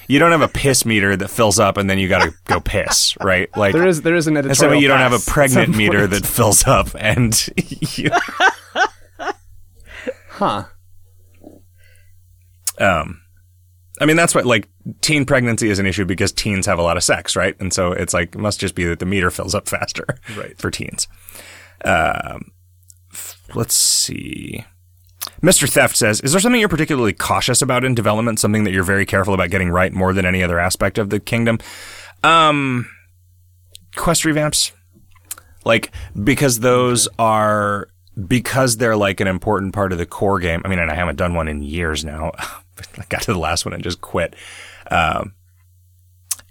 You 0.08 0.20
don't 0.20 0.32
have 0.32 0.44
a 0.44 0.48
piss 0.48 0.86
meter 0.86 1.16
that 1.16 1.30
fills 1.30 1.58
up 1.58 1.78
and 1.78 1.90
then 1.90 1.98
you 1.98 2.08
got 2.08 2.22
to 2.22 2.32
go 2.44 2.60
piss, 2.60 3.18
right? 3.22 3.50
Like 3.58 3.74
There 3.74 3.88
is 3.88 4.04
there 4.04 4.14
is 4.14 4.28
an 4.28 4.38
and 4.38 4.46
editorial. 4.46 4.76
so 4.76 4.80
you 4.80 4.88
don't 4.88 5.00
have 5.00 5.14
a 5.14 5.20
pregnant 5.32 5.76
meter 5.76 6.06
that 6.06 6.24
fills 6.24 6.64
up 6.68 6.90
and 7.00 7.34
you, 7.98 8.12
Huh. 10.30 10.66
um 12.80 13.20
I 14.00 14.06
mean 14.06 14.16
that's 14.16 14.36
what 14.36 14.46
like 14.46 14.70
teen 15.02 15.26
pregnancy 15.26 15.70
is 15.70 15.80
an 15.80 15.88
issue 15.88 16.06
because 16.06 16.32
teens 16.32 16.68
have 16.68 16.78
a 16.78 16.84
lot 16.84 16.98
of 16.98 17.04
sex, 17.04 17.36
right? 17.36 17.60
And 17.60 17.74
so 17.74 17.92
it's 17.92 18.14
like 18.14 18.36
it 18.36 18.40
must 18.40 18.60
just 18.60 18.76
be 18.76 18.84
that 18.86 19.00
the 19.00 19.08
meter 19.08 19.32
fills 19.32 19.56
up 19.56 19.68
faster 19.68 20.06
Right. 20.38 20.56
for 20.60 20.70
teens. 20.70 21.08
Um 21.84 21.94
f- 21.94 22.42
let's 23.54 23.76
see. 23.76 24.66
Mr. 25.42 25.70
Theft 25.70 25.96
says, 25.96 26.22
"Is 26.22 26.32
there 26.32 26.42
something 26.42 26.60
you're 26.60 26.70
particularly 26.70 27.14
cautious 27.14 27.62
about 27.62 27.84
in 27.84 27.96
development, 27.96 28.40
something 28.40 28.64
that 28.64 28.72
you're 28.72 28.84
very 28.84 29.06
careful 29.06 29.34
about 29.34 29.50
getting 29.50 29.70
right 29.70 29.92
more 29.94 30.14
than 30.14 30.26
any 30.26 30.42
other 30.44 30.60
aspect 30.60 30.98
of 30.98 31.10
the 31.10 31.20
kingdom?" 31.20 31.60
Um 32.24 32.88
quest 33.96 34.24
revamps. 34.24 34.72
Like 35.64 35.92
because 36.22 36.60
those 36.60 37.08
are 37.18 37.88
because 38.28 38.78
they're 38.78 38.96
like 38.96 39.20
an 39.20 39.28
important 39.28 39.74
part 39.74 39.92
of 39.92 39.98
the 39.98 40.06
core 40.06 40.40
game. 40.40 40.62
I 40.64 40.68
mean, 40.68 40.80
and 40.80 40.92
I 40.92 40.96
haven't 40.96 41.18
done 41.18 41.34
one 41.34 41.48
in 41.48 41.62
years 41.62 42.06
now. 42.06 42.32
I 42.98 43.04
got 43.10 43.24
to 43.24 43.34
the 43.34 43.40
last 43.40 43.66
one 43.66 43.74
and 43.74 43.84
just 43.84 44.02
quit. 44.02 44.36
Um, 44.90 45.34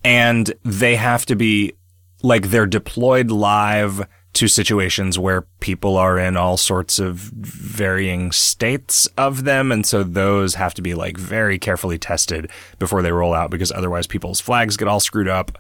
and 0.03 0.53
they 0.65 0.97
have 0.97 1.25
to 1.27 1.37
be 1.37 1.75
like 2.23 2.51
they're 2.51 2.67
deployed 2.67 3.31
live 3.31 4.07
to 4.35 4.49
situations 4.49 5.19
where 5.19 5.43
people 5.61 5.97
are 5.97 6.19
in 6.19 6.37
all 6.37 6.57
sorts 6.57 6.99
of 6.99 7.17
varying 7.17 8.33
states 8.33 9.07
of 9.17 9.45
them. 9.45 9.71
And 9.71 9.87
so 9.87 10.03
those 10.03 10.57
have 10.57 10.75
to 10.75 10.83
be 10.83 10.95
like 10.95 11.17
very 11.17 11.59
carefully 11.59 11.99
tested 11.99 12.51
before 12.79 13.01
they 13.01 13.13
roll 13.13 13.33
out 13.33 13.51
because 13.51 13.73
otherwise 13.73 14.07
people's 14.07 14.41
flags 14.41 14.77
get 14.77 14.89
all 14.89 15.01
screwed 15.01 15.29
up. 15.29 15.59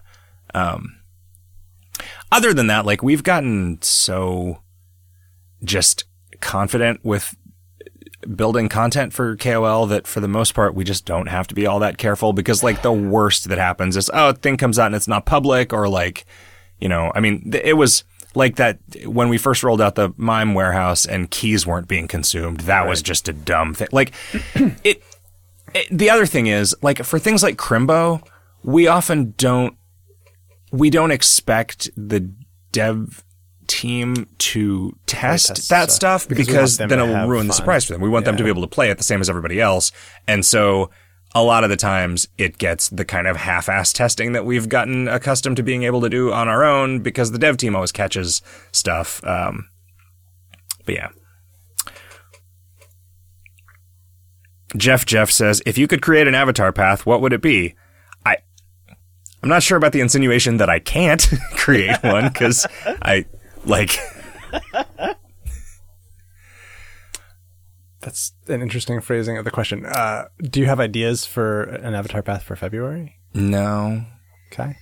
Um, 0.54 0.96
other 2.32 2.52
than 2.52 2.66
that, 2.66 2.84
like 2.84 3.02
we've 3.02 3.22
gotten 3.22 3.80
so 3.80 4.58
just 5.62 6.04
confident 6.40 7.04
with 7.04 7.34
building 8.36 8.68
content 8.68 9.12
for 9.12 9.36
KOL 9.36 9.86
that 9.86 10.06
for 10.06 10.20
the 10.20 10.28
most 10.28 10.54
part 10.54 10.74
we 10.74 10.82
just 10.84 11.04
don't 11.04 11.26
have 11.26 11.46
to 11.46 11.54
be 11.54 11.66
all 11.66 11.78
that 11.80 11.98
careful 11.98 12.32
because 12.32 12.62
like 12.62 12.82
the 12.82 12.92
worst 12.92 13.48
that 13.48 13.58
happens 13.58 13.96
is 13.98 14.10
oh 14.14 14.30
a 14.30 14.32
thing 14.32 14.56
comes 14.56 14.78
out 14.78 14.86
and 14.86 14.94
it's 14.94 15.08
not 15.08 15.26
public 15.26 15.74
or 15.74 15.88
like 15.88 16.24
you 16.80 16.88
know 16.88 17.12
I 17.14 17.20
mean 17.20 17.52
it 17.62 17.76
was 17.76 18.04
like 18.34 18.56
that 18.56 18.78
when 19.04 19.28
we 19.28 19.38
first 19.38 19.62
rolled 19.62 19.80
out 19.80 19.94
the 19.94 20.12
mime 20.16 20.54
warehouse 20.54 21.06
and 21.06 21.30
keys 21.30 21.66
weren't 21.66 21.88
being 21.88 22.08
consumed 22.08 22.60
that 22.60 22.86
was 22.86 23.02
just 23.02 23.28
a 23.28 23.32
dumb 23.32 23.74
thing 23.74 23.88
like 23.92 24.12
it, 24.84 25.02
it 25.74 25.86
the 25.90 26.10
other 26.10 26.26
thing 26.26 26.46
is 26.46 26.74
like 26.82 27.02
for 27.04 27.18
things 27.18 27.42
like 27.42 27.56
Crimbo 27.56 28.26
we 28.62 28.86
often 28.86 29.34
don't 29.36 29.76
we 30.72 30.90
don't 30.90 31.12
expect 31.12 31.90
the 31.96 32.32
dev 32.72 33.24
team 33.66 34.26
to 34.38 34.96
test, 35.06 35.48
test 35.48 35.70
that 35.70 35.90
stuff, 35.90 36.28
because 36.28 36.46
because, 36.46 36.50
we 36.50 36.56
want 36.58 36.78
them 36.78 36.88
then 36.88 36.98
it 36.98 37.02
will 37.06 37.14
have 37.14 37.28
ruin 37.28 37.46
the 37.46 37.52
surprise 37.52 37.84
for 37.84 37.92
them. 37.92 38.02
We 38.02 38.08
want 38.08 38.24
them 38.24 38.36
to 38.36 38.42
be 38.42 38.48
able 38.48 38.62
to 38.62 38.68
play 38.68 38.90
it 38.90 38.98
the 38.98 39.04
same 39.04 39.20
as 39.20 39.30
everybody 39.30 39.60
else. 39.60 39.92
And 40.26 40.44
so 40.44 40.90
a 41.34 41.42
lot 41.42 41.64
of 41.64 41.70
the 41.70 41.76
times 41.76 42.28
it 42.38 42.58
gets 42.58 42.88
the 42.90 43.04
kind 43.04 43.26
of 43.26 43.36
half-ass 43.36 43.92
testing 43.92 44.32
that 44.32 44.44
we've 44.44 44.68
gotten 44.68 45.08
accustomed 45.08 45.56
to 45.56 45.62
being 45.62 45.82
able 45.82 46.00
to 46.00 46.08
do 46.08 46.32
on 46.32 46.48
our 46.48 46.62
own 46.62 47.00
because 47.00 47.32
the 47.32 47.38
dev 47.38 47.56
team 47.56 47.74
always 47.74 47.90
catches 47.90 48.40
stuff. 48.70 49.22
Um, 49.24 49.68
but 50.84 50.94
yeah. 50.94 51.08
Jeff 54.76 55.06
Jeff 55.06 55.30
says, 55.30 55.62
if 55.66 55.78
you 55.78 55.86
could 55.86 56.02
create 56.02 56.26
an 56.26 56.34
avatar 56.34 56.72
path, 56.72 57.06
what 57.06 57.20
would 57.20 57.32
it 57.32 57.42
be? 57.42 57.74
I, 58.24 58.36
I'm 59.42 59.48
not 59.48 59.62
sure 59.62 59.76
about 59.76 59.92
the 59.92 60.00
insinuation 60.00 60.56
that 60.58 60.68
I 60.68 60.78
can't 60.78 61.28
create 61.56 61.96
one 62.02 62.28
because 62.28 62.66
I 62.84 63.24
like. 63.64 63.98
That's 68.04 68.32
an 68.48 68.60
interesting 68.62 69.00
phrasing 69.00 69.38
of 69.38 69.44
the 69.44 69.50
question. 69.50 69.86
Uh, 69.86 70.26
do 70.42 70.60
you 70.60 70.66
have 70.66 70.78
ideas 70.78 71.24
for 71.24 71.62
an 71.62 71.94
avatar 71.94 72.22
path 72.22 72.42
for 72.42 72.54
February? 72.56 73.16
No, 73.34 74.04
Okay. 74.52 74.76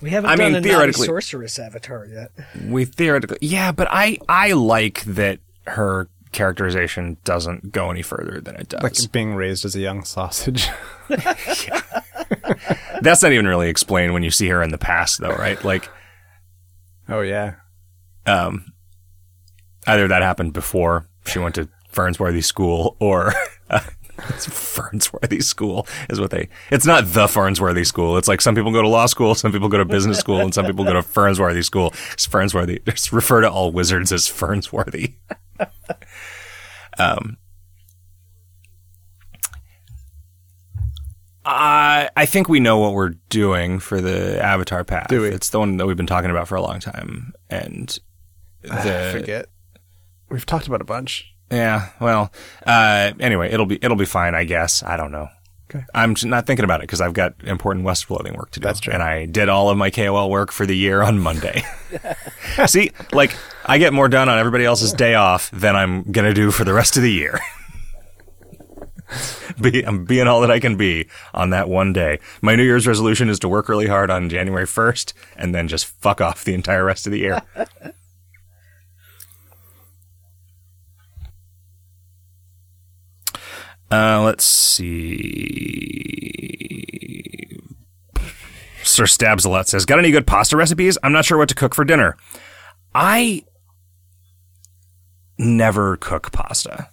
We 0.00 0.10
haven't 0.10 0.30
I 0.30 0.36
done 0.36 0.52
mean, 0.52 0.56
a 0.60 0.62
theoretically- 0.62 1.06
sorceress 1.06 1.58
avatar 1.58 2.06
yet. 2.06 2.30
we 2.68 2.84
theoretically, 2.84 3.38
yeah, 3.40 3.72
but 3.72 3.88
I 3.90 4.18
I 4.28 4.52
like 4.52 5.02
that 5.06 5.40
her 5.66 6.08
characterization 6.30 7.16
doesn't 7.24 7.72
go 7.72 7.90
any 7.90 8.02
further 8.02 8.40
than 8.40 8.54
it 8.56 8.68
does. 8.68 8.82
Like 8.82 9.12
being 9.12 9.34
raised 9.34 9.64
as 9.64 9.74
a 9.74 9.80
young 9.80 10.04
sausage. 10.04 10.68
That's 13.00 13.22
not 13.22 13.32
even 13.32 13.46
really 13.46 13.68
explained 13.68 14.12
when 14.12 14.22
you 14.22 14.30
see 14.30 14.48
her 14.48 14.62
in 14.62 14.70
the 14.70 14.78
past, 14.78 15.20
though, 15.20 15.34
right? 15.34 15.62
Like, 15.64 15.88
oh 17.08 17.20
yeah. 17.22 17.54
um, 18.26 18.66
either 19.86 20.06
that 20.08 20.22
happened 20.22 20.52
before 20.52 21.08
she 21.26 21.38
went 21.38 21.54
to 21.56 21.68
Fernswarthy 21.92 22.44
School, 22.44 22.96
or 23.00 23.32
uh, 23.70 23.80
it's 24.28 24.46
Fernswarthy 24.46 25.42
School 25.42 25.86
is 26.08 26.20
what 26.20 26.30
they. 26.30 26.48
It's 26.70 26.86
not 26.86 27.04
the 27.12 27.26
Fernswarthy 27.26 27.86
School. 27.86 28.16
It's 28.16 28.28
like 28.28 28.40
some 28.40 28.54
people 28.54 28.72
go 28.72 28.82
to 28.82 28.88
law 28.88 29.06
school, 29.06 29.34
some 29.34 29.52
people 29.52 29.68
go 29.68 29.78
to 29.78 29.84
business 29.84 30.18
school, 30.18 30.40
and 30.40 30.52
some 30.52 30.66
people 30.66 30.84
go 30.84 30.92
to 30.92 31.02
Fernswarthy 31.02 31.64
School. 31.64 31.92
It's 32.12 32.26
Fernswarthy. 32.26 32.84
Just 32.84 33.12
refer 33.12 33.40
to 33.40 33.50
all 33.50 33.72
wizards 33.72 34.12
as 34.12 34.26
Fernswarthy. 34.26 35.14
um. 36.98 37.36
I 41.44 42.10
I 42.14 42.26
think 42.26 42.48
we 42.50 42.60
know 42.60 42.76
what 42.78 42.92
we're 42.92 43.14
doing 43.30 43.78
for 43.78 44.02
the 44.02 44.42
Avatar 44.44 44.84
path. 44.84 45.08
Do 45.08 45.22
we? 45.22 45.28
It's 45.28 45.48
the 45.48 45.58
one 45.58 45.78
that 45.78 45.86
we've 45.86 45.96
been 45.96 46.06
talking 46.06 46.30
about 46.30 46.46
for 46.46 46.56
a 46.56 46.60
long 46.62 46.78
time, 46.78 47.32
and 47.48 47.98
the 48.60 49.10
Forget. 49.12 49.46
We've 50.28 50.44
talked 50.44 50.66
about 50.66 50.82
a 50.82 50.84
bunch. 50.84 51.34
Yeah. 51.50 51.90
Well, 52.00 52.32
uh, 52.66 53.12
anyway, 53.20 53.50
it'll 53.50 53.66
be 53.66 53.78
it'll 53.82 53.96
be 53.96 54.04
fine, 54.04 54.34
I 54.34 54.44
guess. 54.44 54.82
I 54.82 54.96
don't 54.96 55.12
know. 55.12 55.28
Okay. 55.70 55.84
I'm 55.94 56.14
not 56.24 56.46
thinking 56.46 56.64
about 56.64 56.80
it 56.80 56.84
because 56.84 57.02
I've 57.02 57.12
got 57.12 57.34
important 57.44 57.84
West 57.84 58.04
of 58.04 58.12
Loathing 58.12 58.34
work 58.34 58.50
to 58.52 58.60
do. 58.60 58.64
That's 58.64 58.80
true. 58.80 58.94
And 58.94 59.02
I 59.02 59.26
did 59.26 59.50
all 59.50 59.68
of 59.68 59.76
my 59.76 59.90
KOL 59.90 60.30
work 60.30 60.50
for 60.50 60.64
the 60.64 60.76
year 60.76 61.02
on 61.02 61.18
Monday. 61.18 61.62
See, 62.66 62.92
like 63.12 63.36
I 63.66 63.78
get 63.78 63.92
more 63.92 64.08
done 64.08 64.28
on 64.28 64.38
everybody 64.38 64.64
else's 64.64 64.92
day 64.92 65.14
off 65.14 65.50
than 65.50 65.76
I'm 65.76 66.10
gonna 66.10 66.32
do 66.32 66.50
for 66.50 66.64
the 66.64 66.72
rest 66.72 66.96
of 66.96 67.02
the 67.02 67.12
year. 67.12 67.38
be, 69.60 69.84
I'm 69.84 70.04
being 70.04 70.26
all 70.26 70.40
that 70.40 70.50
I 70.50 70.60
can 70.60 70.76
be 70.76 71.08
on 71.34 71.50
that 71.50 71.68
one 71.68 71.92
day. 71.92 72.20
My 72.40 72.56
New 72.56 72.64
Year's 72.64 72.86
resolution 72.86 73.28
is 73.28 73.38
to 73.40 73.48
work 73.48 73.68
really 73.68 73.86
hard 73.86 74.10
on 74.10 74.28
January 74.28 74.66
1st 74.66 75.12
and 75.36 75.54
then 75.54 75.68
just 75.68 75.86
fuck 75.86 76.20
off 76.20 76.44
the 76.44 76.54
entire 76.54 76.84
rest 76.84 77.06
of 77.06 77.12
the 77.12 77.18
year. 77.18 77.42
Uh, 83.90 84.22
let's 84.22 84.44
see. 84.44 84.94
Sir 88.82 89.06
Stabs 89.06 89.44
a 89.44 89.48
lot 89.50 89.68
says, 89.68 89.84
"Got 89.84 89.98
any 89.98 90.10
good 90.10 90.26
pasta 90.26 90.56
recipes? 90.56 90.98
I'm 91.02 91.12
not 91.12 91.24
sure 91.24 91.38
what 91.38 91.48
to 91.50 91.54
cook 91.54 91.74
for 91.74 91.84
dinner. 91.84 92.16
I 92.94 93.44
never 95.38 95.96
cook 95.96 96.32
pasta. 96.32 96.88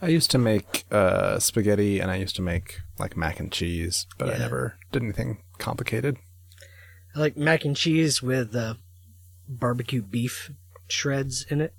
I 0.00 0.08
used 0.08 0.30
to 0.32 0.38
make 0.38 0.84
uh, 0.92 1.38
spaghetti 1.40 1.98
and 1.98 2.10
I 2.10 2.16
used 2.16 2.36
to 2.36 2.42
make 2.42 2.80
like 2.98 3.16
mac 3.16 3.40
and 3.40 3.50
cheese, 3.50 4.06
but 4.18 4.32
I 4.32 4.38
never 4.38 4.78
did 4.92 5.02
anything 5.02 5.38
complicated. 5.58 6.16
I 7.16 7.20
like 7.20 7.36
mac 7.36 7.64
and 7.64 7.76
cheese 7.76 8.22
with 8.22 8.54
uh, 8.54 8.74
barbecue 9.48 10.02
beef 10.02 10.52
shreds 10.88 11.44
in 11.48 11.60
it. 11.60 11.74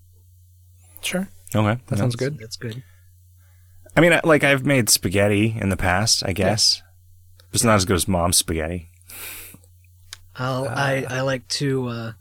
Sure. 1.02 1.30
Okay, 1.56 1.80
That 1.88 1.98
sounds 2.00 2.16
good. 2.18 2.38
That's 2.40 2.58
good. 2.58 2.84
I 3.96 4.02
mean, 4.02 4.14
I- 4.14 4.22
like 4.24 4.44
I've 4.44 4.66
made 4.66 4.90
spaghetti 4.90 5.56
in 5.60 5.70
the 5.70 5.78
past. 5.78 6.24
I 6.26 6.34
guess 6.34 6.82
it's 7.52 7.64
not 7.64 7.76
as 7.76 7.86
good 7.86 7.96
as 7.96 8.08
mom's 8.08 8.38
spaghetti. 8.38 8.90
I'll, 10.36 10.68
I 10.70 11.06
I 11.10 11.22
like 11.22 11.48
to 11.50 11.88
uh, 11.88 12.12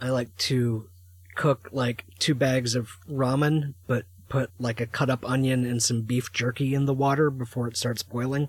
I 0.00 0.10
like 0.10 0.36
to 0.48 0.88
cook 1.34 1.68
like 1.72 2.04
two 2.18 2.34
bags 2.34 2.74
of 2.74 2.90
ramen, 3.10 3.74
but 3.86 4.04
put 4.28 4.50
like 4.58 4.80
a 4.80 4.86
cut 4.86 5.08
up 5.08 5.24
onion 5.28 5.64
and 5.64 5.82
some 5.82 6.02
beef 6.02 6.32
jerky 6.32 6.74
in 6.74 6.84
the 6.84 6.92
water 6.94 7.30
before 7.30 7.66
it 7.68 7.76
starts 7.76 8.02
boiling. 8.02 8.48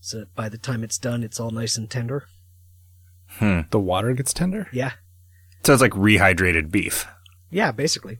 So 0.00 0.18
that 0.20 0.34
by 0.36 0.48
the 0.48 0.58
time 0.58 0.84
it's 0.84 0.98
done, 0.98 1.22
it's 1.24 1.40
all 1.40 1.50
nice 1.50 1.76
and 1.76 1.88
tender. 1.90 2.26
The 3.40 3.78
water 3.80 4.12
gets 4.14 4.32
tender. 4.32 4.68
Yeah, 4.72 4.92
So 5.64 5.72
it's 5.72 5.82
like 5.82 5.92
rehydrated 5.92 6.70
beef. 6.70 7.06
yeah, 7.50 7.72
basically. 7.72 8.18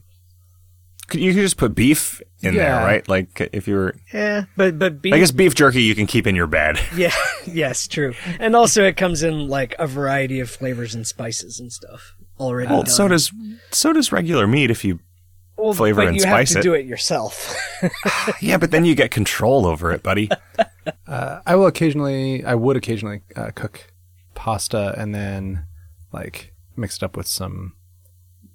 Could- 1.09 1.19
You 1.21 1.33
could 1.33 1.41
just 1.41 1.57
put 1.57 1.75
beef 1.75 2.21
in 2.41 2.55
there, 2.55 2.75
right? 2.77 3.07
Like 3.07 3.49
if 3.53 3.67
you 3.67 3.75
were, 3.75 3.95
Yeah, 4.13 4.45
but 4.55 4.79
but 4.79 5.01
beef. 5.01 5.13
I 5.13 5.19
guess 5.19 5.31
beef 5.31 5.55
jerky 5.55 5.81
you 5.83 5.95
can 5.95 6.07
keep 6.07 6.25
in 6.27 6.35
your 6.35 6.47
bed. 6.47 6.79
Yeah, 6.95 7.13
yes, 7.45 7.87
true. 7.87 8.13
And 8.39 8.55
also, 8.55 8.83
it 8.83 8.95
comes 8.97 9.23
in 9.23 9.47
like 9.47 9.75
a 9.79 9.87
variety 9.87 10.39
of 10.39 10.49
flavors 10.49 10.95
and 10.95 11.05
spices 11.07 11.59
and 11.59 11.71
stuff 11.71 12.15
already. 12.39 12.69
Well, 12.71 12.83
done. 12.83 12.91
so 12.91 13.07
does 13.07 13.31
so 13.71 13.93
does 13.93 14.11
regular 14.11 14.47
meat 14.47 14.71
if 14.71 14.83
you. 14.85 14.99
Well, 15.57 15.73
flavor 15.73 16.01
but 16.01 16.07
and 16.07 16.15
you 16.15 16.21
spice 16.21 16.53
have 16.53 16.59
it. 16.59 16.61
to 16.61 16.69
do 16.69 16.73
it 16.73 16.85
yourself. 16.85 17.53
Yeah, 18.41 18.57
but 18.57 18.71
then 18.71 18.85
you 18.85 18.95
get 18.95 19.11
control 19.11 19.65
over 19.65 19.91
it, 19.91 20.03
buddy. 20.03 20.29
Uh, 21.05 21.39
I 21.45 21.55
will 21.55 21.67
occasionally, 21.67 22.43
I 22.43 22.55
would 22.55 22.75
occasionally 22.75 23.21
uh, 23.35 23.51
cook 23.53 23.91
pasta 24.33 24.95
and 24.97 25.13
then 25.13 25.65
like 26.11 26.51
mix 26.75 26.97
it 26.97 27.03
up 27.03 27.15
with 27.15 27.27
some 27.27 27.73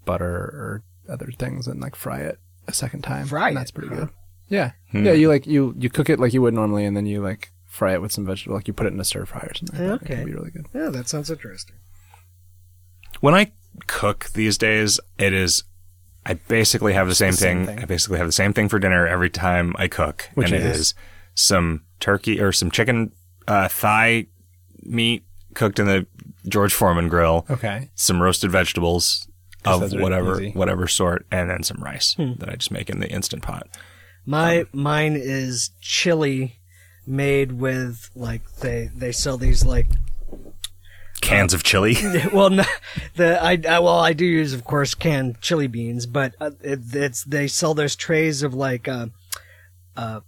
butter 0.05 0.27
or 0.35 0.83
other 1.09 1.31
things 1.39 1.69
and 1.69 1.81
like 1.81 1.95
fry 1.95 2.19
it 2.21 2.39
a 2.67 2.73
second 2.73 3.03
time. 3.03 3.27
Fry 3.27 3.49
and 3.49 3.57
That's 3.57 3.71
pretty 3.71 3.89
huh? 3.89 3.95
good. 3.97 4.09
Yeah. 4.49 4.73
Hmm. 4.91 5.07
Yeah. 5.07 5.13
You 5.13 5.29
like, 5.29 5.47
you, 5.47 5.75
you 5.79 5.89
cook 5.91 6.09
it 6.11 6.19
like 6.21 6.33
you 6.33 6.43
would 6.43 6.55
normally 6.55 6.85
and 6.85 6.97
then 6.97 7.07
you 7.07 7.23
like 7.23 7.51
fry 7.67 7.95
it 7.95 8.03
with 8.03 8.13
some 8.13 8.25
vegetable, 8.27 8.57
like 8.57 8.69
you 8.69 8.75
put 8.75 8.87
it 8.87 8.93
in 8.93 9.01
a 9.01 9.05
stir 9.05 9.25
fry 9.27 9.41
or 9.41 9.55
something. 9.55 9.79
Like 9.89 10.01
that. 10.01 10.05
It 10.07 10.13
Okay. 10.13 10.15
can 10.17 10.25
be 10.27 10.33
really 10.35 10.51
good. 10.51 10.67
yeah, 10.75 10.89
that 10.91 11.09
sounds 11.09 11.31
interesting. 11.31 11.77
When 13.21 13.35
I 13.35 13.53
cook 13.87 14.27
these 14.35 14.59
days, 14.59 15.01
it 15.19 15.33
is. 15.33 15.65
I 16.27 16.35
basically 16.35 16.95
have 16.95 17.09
the 17.09 17.15
same, 17.15 17.33
the 17.33 17.37
same 17.37 17.67
thing. 17.67 17.75
thing. 17.77 17.83
I 17.83 17.87
basically 17.87 18.19
have 18.19 18.27
the 18.29 18.33
same 18.33 18.53
thing 18.55 18.69
for 18.69 18.79
dinner 18.79 19.07
every 19.07 19.29
time 19.31 19.75
I 19.79 19.89
cook, 19.89 20.31
Which 20.35 20.51
and 20.53 20.57
it 20.57 20.67
is? 20.67 20.79
is 20.79 20.95
some 21.35 21.85
turkey 22.01 22.41
or 22.41 22.51
some 22.53 22.71
chicken 22.71 23.13
uh, 23.47 23.69
thigh 23.69 24.27
meat 24.83 25.25
cooked 25.55 25.79
in 25.79 25.87
the 25.87 26.07
George 26.49 26.73
Foreman 26.73 27.09
grill, 27.09 27.45
Okay. 27.51 27.91
some 27.95 28.23
roasted 28.23 28.51
vegetables 28.51 29.27
Guess 29.27 29.34
of 29.65 29.93
whatever 29.93 30.41
easy. 30.41 30.53
whatever 30.53 30.87
sort, 30.87 31.27
and 31.31 31.51
then 31.51 31.63
some 31.63 31.83
rice 31.83 32.15
Hmm. 32.15 32.35
that 32.39 32.49
I 32.49 32.57
just 32.57 32.71
make 32.71 32.91
in 32.91 33.01
the 33.01 33.09
instant 33.11 33.43
pot. 33.43 33.69
My 34.27 34.65
mine 34.73 35.17
is 35.17 35.71
chili 35.81 36.57
made 37.07 37.53
with 37.53 38.11
like 38.15 38.43
they 38.57 38.91
they 38.95 39.13
sell 39.13 39.37
these 39.37 39.65
like 39.65 39.87
Cans 41.21 41.55
of 41.55 41.63
chili. 41.63 41.97
well 42.33 42.51
no, 42.51 42.65
the 43.17 43.43
I, 43.43 43.53
I 43.69 43.79
well 43.79 43.99
I 43.99 44.13
do 44.13 44.27
use 44.27 44.53
of 44.53 44.65
course 44.65 44.95
canned 44.95 45.41
chili 45.41 45.67
beans 45.67 46.05
but 46.07 46.35
uh, 46.41 46.51
it, 46.63 46.81
it's 46.93 47.25
they 47.25 47.47
sell 47.49 47.73
those 47.73 47.97
trays 47.97 48.43
of 48.43 48.53
like 48.53 48.89
uh, 48.89 49.07
uh 49.97 50.21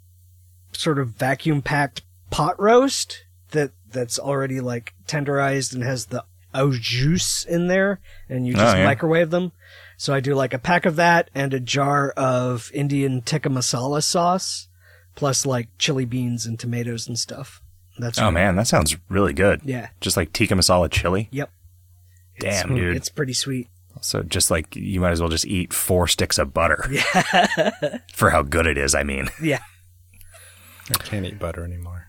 sort 0.73 0.99
of 0.99 1.09
vacuum 1.11 1.61
packed 1.61 2.03
pot 2.31 2.59
roast 2.61 3.25
that 3.51 3.73
that's 3.91 4.19
already 4.19 4.61
like 4.61 4.95
tenderized 5.07 5.75
and 5.75 5.83
has 5.83 6.07
the 6.07 6.25
au 6.59 6.73
juice 6.73 7.45
in 7.45 7.67
there 7.69 8.01
and 8.29 8.47
you 8.47 8.55
Oh, 8.55 8.59
just 8.59 8.77
yeah. 8.77 8.85
microwave 8.85 9.31
them 9.31 9.53
so 9.97 10.13
I 10.15 10.21
do 10.21 10.35
like 10.35 10.53
a 10.55 10.59
pack 10.59 10.85
of 10.87 10.97
that 10.97 11.31
and 11.35 11.53
a 11.55 11.61
jar 11.61 12.11
of 12.11 12.71
Indian 12.75 13.23
tikka 13.23 13.49
masala 13.49 14.03
sauce 14.03 14.69
plus 15.15 15.47
like 15.47 15.69
chili 15.79 16.05
beans 16.05 16.45
and 16.47 16.59
tomatoes 16.59 17.07
and 17.09 17.19
stuff 17.19 17.61
that's 17.99 18.19
oh 18.19 18.31
man, 18.31 18.57
that 18.57 18.67
sounds 18.67 18.95
really 19.09 19.33
good. 19.33 19.61
yeah 19.65 19.89
Just 20.01 20.17
like 20.17 20.33
tikka 20.33 20.55
masala 20.55 20.91
chili. 20.91 21.29
yep 21.31 21.51
Damn, 22.39 22.75
dude. 22.75 22.97
it's 22.97 23.09
pretty 23.09 23.33
sweet 23.33 23.69
So 24.03 24.23
just 24.23 24.51
like 24.51 24.77
you 24.77 25.01
might 25.01 25.13
as 25.13 25.21
well 25.21 25.31
just 25.31 25.47
eat 25.47 25.73
four 25.73 26.07
sticks 26.07 26.37
of 26.39 26.53
butter. 26.53 26.87
Yeah. 26.91 27.99
For 28.15 28.29
how 28.31 28.43
good 28.43 28.67
it 28.67 28.77
is, 28.77 28.95
I 28.95 29.03
mean. 29.03 29.29
yeah 29.43 29.61
I 30.91 30.95
can't 31.03 31.25
eat 31.25 31.39
butter 31.39 31.65
anymore. 31.65 32.09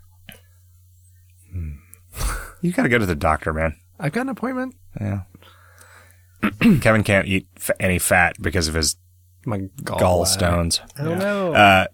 Hmm. 1.52 1.72
You 2.62 2.72
gotta 2.74 2.90
go 2.90 2.98
to 2.98 3.06
the 3.06 3.16
doctor, 3.16 3.54
man. 3.54 3.76
I've 4.00 4.12
got 4.12 4.22
an 4.22 4.30
appointment. 4.30 4.76
Yeah. 5.00 5.22
Kevin 6.82 7.04
can't 7.04 7.28
eat 7.28 7.48
f- 7.58 7.72
any 7.80 8.00
fat 8.00 8.36
because 8.42 8.68
of 8.68 8.76
his 8.76 8.96
My 9.46 9.60
gallstones. 9.84 10.80
I 10.98 11.04
don't 11.04 11.20
know. 11.20 11.54
Uh, 11.54 11.88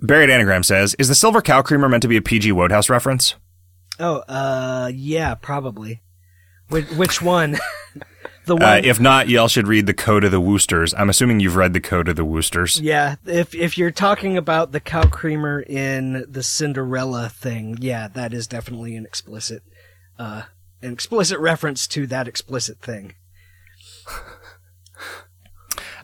Buried 0.00 0.30
Anagram 0.30 0.62
says, 0.62 0.94
"Is 0.98 1.08
the 1.08 1.14
silver 1.14 1.42
cow 1.42 1.62
creamer 1.62 1.88
meant 1.88 2.02
to 2.02 2.08
be 2.08 2.16
a 2.16 2.22
PG 2.22 2.52
Wodehouse 2.52 2.88
reference?" 2.88 3.34
oh, 4.00 4.18
uh, 4.28 4.90
yeah, 4.94 5.34
probably. 5.34 6.02
Which, 6.68 6.88
which 6.92 7.20
one? 7.20 7.58
the 8.46 8.54
one. 8.54 8.62
Uh, 8.62 8.80
if 8.84 9.00
not, 9.00 9.28
y'all 9.28 9.48
should 9.48 9.66
read 9.66 9.86
the 9.86 9.94
Code 9.94 10.22
of 10.22 10.30
the 10.30 10.40
Woosters. 10.40 10.94
I'm 10.96 11.10
assuming 11.10 11.40
you've 11.40 11.56
read 11.56 11.72
the 11.72 11.80
Code 11.80 12.08
of 12.08 12.14
the 12.14 12.24
Woosters. 12.24 12.80
yeah, 12.80 13.16
if 13.26 13.54
if 13.56 13.76
you're 13.76 13.90
talking 13.90 14.36
about 14.36 14.70
the 14.70 14.78
cow 14.80 15.02
creamer 15.08 15.60
in 15.60 16.24
the 16.28 16.42
Cinderella 16.44 17.28
thing, 17.28 17.76
yeah, 17.80 18.06
that 18.08 18.32
is 18.32 18.46
definitely 18.46 18.94
an 18.96 19.04
explicit, 19.04 19.62
uh, 20.18 20.42
an 20.82 20.92
explicit 20.92 21.38
reference 21.38 21.86
to 21.88 22.06
that 22.08 22.28
explicit 22.28 22.78
thing. 22.80 23.14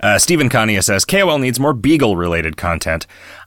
Uh, 0.01 0.19
Stephen 0.19 0.51
Kanye 0.51 0.83
says, 0.85 1.07
"KOL 1.07 1.39
needs 1.39 1.59
more 1.59 1.73
Beagle-related 1.73 2.59
content." 2.59 3.07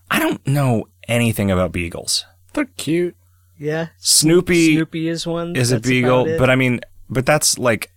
I 0.09 0.17
don't 0.17 0.45
know 0.47 0.87
anything 1.07 1.51
about 1.51 1.71
beagles. 1.71 2.25
They're 2.53 2.65
cute. 2.77 3.15
Yeah, 3.59 3.89
Snoopy, 3.99 4.73
Snoopy 4.73 5.07
is 5.07 5.27
one. 5.27 5.55
is 5.55 5.71
a 5.71 5.79
beagle, 5.79 6.21
about 6.21 6.27
it. 6.29 6.39
but 6.39 6.49
I 6.49 6.55
mean, 6.55 6.79
but 7.11 7.27
that's 7.27 7.59
like, 7.59 7.91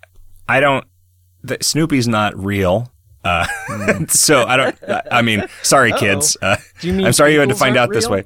I 0.47 0.61
don't. 0.61 0.85
The, 1.43 1.57
Snoopy's 1.63 2.07
not 2.07 2.37
real. 2.39 2.93
Uh, 3.25 3.47
so 4.09 4.45
I 4.45 4.57
don't. 4.59 4.79
I 5.11 5.23
mean, 5.23 5.45
sorry, 5.63 5.93
kids. 5.93 6.37
Uh, 6.43 6.57
Do 6.81 6.89
you 6.89 6.93
mean 6.93 7.07
I'm 7.07 7.13
sorry 7.15 7.33
you 7.33 7.41
had 7.41 7.49
to 7.49 7.55
find 7.55 7.79
aren't 7.79 7.91
out 7.93 7.95
this 7.95 8.09
way. 8.09 8.25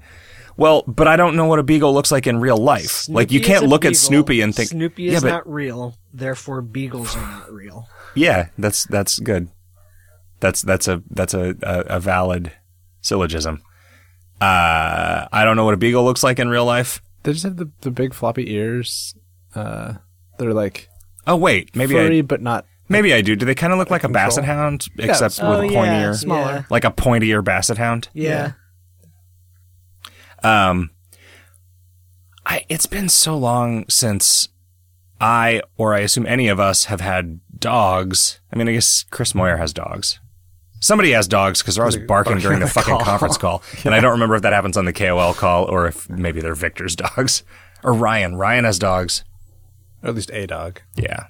Well, 0.56 0.82
but 0.86 1.08
I 1.08 1.16
don't 1.16 1.34
know 1.36 1.46
what 1.46 1.58
a 1.58 1.62
beagle 1.62 1.92
looks 1.92 2.12
like 2.12 2.26
in 2.26 2.38
real 2.40 2.56
life. 2.56 3.08
like 3.08 3.32
you 3.32 3.40
can't 3.40 3.64
a 3.64 3.66
look 3.68 3.84
at. 3.84 3.96
Snoopy 3.96 4.40
and 4.40 4.54
think, 4.54 4.70
Snoopy 4.70 5.02
yeah, 5.04 5.12
is 5.16 5.22
but 5.22 5.28
not 5.30 5.52
real. 5.52 5.96
Therefore, 6.12 6.62
beagles 6.62 7.16
are 7.16 7.20
not 7.20 7.52
real. 7.52 7.88
yeah, 8.14 8.48
that's 8.58 8.84
that's 8.86 9.18
good. 9.18 9.48
That's 10.40 10.62
that's 10.62 10.86
a 10.88 11.02
that's 11.10 11.34
a 11.34 11.56
a, 11.62 11.80
a 11.96 12.00
valid 12.00 12.52
syllogism. 13.00 13.62
Uh, 14.40 15.26
I 15.32 15.44
don't 15.44 15.56
know 15.56 15.64
what 15.64 15.74
a 15.74 15.78
beagle 15.78 16.04
looks 16.04 16.22
like 16.22 16.38
in 16.38 16.48
real 16.48 16.64
life. 16.64 17.00
They 17.22 17.32
just 17.32 17.44
have 17.44 17.56
the, 17.56 17.70
the 17.80 17.90
big 17.90 18.12
floppy 18.14 18.52
ears. 18.52 19.14
Uh, 19.54 19.94
they're 20.38 20.52
like 20.52 20.88
Oh 21.26 21.36
wait, 21.36 21.74
maybe 21.74 21.94
furry, 21.94 22.18
I 22.18 22.22
but 22.22 22.42
not. 22.42 22.66
maybe 22.88 23.14
I 23.14 23.22
do. 23.22 23.34
Do 23.36 23.46
they 23.46 23.54
kind 23.54 23.72
of 23.72 23.78
look 23.78 23.90
like 23.90 24.02
a 24.04 24.08
Control. 24.08 24.24
basset 24.26 24.44
hound, 24.44 24.86
except 24.98 25.40
Oh, 25.42 25.50
with 25.50 25.70
a 25.70 25.72
yeah, 25.72 25.78
pointier, 25.78 26.14
Smaller. 26.16 26.66
like 26.70 26.84
a 26.84 26.90
pointier 26.90 27.42
basset 27.42 27.78
hound? 27.78 28.08
Yeah. 28.12 28.52
Um, 30.44 30.90
I 32.46 32.64
it's 32.68 32.86
been 32.86 33.08
so 33.08 33.36
long 33.36 33.86
since 33.88 34.48
I 35.20 35.62
or 35.76 35.94
I 35.94 36.00
assume 36.00 36.26
any 36.26 36.48
of 36.48 36.60
us 36.60 36.84
have 36.86 37.00
had 37.00 37.40
dogs. 37.58 38.40
I 38.52 38.56
mean, 38.56 38.68
I 38.68 38.72
guess 38.72 39.04
Chris 39.10 39.34
Moyer 39.34 39.56
has 39.56 39.72
dogs. 39.72 40.20
Somebody 40.80 41.12
has 41.12 41.26
dogs 41.26 41.62
because 41.62 41.76
they're 41.76 41.84
always 41.84 41.96
barking 41.96 42.38
during 42.38 42.60
the 42.60 42.66
fucking 42.66 42.98
conference 42.98 43.38
call, 43.38 43.62
and 43.84 43.94
I 43.94 44.00
don't 44.00 44.12
remember 44.12 44.36
if 44.36 44.42
that 44.42 44.52
happens 44.52 44.76
on 44.76 44.84
the 44.84 44.92
KOL 44.92 45.32
call 45.32 45.64
or 45.64 45.86
if 45.86 46.08
maybe 46.10 46.42
they're 46.42 46.54
Victor's 46.54 46.94
dogs 46.94 47.42
or 47.82 47.94
Ryan. 47.94 48.36
Ryan 48.36 48.64
has 48.64 48.78
dogs. 48.78 49.24
Or 50.02 50.10
at 50.10 50.14
least 50.14 50.30
a 50.32 50.46
dog. 50.46 50.82
Yeah. 50.96 51.28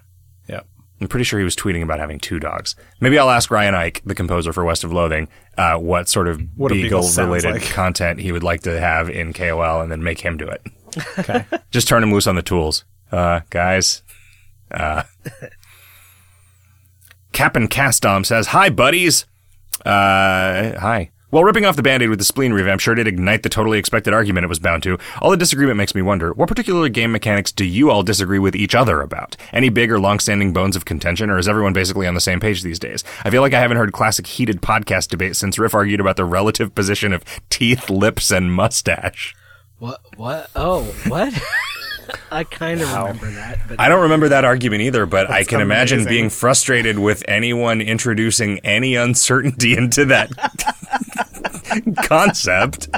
I'm 1.05 1.09
pretty 1.09 1.25
sure 1.25 1.39
he 1.39 1.45
was 1.45 1.55
tweeting 1.55 1.83
about 1.83 1.99
having 1.99 2.19
two 2.19 2.41
dogs. 2.41 2.77
Maybe 2.99 3.19
I'll 3.19 3.29
ask 3.29 3.51
Ryan 3.51 3.75
Ike, 3.75 4.01
the 4.07 4.15
composer 4.15 4.55
for 4.55 4.65
West 4.65 4.85
of 4.85 4.91
Loathing, 4.91 5.29
uh, 5.59 5.77
what 5.77 6.09
sort 6.09 6.29
of 6.29 6.41
What 6.57 6.73
beagle 6.73 7.03
beagle-related 7.03 7.53
like. 7.53 7.63
content 7.73 8.21
he 8.21 8.33
would 8.33 8.43
like 8.43 8.63
to 8.63 8.81
have 8.81 9.11
in 9.11 9.35
KOL, 9.35 9.83
and 9.83 9.93
then 9.93 10.03
make 10.03 10.21
him 10.21 10.39
do 10.39 10.49
it. 10.49 10.63
Okay. 11.19 11.45
Just 11.71 11.89
turn 11.89 12.03
him 12.03 12.11
loose 12.11 12.27
on 12.27 12.37
the 12.37 12.43
tools, 12.43 12.87
uh, 13.13 13.41
guys. 13.51 14.03
Uh, 14.71 15.03
Captain 17.33 17.69
Castom 17.69 18.25
says, 18.25 18.47
"Hi, 18.47 18.71
buddies. 18.71 19.27
Uh, 19.85 20.81
hi. 20.81 21.11
While 21.35 21.43
ripping 21.43 21.65
off 21.65 21.75
the 21.75 21.83
band 21.83 22.01
aid 22.01 22.11
with 22.11 22.21
the 22.21 22.25
spleen 22.25 22.53
revamp 22.53 22.81
sure 22.81 22.95
did 22.95 23.09
ignite 23.09 23.43
the 23.43 23.49
totally 23.49 23.77
expected 23.77 24.15
argument 24.15 24.45
it 24.45 24.49
was 24.49 24.61
bound 24.61 24.85
to, 24.85 24.99
all 25.21 25.33
the 25.33 25.37
disagreement 25.37 25.77
makes 25.77 25.93
me 25.93 26.01
wonder 26.01 26.33
what 26.33 26.47
particular 26.47 26.89
game 26.89 27.11
mechanics 27.11 27.51
do 27.51 27.65
you 27.65 27.91
all 27.91 28.05
disagree 28.05 28.39
with 28.39 28.55
each 28.55 28.73
other 28.73 29.01
about? 29.01 29.37
Any 29.53 29.69
big 29.69 29.91
or 29.91 29.99
long 29.99 30.21
standing 30.21 30.53
bones 30.53 30.77
of 30.77 30.85
contention, 30.85 31.31
or 31.31 31.39
is 31.39 31.49
everyone 31.49 31.73
basically 31.73 32.07
on 32.07 32.15
the 32.15 32.21
same 32.21 32.39
page 32.39 32.63
these 32.63 32.79
days? 32.79 33.03
I 33.25 33.31
feel 33.31 33.43
like 33.43 33.53
I 33.53 33.59
haven't 33.59 33.79
heard 33.79 33.93
classic 33.93 34.29
heated 34.29 34.63
podcast 34.63 35.09
debate 35.09 35.35
since 35.35 35.59
Riff 35.59 35.75
argued 35.75 35.99
about 35.99 36.15
the 36.15 36.25
relative 36.25 36.73
position 36.73 37.13
of 37.13 37.25
teeth, 37.51 37.91
lips, 37.91 38.31
and 38.31 38.53
mustache. 38.53 39.35
What? 39.81 40.03
What? 40.15 40.49
Oh, 40.55 40.85
what? 41.09 41.35
I 42.31 42.45
kind 42.45 42.81
of 42.81 42.93
remember 42.93 43.31
that, 43.33 43.59
but 43.67 43.81
I 43.81 43.89
don't 43.89 44.03
remember 44.03 44.29
that 44.29 44.45
argument 44.45 44.83
either, 44.83 45.05
but 45.05 45.31
I 45.31 45.43
can 45.43 45.61
imagine 45.61 46.05
being 46.05 46.31
frustrated 46.31 46.99
with 46.99 47.25
anyone 47.27 47.81
introducing 47.81 48.61
any 48.61 48.95
uncertainty 48.95 49.77
into 49.77 50.05
that 50.05 50.31
concept. 52.05 52.89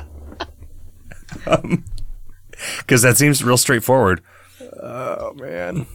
Because 2.79 3.03
that 3.03 3.17
seems 3.17 3.45
real 3.45 3.57
straightforward. 3.57 4.23
Oh 4.83 5.33
man. 5.35 5.87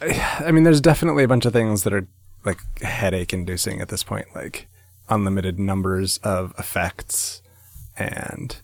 I, 0.00 0.42
I 0.46 0.52
mean, 0.52 0.64
there's 0.64 0.80
definitely 0.80 1.24
a 1.24 1.28
bunch 1.28 1.46
of 1.46 1.52
things 1.52 1.84
that 1.84 1.92
are 1.92 2.06
like 2.44 2.58
headache 2.80 3.32
inducing 3.32 3.80
at 3.80 3.88
this 3.88 4.02
point, 4.02 4.26
like 4.34 4.68
unlimited 5.08 5.58
numbers 5.58 6.18
of 6.18 6.54
effects 6.58 7.42
and 7.96 8.56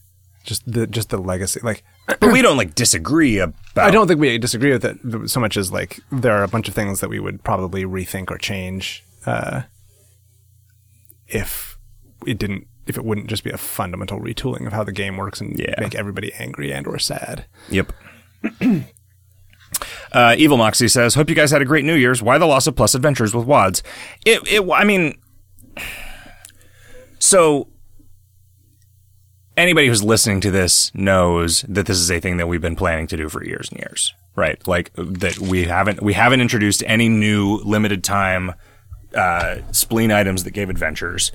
just 0.45 0.71
the 0.71 0.87
just 0.87 1.11
the 1.11 1.19
legacy. 1.19 1.61
Like, 1.63 1.85
But 2.21 2.33
we 2.33 2.43
don't 2.43 2.57
like 2.57 2.75
disagree 2.75 3.39
about. 3.39 3.55
I 3.77 3.91
don't 3.91 4.09
think 4.09 4.21
we 4.21 4.39
disagree 4.39 4.73
with 4.73 4.85
it 4.85 5.31
so 5.31 5.41
much 5.41 5.57
as 5.57 5.71
like 5.73 6.01
there 6.11 6.33
are 6.33 6.43
a 6.43 6.49
bunch 6.49 6.69
of 6.69 6.75
things 6.75 7.01
that 7.01 7.09
we 7.09 7.21
would 7.21 7.43
probably 7.45 7.85
rethink 7.85 8.31
or 8.31 8.39
change 8.39 9.05
uh, 9.25 9.63
if 11.33 11.79
it 12.27 12.39
didn't 12.39 12.67
if 12.87 12.97
it 12.97 13.05
wouldn't 13.05 13.29
just 13.29 13.45
be 13.45 13.51
a 13.51 13.57
fundamental 13.57 14.21
retooling 14.21 14.67
of 14.67 14.73
how 14.73 14.83
the 14.85 14.93
game 14.93 15.17
works 15.17 15.41
and 15.41 15.59
Yeah. 15.59 15.75
make 15.79 15.95
everybody 15.95 16.33
angry 16.35 16.73
and 16.73 16.87
or 16.87 16.99
sad. 16.99 17.47
Yep. 17.71 17.93
uh, 20.13 20.35
Evil 20.37 20.57
Moxie 20.57 20.89
says, 20.89 21.15
"Hope 21.15 21.29
you 21.29 21.37
guys 21.37 21.51
had 21.53 21.63
a 21.63 21.65
great 21.65 21.85
New 21.85 21.95
Year's. 21.95 22.23
Why 22.23 22.39
the 22.39 22.47
loss 22.47 22.67
of 22.67 22.75
Plus 22.77 22.95
Adventures 22.95 23.35
with 23.35 23.47
Wads? 23.47 23.83
It, 24.27 24.41
it. 24.51 24.69
I 24.73 24.85
mean, 24.85 25.17
so 27.19 27.69
anybody 29.57 29.87
who's 29.87 30.03
listening 30.03 30.41
to 30.41 30.51
this 30.51 30.93
knows 30.95 31.63
that 31.69 31.87
this 31.87 31.99
is 31.99 32.11
a 32.11 32.21
thing 32.21 32.37
that 32.39 32.49
we've 32.49 32.61
been 32.61 32.77
planning 32.77 33.07
to 33.09 33.17
do 33.17 33.29
for 33.29 33.45
years 33.45 33.69
and 33.71 33.79
years, 33.81 34.13
right? 34.35 34.67
Like 34.67 34.91
that 34.97 35.39
we 35.39 35.65
haven't 35.65 36.03
we 36.03 36.15
haven't 36.15 36.41
introduced 36.41 36.83
any 36.87 37.09
new 37.09 37.57
limited 37.65 38.03
time 38.03 38.55
uh, 39.15 39.57
spleen 39.73 40.11
items 40.11 40.45
that 40.45 40.53
gave 40.53 40.71
adventures." 40.71 41.33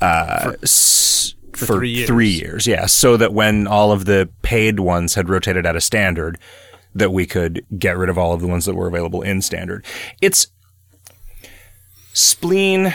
Uh, 0.00 0.52
s- 0.62 1.34
for, 1.52 1.66
three 1.66 1.90
years. 1.90 2.08
three 2.08 2.28
years, 2.30 2.66
yeah. 2.66 2.86
So 2.86 3.16
that 3.16 3.32
when 3.32 3.66
all 3.68 3.92
of 3.92 4.06
the 4.06 4.28
paid 4.42 4.80
ones 4.80 5.14
had 5.14 5.28
rotated 5.28 5.64
out 5.66 5.76
of 5.76 5.84
standard, 5.84 6.36
that 6.94 7.12
we 7.12 7.26
could 7.26 7.64
get 7.78 7.96
rid 7.96 8.08
of 8.08 8.18
all 8.18 8.32
of 8.32 8.40
the 8.40 8.48
ones 8.48 8.64
that 8.64 8.74
were 8.74 8.88
available 8.88 9.22
in 9.22 9.40
standard. 9.40 9.84
It's 10.20 10.48
spleen, 12.12 12.92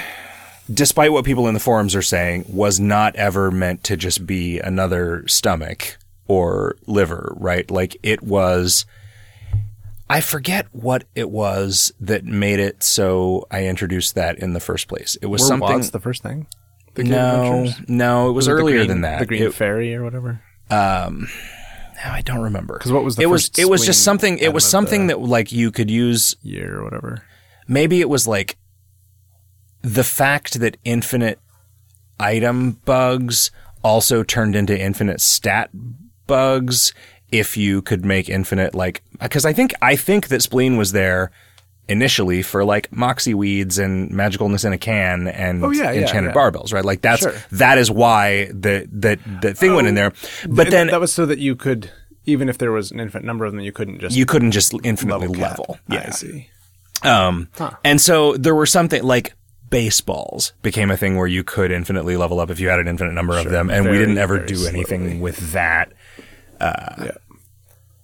despite 0.71 1.11
what 1.11 1.25
people 1.25 1.47
in 1.47 1.53
the 1.53 1.59
forums 1.59 1.95
are 1.95 2.01
saying, 2.01 2.45
was 2.49 2.79
not 2.79 3.15
ever 3.15 3.49
meant 3.49 3.83
to 3.85 3.97
just 3.97 4.25
be 4.25 4.59
another 4.59 5.25
stomach 5.27 5.97
or 6.27 6.75
liver, 6.85 7.33
right? 7.37 7.69
Like 7.71 7.97
it 8.03 8.21
was. 8.21 8.85
I 10.09 10.21
forget 10.21 10.67
what 10.71 11.03
it 11.15 11.29
was 11.29 11.91
that 11.99 12.25
made 12.25 12.59
it 12.59 12.81
so 12.81 13.45
I 13.51 13.65
introduced 13.65 14.15
that 14.15 14.39
in 14.39 14.53
the 14.53 14.59
first 14.59 14.87
place. 14.87 15.17
It 15.21 15.27
was 15.27 15.41
Were 15.41 15.47
something. 15.47 15.69
Wads 15.69 15.91
the 15.91 15.99
first 15.99 16.23
thing? 16.23 16.47
The 16.95 17.03
Game 17.03 17.11
no, 17.11 17.43
Adventures? 17.63 17.89
no, 17.89 18.29
it 18.29 18.33
was, 18.33 18.47
it 18.47 18.51
the 18.51 18.55
earlier 18.57 18.77
green- 18.77 18.87
than 18.87 19.01
that. 19.01 19.19
The 19.19 19.25
Green 19.27 19.43
It- 19.43 19.53
Fairy 19.53 19.93
or 19.95 20.03
whatever. 20.03 20.41
Um, 20.71 21.27
no, 22.03 22.11
I 22.11 22.21
don't 22.21 22.41
remember. 22.41 22.77
Because 22.77 22.91
what 22.91 23.03
was 23.03 23.15
the 23.17 23.23
it 23.23 23.25
was 23.27 23.51
it 23.57 23.69
was 23.69 23.85
just 23.85 24.03
something. 24.03 24.37
It 24.39 24.53
was 24.53 24.65
something 24.65 25.07
that 25.07 25.19
like 25.19 25.51
you 25.51 25.71
could 25.71 25.91
use. 25.91 26.35
Year 26.41 26.79
or 26.79 26.83
whatever. 26.83 27.23
Maybe 27.67 28.01
it 28.01 28.09
was 28.09 28.27
like 28.27 28.57
the 29.81 30.03
fact 30.03 30.59
that 30.59 30.77
infinite 30.83 31.39
item 32.19 32.71
bugs 32.85 33.51
also 33.83 34.23
turned 34.23 34.55
into 34.55 34.77
infinite 34.79 35.21
stat 35.21 35.69
bugs. 36.27 36.93
If 37.31 37.57
you 37.57 37.81
could 37.81 38.03
make 38.05 38.27
infinite 38.29 38.73
like, 38.73 39.03
because 39.21 39.45
I 39.45 39.53
think 39.53 39.73
I 39.81 39.95
think 39.95 40.27
that 40.29 40.41
spleen 40.41 40.77
was 40.77 40.91
there 40.93 41.31
initially 41.87 42.41
for 42.43 42.63
like 42.63 42.91
moxie 42.91 43.33
weeds 43.33 43.79
and 43.79 44.11
magicalness 44.11 44.63
in 44.63 44.73
a 44.73 44.77
can 44.77 45.27
and 45.27 45.63
Oh, 45.63 45.71
yeah, 45.71 45.91
yeah, 45.91 46.01
enchanted 46.01 46.33
yeah. 46.35 46.39
barbells, 46.41 46.71
right? 46.73 46.85
Like 46.85 47.01
that's 47.01 47.21
Sure. 47.21 47.33
that 47.53 47.77
is 47.77 47.89
why 47.91 48.45
the 48.53 48.87
that 48.91 49.19
the 49.41 49.53
thing 49.53 49.73
went 49.75 49.87
in 49.87 49.95
there. 49.95 50.11
But 50.47 50.67
And 50.67 50.73
then 50.73 50.87
that 50.87 50.99
was 50.99 51.11
so 51.13 51.25
that 51.25 51.39
you 51.39 51.55
could, 51.55 51.91
even 52.25 52.47
if 52.49 52.57
there 52.59 52.71
was 52.71 52.91
an 52.91 52.99
infinite 52.99 53.25
number 53.25 53.45
of 53.45 53.51
them, 53.53 53.61
you 53.61 53.71
couldn't 53.71 53.99
just 53.99 54.15
you 54.15 54.25
couldn't 54.25 54.51
just 54.51 54.73
infinitely 54.83 55.27
level. 55.27 55.77
level. 55.89 56.01
cap. 56.03 56.07
I 56.07 56.09
see. 56.11 56.49
Um, 57.01 57.47
and 57.83 58.01
so 58.01 58.35
there 58.37 58.53
were 58.55 58.65
something 58.65 59.01
like 59.03 59.33
baseballs 59.69 60.53
became 60.61 60.91
a 60.91 60.97
thing 60.97 61.15
where 61.15 61.27
you 61.27 61.43
could 61.43 61.71
infinitely 61.71 62.17
level 62.17 62.39
up 62.39 62.49
if 62.49 62.59
you 62.59 62.69
had 62.69 62.79
an 62.79 62.87
infinite 62.87 63.13
number 63.13 63.37
of 63.37 63.49
them, 63.49 63.69
and 63.69 63.89
we 63.89 63.97
didn't 63.97 64.17
ever 64.17 64.39
do 64.39 64.65
anything 64.67 65.01
slowly. 65.01 65.19
with 65.19 65.53
that. 65.53 65.93
Uh, 66.59 66.95
Yeah. 67.05 67.11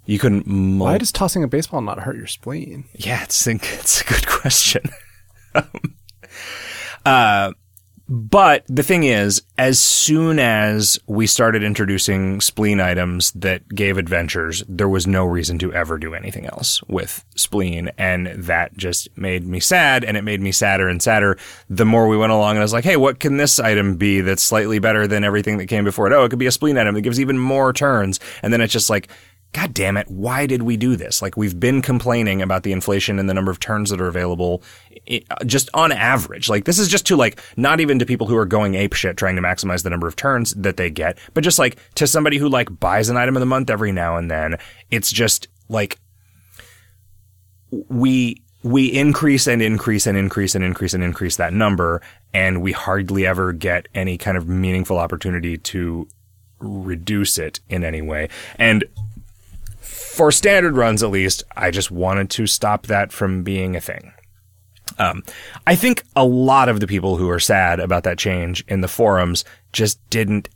You 0.07 0.19
couldn't. 0.19 0.45
Mul- 0.45 0.85
Why 0.85 0.97
does 0.99 1.11
tossing 1.11 1.43
a 1.43 1.47
baseball 1.47 1.81
not 1.81 1.99
hurt 2.01 2.15
your 2.15 2.27
spleen? 2.27 2.85
yeah, 2.93 3.23
it's 3.23 3.47
it's 3.63 4.01
a 4.01 4.03
good 4.05 4.27
question. 4.27 4.83
uh, 7.05 7.53
but 8.07 8.63
the 8.67 8.83
thing 8.83 9.03
is, 9.03 9.41
as 9.57 9.79
soon 9.79 10.37
as 10.37 10.99
we 11.07 11.25
started 11.25 11.63
introducing 11.63 12.39
spleen 12.39 12.79
items 12.79 13.31
that 13.31 13.67
gave 13.69 13.97
adventures, 13.97 14.63
there 14.67 14.87
was 14.87 15.07
no 15.07 15.25
reason 15.25 15.57
to 15.59 15.73
ever 15.73 15.97
do 15.97 16.13
anything 16.13 16.45
else 16.45 16.83
with 16.83 17.25
spleen. 17.35 17.89
And 17.97 18.27
that 18.27 18.77
just 18.77 19.15
made 19.17 19.45
me 19.47 19.59
sad 19.59 20.03
and 20.03 20.17
it 20.17 20.23
made 20.23 20.41
me 20.41 20.51
sadder 20.51 20.87
and 20.87 21.01
sadder 21.01 21.37
the 21.67 21.85
more 21.85 22.07
we 22.07 22.17
went 22.17 22.31
along. 22.31 22.51
And 22.51 22.59
I 22.59 22.63
was 22.63 22.73
like, 22.73 22.83
hey, 22.83 22.97
what 22.97 23.19
can 23.19 23.37
this 23.37 23.59
item 23.59 23.95
be 23.95 24.21
that's 24.21 24.43
slightly 24.43 24.77
better 24.77 25.07
than 25.07 25.23
everything 25.23 25.57
that 25.57 25.67
came 25.67 25.83
before 25.83 26.05
it? 26.05 26.13
Oh, 26.13 26.25
it 26.25 26.29
could 26.29 26.39
be 26.39 26.47
a 26.47 26.51
spleen 26.51 26.77
item 26.77 26.93
that 26.93 27.01
gives 27.01 27.19
even 27.19 27.39
more 27.39 27.73
turns. 27.73 28.19
And 28.43 28.53
then 28.53 28.61
it's 28.61 28.73
just 28.73 28.89
like, 28.89 29.09
God 29.55 29.73
damn 29.73 29.95
it, 29.95 30.11
why 30.11 30.47
did 30.47 30.63
we 30.63 30.75
do 30.75 30.97
this? 30.97 31.21
Like, 31.21 31.37
we've 31.37 31.57
been 31.57 31.81
complaining 31.81 32.41
about 32.41 32.63
the 32.63 32.73
inflation 32.73 33.19
and 33.19 33.29
the 33.29 33.33
number 33.33 33.51
of 33.51 33.59
turns 33.61 33.89
that 33.89 34.01
are 34.01 34.07
available 34.07 34.61
i- 35.09 35.23
uh, 35.31 35.45
just 35.45 35.69
on 35.73 35.93
average. 35.93 36.49
Like, 36.49 36.65
this 36.65 36.77
is 36.77 36.89
just 36.89 37.07
to, 37.07 37.15
like, 37.15 37.39
not 37.55 37.79
even 37.79 37.97
to 37.99 38.05
people 38.05 38.27
who 38.27 38.35
are 38.35 38.45
going 38.45 38.73
apeshit 38.73 39.15
trying 39.15 39.37
to 39.37 39.41
maximize 39.41 39.83
the 39.83 39.89
number 39.89 40.07
of 40.09 40.17
turns 40.17 40.53
that 40.55 40.75
they 40.75 40.89
get, 40.89 41.17
but 41.33 41.41
just, 41.41 41.57
like, 41.57 41.77
to 41.95 42.05
somebody 42.05 42.37
who, 42.37 42.49
like, 42.49 42.81
buys 42.81 43.07
an 43.07 43.15
item 43.15 43.37
of 43.37 43.39
the 43.39 43.45
month 43.45 43.69
every 43.69 43.93
now 43.93 44.17
and 44.17 44.29
then. 44.29 44.57
It's 44.91 45.09
just, 45.09 45.47
like, 45.69 45.99
we 47.87 48.41
we 48.61 48.87
increase 48.87 49.47
and 49.47 49.61
increase 49.61 50.05
and 50.05 50.17
increase 50.17 50.53
and 50.55 50.65
increase 50.65 50.93
and 50.93 51.03
increase 51.03 51.37
that 51.37 51.53
number, 51.53 52.01
and 52.33 52.61
we 52.61 52.73
hardly 52.73 53.25
ever 53.25 53.53
get 53.53 53.87
any 53.95 54.17
kind 54.17 54.35
of 54.35 54.49
meaningful 54.49 54.97
opportunity 54.97 55.55
to 55.55 56.07
reduce 56.59 57.37
it 57.37 57.61
in 57.69 57.85
any 57.85 58.01
way. 58.01 58.27
And 58.57 58.83
for 60.15 60.31
standard 60.31 60.75
runs 60.77 61.03
at 61.03 61.09
least, 61.11 61.43
I 61.55 61.71
just 61.71 61.91
wanted 61.91 62.29
to 62.31 62.47
stop 62.47 62.87
that 62.87 63.11
from 63.11 63.43
being 63.43 63.75
a 63.75 63.81
thing. 63.81 64.11
Um, 64.97 65.23
I 65.67 65.75
think 65.75 66.03
a 66.15 66.23
lot 66.25 66.69
of 66.69 66.79
the 66.79 66.87
people 66.87 67.17
who 67.17 67.29
are 67.29 67.39
sad 67.39 67.79
about 67.79 68.03
that 68.03 68.17
change 68.17 68.63
in 68.67 68.81
the 68.81 68.87
forums 68.87 69.43
just 69.73 69.99
didn't. 70.09 70.47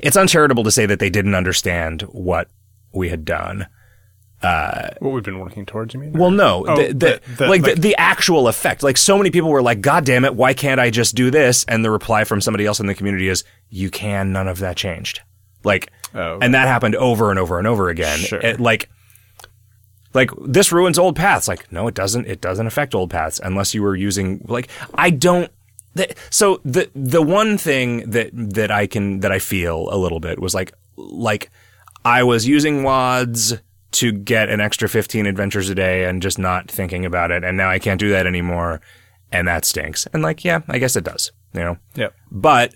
It's 0.00 0.16
uncharitable 0.16 0.64
to 0.64 0.70
say 0.70 0.86
that 0.86 0.98
they 1.00 1.10
didn't 1.10 1.34
understand 1.34 2.02
what 2.02 2.48
we 2.92 3.08
had 3.08 3.24
done. 3.24 3.66
What 4.42 5.12
we've 5.12 5.22
been 5.22 5.38
working 5.38 5.66
towards, 5.66 5.94
you 5.94 6.00
mean? 6.00 6.12
Well, 6.12 6.30
no, 6.30 6.64
Oh, 6.68 6.76
the, 6.76 6.88
the, 6.92 7.20
the- 7.36 7.48
like, 7.48 7.62
like- 7.62 7.74
the, 7.76 7.80
the 7.80 7.96
actual 7.96 8.48
effect. 8.48 8.82
Like 8.82 8.96
so 8.96 9.16
many 9.16 9.30
people 9.30 9.50
were 9.50 9.62
like, 9.62 9.80
"God 9.80 10.04
damn 10.04 10.24
it, 10.24 10.34
why 10.34 10.52
can't 10.54 10.80
I 10.80 10.90
just 10.90 11.14
do 11.14 11.30
this?" 11.30 11.64
And 11.68 11.84
the 11.84 11.90
reply 11.92 12.24
from 12.24 12.40
somebody 12.40 12.66
else 12.66 12.80
in 12.80 12.86
the 12.86 12.94
community 12.94 13.28
is, 13.28 13.44
"You 13.70 13.88
can. 13.90 14.32
None 14.32 14.48
of 14.48 14.58
that 14.58 14.76
changed." 14.76 15.20
Like, 15.64 15.90
Oh. 16.14 16.38
and 16.42 16.54
that 16.54 16.68
happened 16.68 16.94
over 16.96 17.30
and 17.30 17.38
over 17.38 17.58
and 17.58 17.66
over 17.66 17.88
again. 17.88 18.18
Sure. 18.18 18.38
It, 18.40 18.60
like, 18.60 18.90
like 20.14 20.30
this 20.46 20.70
ruins 20.72 20.98
old 20.98 21.16
paths. 21.16 21.48
Like, 21.48 21.70
no, 21.72 21.86
it 21.88 21.94
doesn't. 21.94 22.26
It 22.26 22.40
doesn't 22.40 22.66
affect 22.66 22.94
old 22.94 23.10
paths 23.10 23.40
unless 23.42 23.72
you 23.74 23.82
were 23.82 23.96
using 23.96 24.44
like 24.46 24.68
I 24.94 25.10
don't. 25.10 25.50
The, 25.94 26.14
so 26.30 26.60
the 26.64 26.90
the 26.94 27.22
one 27.22 27.56
thing 27.58 28.10
that 28.10 28.30
that 28.34 28.70
I 28.70 28.86
can 28.86 29.20
that 29.20 29.32
I 29.32 29.38
feel 29.38 29.88
a 29.90 29.96
little 29.96 30.20
bit 30.20 30.38
was 30.38 30.54
like 30.54 30.72
like 30.96 31.50
I 32.04 32.22
was 32.24 32.46
using 32.46 32.82
wads 32.82 33.54
to 33.92 34.12
get 34.12 34.48
an 34.48 34.60
extra 34.60 34.88
15 34.88 35.26
adventures 35.26 35.68
a 35.68 35.74
day 35.74 36.04
and 36.04 36.22
just 36.22 36.38
not 36.38 36.70
thinking 36.70 37.04
about 37.04 37.30
it 37.30 37.44
and 37.44 37.58
now 37.58 37.68
I 37.68 37.78
can't 37.78 38.00
do 38.00 38.08
that 38.10 38.26
anymore 38.26 38.80
and 39.30 39.46
that 39.48 39.64
stinks. 39.66 40.06
And 40.14 40.22
like 40.22 40.44
yeah, 40.44 40.60
I 40.68 40.78
guess 40.78 40.96
it 40.96 41.04
does, 41.04 41.30
you 41.54 41.60
know. 41.60 41.76
Yep. 41.94 42.14
But 42.30 42.74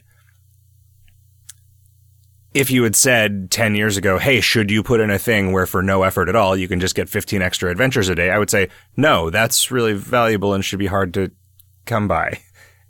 if 2.57 2.71
you 2.71 2.85
had 2.85 2.97
said 2.97 3.51
10 3.51 3.75
years 3.75 3.99
ago, 3.99 4.17
hey, 4.19 4.41
should 4.41 4.71
you 4.71 4.83
put 4.83 4.99
in 4.99 5.11
a 5.11 5.19
thing 5.19 5.53
where 5.53 5.67
for 5.67 5.83
no 5.83 6.05
effort 6.05 6.27
at 6.31 6.35
all, 6.35 6.57
you 6.57 6.67
can 6.69 6.81
just 6.81 6.95
get 6.95 7.07
15 7.07 7.43
extra 7.43 7.71
adventures 7.71 8.09
a 8.09 8.15
day? 8.15 8.31
I 8.31 8.39
would 8.39 8.49
say, 8.49 8.71
no, 8.97 9.29
that's 9.29 9.71
really 9.71 9.93
valuable 9.93 10.55
and 10.55 10.65
should 10.65 10.79
be 10.79 10.87
hard 10.87 11.13
to 11.15 11.31
come 11.85 12.09
by. 12.09 12.41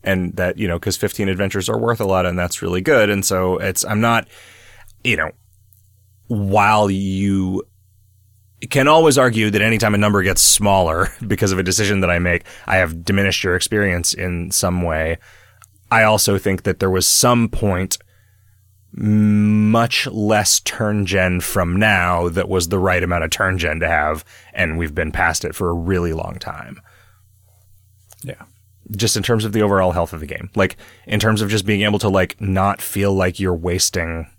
And 0.05 0.37
that, 0.37 0.57
you 0.57 0.69
know, 0.69 0.79
cause 0.79 0.97
15 0.97 1.29
adventures 1.29 1.69
are 1.69 1.77
worth 1.77 2.01
a 2.01 2.05
lot 2.05 2.27
and 2.27 2.39
that's 2.39 2.63
really 2.63 2.81
good. 2.81 3.11
And 3.11 3.25
so 3.25 3.59
it's, 3.59 3.85
I'm 3.85 4.01
not, 4.01 4.29
you 5.03 5.17
know, 5.17 5.33
while 6.29 6.89
you 6.89 7.65
can 8.71 8.87
always 8.87 9.19
argue 9.19 9.51
that 9.51 9.63
anytime 9.63 9.97
a 9.97 9.99
number 9.99 10.23
gets 10.23 10.43
smaller 10.43 11.09
because 11.27 11.51
of 11.51 11.59
a 11.59 11.65
decision 11.65 12.03
that 12.03 12.11
I 12.11 12.21
make, 12.21 12.45
I 12.69 12.77
have 12.77 13.05
diminished 13.05 13.43
your 13.43 13.57
experience 13.57 14.15
in 14.15 14.53
some 14.53 14.83
way. 14.83 15.19
I 15.91 16.05
also 16.05 16.39
think 16.39 16.63
that 16.63 16.79
there 16.79 16.89
was 16.89 17.05
some 17.05 17.49
point 17.49 17.99
much 18.97 20.07
less 20.07 20.61
turn 20.61 21.05
gen 21.05 21.41
from 21.41 21.77
now 21.77 22.29
that 22.31 22.49
was 22.49 22.69
the 22.69 22.79
right 22.79 23.03
amount 23.03 23.25
of 23.25 23.31
turn 23.31 23.59
gen 23.59 23.81
to 23.81 23.89
have, 23.89 24.25
and 24.55 24.79
we've 24.79 24.95
been 24.95 25.13
past 25.13 25.45
it 25.45 25.55
for 25.55 25.69
a 25.69 25.75
really 25.75 26.13
long 26.13 26.39
time. 26.39 26.81
Yeah. 28.23 28.43
Just 28.97 29.17
in 29.17 29.23
terms 29.23 29.45
of 29.45 29.53
the 29.53 29.63
overall 29.63 29.93
health 29.93 30.13
of 30.13 30.21
the 30.21 30.27
game. 30.27 30.51
Like, 30.55 30.77
in 31.07 31.21
terms 31.21 31.43
of 31.43 31.51
just 31.51 31.67
being 31.67 31.83
able 31.83 31.99
to, 31.99 32.09
like, 32.09 32.41
not 32.41 32.81
feel 32.81 33.13
like 33.13 33.39
you're 33.39 33.55
wasting 33.55 34.31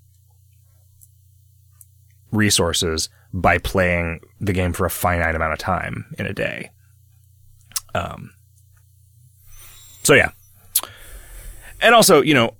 resources 2.32 3.10
by 3.34 3.58
playing 3.58 4.22
the 4.40 4.54
game 4.54 4.74
for 4.74 4.86
a 4.86 4.90
finite 4.90 5.36
amount 5.36 5.54
of 5.54 5.60
time 5.60 6.06
in 6.18 6.26
a 6.26 6.34
day. 6.34 6.72
Um, 7.94 8.32
so 10.04 10.14
yeah. 10.14 10.32
And 11.82 11.94
also, 11.94 12.22
you 12.22 12.34
know, 12.34 12.56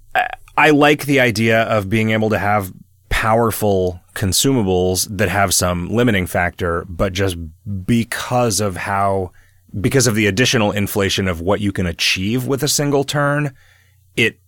I, 0.58 0.72
like 0.72 1.06
the 1.06 1.20
idea 1.20 1.64
of 1.64 1.90
being 1.90 2.10
able 2.10 2.30
to 2.32 2.40
have 2.40 2.74
powerful 3.10 4.02
consumables 4.16 5.08
that 5.16 5.30
have 5.30 5.54
some 5.54 5.90
limiting 5.90 6.26
factor, 6.26 6.86
but 6.90 7.14
just 7.14 7.38
because 7.86 8.60
of 8.60 8.76
how, 8.76 9.32
because 9.80 10.08
of 10.08 10.16
the 10.16 10.26
additional 10.26 10.72
inflation 10.72 11.28
of 11.28 11.40
what 11.42 11.62
you 11.62 11.72
can 11.72 11.86
achieve 11.86 12.48
with 12.48 12.64
a 12.64 12.68
single 12.68 13.04
turn, 13.04 13.56
it 14.16 14.40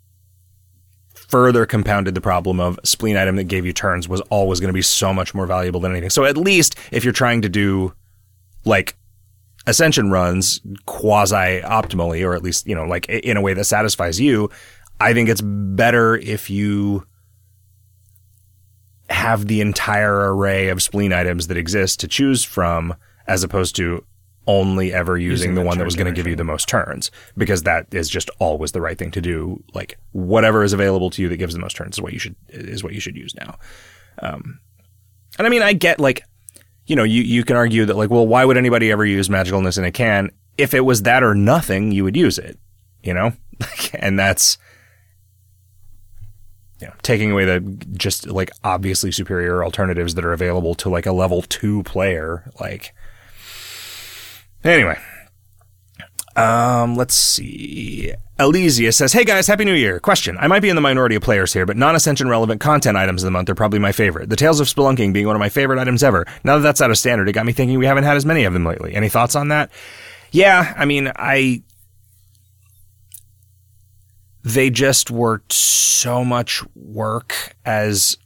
further 1.13 1.67
compounded 1.67 2.15
the 2.15 2.21
problem 2.21 2.59
of 2.59 2.79
spleen 2.83 3.15
item 3.15 3.35
that 3.35 3.43
gave 3.43 3.63
you 3.63 3.71
turns 3.71 4.09
was 4.09 4.21
always 4.31 4.59
going 4.59 4.69
to 4.69 4.73
be 4.73 4.81
so 4.81 5.13
much 5.13 5.35
more 5.35 5.45
valuable 5.45 5.79
than 5.79 5.91
anything. 5.91 6.09
So 6.09 6.25
at 6.25 6.35
least 6.35 6.75
if 6.91 7.03
you're 7.03 7.13
trying 7.13 7.43
to 7.43 7.49
do 7.49 7.93
like 8.65 8.95
ascension 9.67 10.09
runs 10.09 10.59
quasi 10.87 11.61
optimally, 11.61 12.25
or 12.25 12.33
at 12.33 12.41
least, 12.41 12.65
you 12.65 12.73
know, 12.73 12.85
like 12.85 13.07
in 13.09 13.37
a 13.37 13.41
way 13.41 13.53
that 13.53 13.65
satisfies 13.65 14.19
you, 14.19 14.49
I 14.99 15.13
think 15.13 15.29
it's 15.29 15.41
better 15.41 16.17
if 16.17 16.49
you 16.49 17.05
have 19.09 19.47
the 19.47 19.61
entire 19.61 20.33
array 20.33 20.69
of 20.69 20.83
spleen 20.83 21.13
items 21.13 21.47
that 21.47 21.57
exist 21.57 21.99
to 22.01 22.07
choose 22.07 22.43
from 22.43 22.95
as 23.27 23.43
opposed 23.43 23.75
to 23.77 24.03
only 24.47 24.91
ever 24.91 25.17
using, 25.17 25.31
Using 25.31 25.55
the 25.55 25.61
the 25.61 25.67
one 25.67 25.77
that 25.77 25.85
was 25.85 25.95
going 25.95 26.07
to 26.07 26.13
give 26.13 26.25
you 26.25 26.35
the 26.35 26.43
most 26.43 26.67
turns 26.67 27.11
because 27.37 27.63
that 27.63 27.85
is 27.93 28.09
just 28.09 28.31
always 28.39 28.71
the 28.71 28.81
right 28.81 28.97
thing 28.97 29.11
to 29.11 29.21
do. 29.21 29.63
Like 29.73 29.99
whatever 30.11 30.63
is 30.63 30.73
available 30.73 31.11
to 31.11 31.21
you 31.21 31.29
that 31.29 31.37
gives 31.37 31.53
the 31.53 31.59
most 31.59 31.75
turns 31.75 31.97
is 31.97 32.01
what 32.01 32.13
you 32.13 32.19
should 32.19 32.35
is 32.49 32.83
what 32.83 32.93
you 32.93 32.99
should 32.99 33.15
use 33.15 33.35
now. 33.35 33.57
Um, 34.21 34.59
and 35.37 35.45
I 35.45 35.49
mean, 35.49 35.61
I 35.61 35.73
get 35.73 35.99
like, 35.99 36.23
you 36.87 36.95
know, 36.95 37.03
you 37.03 37.21
you 37.21 37.43
can 37.43 37.57
argue 37.57 37.85
that 37.85 37.95
like, 37.95 38.09
well, 38.09 38.25
why 38.25 38.43
would 38.43 38.57
anybody 38.57 38.91
ever 38.91 39.05
use 39.05 39.29
magicalness 39.29 39.77
in 39.77 39.83
a 39.83 39.91
can? 39.91 40.31
If 40.57 40.73
it 40.73 40.81
was 40.81 41.03
that 41.03 41.23
or 41.23 41.35
nothing, 41.35 41.91
you 41.91 42.03
would 42.03 42.17
use 42.17 42.39
it. 42.39 42.57
You 43.03 43.13
know, 43.13 43.33
and 43.93 44.17
that's 44.17 44.57
you 46.79 46.87
know, 46.87 46.93
taking 47.01 47.31
away 47.31 47.45
the 47.45 47.59
just 47.93 48.27
like 48.27 48.51
obviously 48.63 49.11
superior 49.11 49.63
alternatives 49.63 50.15
that 50.15 50.25
are 50.25 50.33
available 50.33 50.75
to 50.75 50.89
like 50.89 51.05
a 51.05 51.11
level 51.11 51.41
two 51.41 51.83
player. 51.83 52.49
Like, 52.59 52.93
anyway, 54.63 54.97
um, 56.35 56.95
let's 56.95 57.15
see. 57.15 58.13
Elysia 58.39 58.93
says, 58.93 59.11
Hey 59.11 59.25
guys, 59.25 59.47
Happy 59.47 59.65
New 59.65 59.73
Year. 59.73 59.99
Question. 59.99 60.37
I 60.39 60.47
might 60.47 60.61
be 60.61 60.69
in 60.69 60.75
the 60.75 60.81
minority 60.81 61.15
of 61.15 61.21
players 61.21 61.51
here, 61.51 61.65
but 61.65 61.75
non 61.75 61.95
ascension 61.95 62.29
relevant 62.29 62.61
content 62.61 62.95
items 62.95 63.23
of 63.23 63.27
the 63.27 63.31
month 63.31 63.49
are 63.49 63.55
probably 63.55 63.79
my 63.79 63.91
favorite. 63.91 64.29
The 64.29 64.37
Tales 64.37 64.61
of 64.61 64.67
Spelunking 64.67 65.11
being 65.11 65.27
one 65.27 65.35
of 65.35 65.41
my 65.41 65.49
favorite 65.49 65.79
items 65.79 66.01
ever. 66.01 66.25
Now 66.45 66.55
that 66.55 66.61
that's 66.61 66.81
out 66.81 66.91
of 66.91 66.97
standard, 66.97 67.27
it 67.27 67.33
got 67.33 67.45
me 67.45 67.51
thinking 67.51 67.77
we 67.77 67.85
haven't 67.85 68.05
had 68.05 68.15
as 68.15 68.25
many 68.25 68.45
of 68.45 68.53
them 68.53 68.63
lately. 68.63 68.95
Any 68.95 69.09
thoughts 69.09 69.35
on 69.35 69.49
that? 69.49 69.69
Yeah, 70.31 70.73
I 70.77 70.85
mean, 70.85 71.11
I. 71.15 71.63
They 74.53 74.69
just 74.69 75.11
were 75.11 75.41
so 75.49 76.23
much 76.25 76.63
work 76.75 77.55
as 77.65 78.17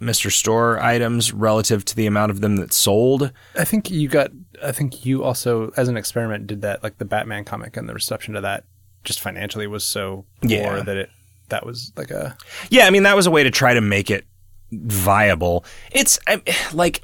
Mr. 0.00 0.30
Store 0.30 0.78
items 0.80 1.32
relative 1.32 1.84
to 1.86 1.96
the 1.96 2.06
amount 2.06 2.30
of 2.30 2.40
them 2.40 2.56
that 2.56 2.72
sold. 2.72 3.32
I 3.56 3.64
think 3.64 3.90
you 3.90 4.08
got. 4.08 4.30
I 4.62 4.72
think 4.72 5.04
you 5.06 5.24
also, 5.24 5.70
as 5.76 5.88
an 5.88 5.96
experiment, 5.96 6.46
did 6.46 6.62
that. 6.62 6.82
Like 6.82 6.98
the 6.98 7.04
Batman 7.04 7.44
comic 7.44 7.76
and 7.76 7.88
the 7.88 7.94
reception 7.94 8.34
to 8.34 8.40
that, 8.42 8.64
just 9.04 9.20
financially 9.20 9.66
was 9.66 9.84
so 9.84 10.24
poor 10.42 10.50
Yeah. 10.50 10.82
that 10.82 10.96
it 10.96 11.10
that 11.48 11.64
was 11.64 11.92
like 11.96 12.10
a 12.10 12.36
Yeah, 12.70 12.86
I 12.86 12.90
mean 12.90 13.04
that 13.04 13.16
was 13.16 13.26
a 13.26 13.30
way 13.30 13.42
to 13.42 13.50
try 13.50 13.72
to 13.74 13.80
make 13.80 14.10
it 14.10 14.24
viable. 14.72 15.64
It's 15.92 16.18
I, 16.26 16.42
like, 16.74 17.02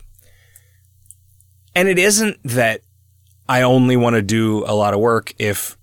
and 1.74 1.88
it 1.88 1.98
isn't 1.98 2.38
that 2.44 2.82
I 3.48 3.62
only 3.62 3.96
want 3.96 4.14
to 4.16 4.22
do 4.22 4.64
a 4.66 4.74
lot 4.74 4.94
of 4.94 5.00
work 5.00 5.32
if 5.38 5.76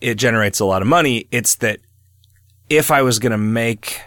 it 0.00 0.14
generates 0.16 0.60
a 0.60 0.64
lot 0.64 0.82
of 0.82 0.88
money. 0.88 1.26
It's 1.30 1.56
that 1.56 1.80
if 2.76 2.90
I 2.90 3.02
was 3.02 3.18
going 3.18 3.32
to 3.32 3.38
make, 3.38 4.00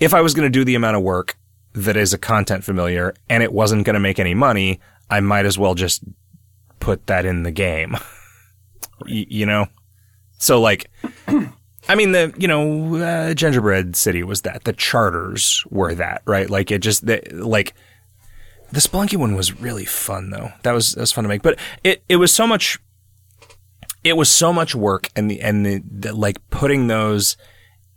if 0.00 0.14
I 0.14 0.20
was 0.20 0.34
going 0.34 0.46
to 0.46 0.50
do 0.50 0.64
the 0.64 0.74
amount 0.74 0.96
of 0.96 1.02
work 1.02 1.36
that 1.72 1.96
is 1.96 2.12
a 2.14 2.18
content 2.18 2.64
familiar 2.64 3.14
and 3.28 3.42
it 3.42 3.52
wasn't 3.52 3.84
going 3.84 3.94
to 3.94 4.00
make 4.00 4.18
any 4.18 4.34
money, 4.34 4.80
I 5.10 5.20
might 5.20 5.46
as 5.46 5.58
well 5.58 5.74
just 5.74 6.02
put 6.80 7.06
that 7.06 7.24
in 7.24 7.42
the 7.42 7.50
game. 7.50 7.96
Y- 9.02 9.26
you 9.28 9.44
know? 9.46 9.66
So 10.38 10.60
like, 10.60 10.90
I 11.88 11.94
mean, 11.94 12.12
the 12.12 12.34
you 12.36 12.48
know, 12.48 12.96
uh, 12.96 13.34
Gingerbread 13.34 13.94
City 13.94 14.22
was 14.22 14.42
that. 14.42 14.64
The 14.64 14.72
charters 14.72 15.64
were 15.70 15.94
that, 15.94 16.22
right? 16.26 16.48
Like 16.50 16.70
it 16.70 16.80
just 16.80 17.06
the, 17.06 17.22
like 17.32 17.74
the 18.72 18.80
Spelunky 18.80 19.16
one 19.16 19.34
was 19.34 19.60
really 19.60 19.84
fun 19.84 20.30
though. 20.30 20.50
That 20.62 20.72
was 20.72 20.92
that 20.92 21.02
was 21.02 21.12
fun 21.12 21.24
to 21.24 21.28
make, 21.28 21.42
but 21.42 21.58
it 21.84 22.02
it 22.08 22.16
was 22.16 22.32
so 22.32 22.46
much. 22.46 22.78
It 24.02 24.16
was 24.16 24.30
so 24.30 24.52
much 24.52 24.74
work, 24.74 25.10
and 25.16 25.30
the 25.30 25.40
and 25.40 25.64
the, 25.64 25.82
the 25.88 26.12
like 26.12 26.38
putting 26.50 26.86
those 26.86 27.36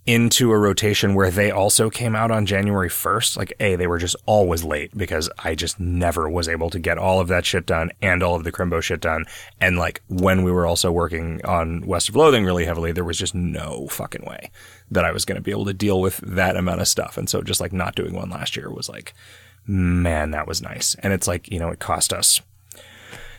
into 0.09 0.51
a 0.51 0.57
rotation 0.57 1.13
where 1.13 1.29
they 1.29 1.51
also 1.51 1.91
came 1.91 2.15
out 2.15 2.31
on 2.31 2.47
January 2.47 2.89
1st. 2.89 3.37
Like, 3.37 3.53
A, 3.59 3.75
they 3.75 3.85
were 3.85 3.99
just 3.99 4.15
always 4.25 4.63
late 4.63 4.97
because 4.97 5.29
I 5.37 5.53
just 5.53 5.79
never 5.79 6.27
was 6.27 6.47
able 6.47 6.71
to 6.71 6.79
get 6.79 6.97
all 6.97 7.19
of 7.19 7.27
that 7.27 7.45
shit 7.45 7.67
done 7.67 7.91
and 8.01 8.23
all 8.23 8.35
of 8.35 8.43
the 8.43 8.51
Crimbo 8.51 8.81
shit 8.81 9.01
done. 9.01 9.25
And 9.61 9.77
like, 9.77 10.01
when 10.07 10.41
we 10.41 10.51
were 10.51 10.65
also 10.65 10.91
working 10.91 11.45
on 11.45 11.85
West 11.85 12.09
of 12.09 12.15
Loathing 12.15 12.43
really 12.43 12.65
heavily, 12.65 12.91
there 12.91 13.03
was 13.03 13.19
just 13.19 13.35
no 13.35 13.87
fucking 13.87 14.25
way 14.25 14.49
that 14.89 15.05
I 15.05 15.11
was 15.11 15.25
going 15.25 15.35
to 15.35 15.43
be 15.43 15.51
able 15.51 15.65
to 15.65 15.75
deal 15.75 16.01
with 16.01 16.17
that 16.17 16.57
amount 16.57 16.81
of 16.81 16.87
stuff. 16.87 17.15
And 17.15 17.29
so 17.29 17.43
just 17.43 17.61
like 17.61 17.71
not 17.71 17.93
doing 17.93 18.15
one 18.15 18.31
last 18.31 18.57
year 18.57 18.71
was 18.71 18.89
like, 18.89 19.13
man, 19.67 20.31
that 20.31 20.47
was 20.47 20.59
nice. 20.59 20.95
And 21.03 21.13
it's 21.13 21.27
like, 21.27 21.51
you 21.51 21.59
know, 21.59 21.69
it 21.69 21.77
cost 21.77 22.13
us 22.13 22.41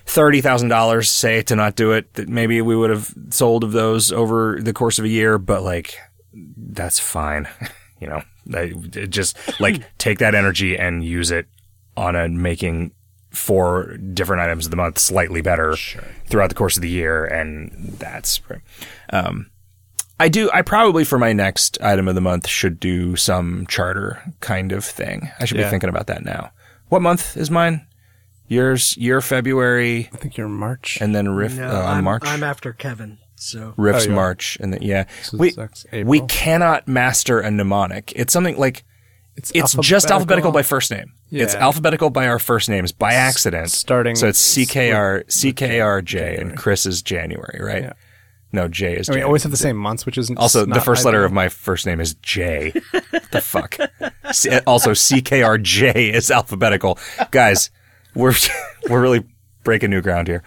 thirty 0.07 0.41
thousand 0.41 0.69
dollars, 0.69 1.11
say, 1.11 1.43
to 1.43 1.57
not 1.57 1.75
do 1.75 1.91
it. 1.93 2.15
That 2.15 2.29
maybe 2.29 2.61
we 2.63 2.77
would 2.77 2.91
have 2.91 3.13
sold 3.31 3.65
of 3.65 3.73
those 3.73 4.13
over 4.13 4.61
the 4.61 4.73
course 4.73 5.01
of 5.01 5.05
a 5.05 5.09
year, 5.09 5.37
but 5.37 5.65
like 5.65 5.99
that's 6.33 6.99
fine. 6.99 7.49
you 8.01 8.09
know, 8.09 8.23
I, 8.55 8.69
just 9.07 9.37
like 9.61 9.83
take 9.99 10.19
that 10.19 10.35
energy 10.35 10.77
and 10.79 11.05
use 11.05 11.31
it 11.31 11.47
on 11.97 12.17
a 12.17 12.29
making 12.29 12.93
four 13.31 13.97
different 13.97 14.43
items 14.43 14.67
of 14.67 14.71
the 14.71 14.77
month 14.77 14.99
slightly 14.99 15.41
better 15.41 15.77
throughout 16.27 16.49
the 16.49 16.55
course 16.55 16.77
of 16.77 16.83
the 16.83 16.89
year, 16.89 17.25
and 17.25 17.71
that's. 17.99 18.41
Um, 19.11 19.51
I 20.19 20.29
do. 20.29 20.51
I 20.53 20.63
probably 20.63 21.05
for 21.05 21.19
my 21.19 21.33
next 21.33 21.81
item 21.81 22.09
of 22.09 22.15
the 22.15 22.21
month 22.21 22.47
should 22.49 22.79
do 22.81 23.17
some 23.17 23.67
charter 23.69 24.23
kind 24.41 24.73
of 24.73 24.85
thing. 24.85 25.31
I 25.39 25.45
should 25.45 25.57
be 25.59 25.65
thinking 25.65 25.89
about 25.89 26.09
that 26.09 26.25
now. 26.25 26.51
What 26.89 27.03
month 27.03 27.37
is 27.37 27.51
mine? 27.51 27.87
Yours, 28.49 28.97
your 28.97 29.21
February, 29.21 30.11
I 30.13 30.17
think 30.17 30.37
you're 30.37 30.49
March. 30.49 30.99
and 31.01 31.15
then 31.15 31.29
Riff 31.29 31.57
No, 31.57 31.69
uh, 31.69 31.83
on 31.83 31.99
I'm, 31.99 32.05
March. 32.05 32.23
I'm 32.27 32.43
after 32.43 32.73
Kevin. 32.73 33.19
So 33.43 33.73
Riff's 33.79 34.05
Oh, 34.05 34.09
you 34.09 34.13
are. 34.13 34.17
March, 34.17 34.59
and 34.61 34.73
then 34.73 34.83
yeah, 34.83 35.07
So 35.23 35.39
we 35.39 35.55
we 36.05 36.21
cannot 36.23 36.87
master 36.87 37.41
a 37.41 37.51
mnemonic. 37.51 38.13
It's 38.15 38.33
something 38.35 38.59
like 38.59 38.85
it's, 39.37 39.51
it's 39.55 39.75
just 39.77 40.11
alphabetical 40.11 40.53
by 40.53 40.63
first 40.63 40.91
name. 40.91 41.13
It's 41.31 41.55
alphabetical 41.55 42.11
by 42.11 42.27
our 42.27 42.39
first 42.39 42.69
names 42.69 42.93
by 42.93 43.15
accident. 43.15 43.71
starting 43.71 44.15
so 44.17 44.27
it's 44.29 44.41
CKR 44.57 45.19
with- 45.19 45.29
CKRJ 45.29 46.39
and 46.41 46.57
Chris 46.57 46.85
is 46.85 47.01
January, 47.03 47.61
right? 47.63 47.83
Yeah. 47.85 47.93
No, 48.53 48.67
J 48.69 48.97
is. 48.97 49.09
I 49.09 49.13
mean, 49.13 49.15
January. 49.15 49.23
always 49.27 49.43
have 49.45 49.53
the 49.53 49.57
same 49.57 49.77
months, 49.77 50.05
which 50.05 50.19
is 50.19 50.29
Also, 50.37 50.67
the 50.67 50.81
first 50.81 51.05
letter 51.05 51.19
ideal. 51.19 51.27
of 51.27 51.33
my 51.33 51.49
first 51.49 51.87
name 51.87 52.01
is 52.01 52.15
J. 52.15 52.73
the 53.31 53.41
fuck. 53.41 53.79
C- 54.33 54.59
also, 54.67 54.91
CKRJ 54.91 55.95
is 56.13 56.31
alphabetical. 56.33 56.99
Guys, 57.31 57.71
we're 58.15 58.35
we're 58.91 59.01
really 59.01 59.25
breaking 59.65 59.91
new 59.91 60.03
ground 60.03 60.27
here. 60.29 60.43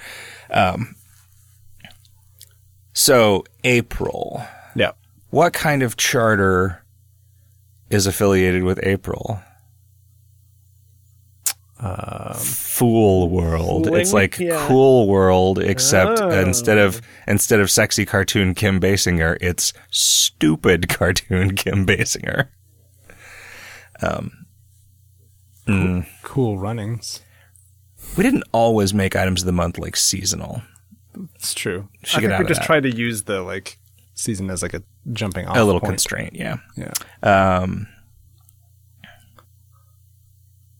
Um, 0.51 0.95
so 2.93 3.43
April, 3.63 4.41
yeah. 4.75 4.91
what 5.31 5.53
kind 5.53 5.83
of 5.83 5.97
charter 5.97 6.83
is 7.89 8.05
affiliated 8.07 8.63
with 8.63 8.79
April? 8.83 9.41
Fool 12.37 13.29
World. 13.29 13.87
it's 13.93 14.13
like 14.13 14.39
Yeah. 14.39 14.65
Cool 14.67 15.07
World, 15.07 15.59
except 15.59 16.21
Oh. 16.21 16.29
instead 16.29 16.77
of 16.77 17.01
instead 17.27 17.59
of 17.59 17.69
sexy 17.69 18.05
cartoon 18.05 18.53
Kim 18.55 18.79
Basinger, 18.79 19.37
it's 19.41 19.73
stupid 19.91 20.87
cartoon 20.97 21.55
Kim 21.55 21.85
Basinger. 21.85 22.47
Um 24.01 24.45
cool 26.23 26.57
runnings. 26.57 27.21
We 28.17 28.23
didn't 28.23 28.43
always 28.51 28.93
make 28.93 29.15
items 29.15 29.41
of 29.41 29.45
the 29.45 29.51
month 29.51 29.77
like 29.77 29.95
seasonal. 29.95 30.61
It's 31.35 31.53
true. 31.53 31.87
Should 32.03 32.25
I 32.25 32.27
think 32.27 32.39
we 32.39 32.45
just 32.47 32.61
that. 32.61 32.65
tried 32.65 32.83
to 32.83 32.95
use 32.95 33.23
the 33.23 33.41
like 33.41 33.77
season 34.15 34.49
as 34.49 34.61
like 34.61 34.73
a 34.73 34.83
jumping 35.11 35.47
off 35.47 35.57
A 35.57 35.63
little 35.63 35.79
point. 35.81 35.91
constraint, 35.91 36.35
yeah. 36.35 36.57
Yeah. 36.75 36.91
Um, 37.23 37.87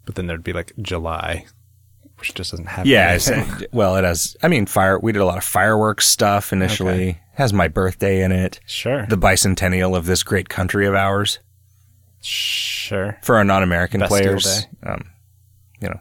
But 0.05 0.15
then 0.15 0.27
there'd 0.27 0.43
be 0.43 0.53
like 0.53 0.73
July, 0.81 1.45
which 2.17 2.33
just 2.33 2.51
doesn't 2.51 2.65
have. 2.67 2.85
yeah. 2.85 3.15
it's- 3.15 3.63
well, 3.71 3.95
it 3.95 4.03
has. 4.03 4.35
I 4.43 4.47
mean, 4.49 4.65
fire. 4.65 4.99
We 4.99 5.11
did 5.11 5.21
a 5.21 5.25
lot 5.25 5.37
of 5.37 5.43
fireworks 5.43 6.07
stuff 6.07 6.51
initially. 6.51 7.19
Has 7.35 7.53
my 7.53 7.67
birthday 7.67 8.21
in 8.21 8.31
it. 8.31 8.59
sure. 8.67 9.05
The 9.07 9.17
bicentennial 9.17 9.95
of 9.97 10.05
this 10.05 10.21
great 10.23 10.49
country 10.49 10.85
of 10.85 10.93
ours. 10.93 11.39
sure. 12.21 13.17
for 13.23 13.35
our 13.37 13.43
non-American 13.43 14.01
Bastille 14.01 14.19
players. 14.19 14.67
Um, 14.83 15.05
you 15.81 15.89
know. 15.89 15.99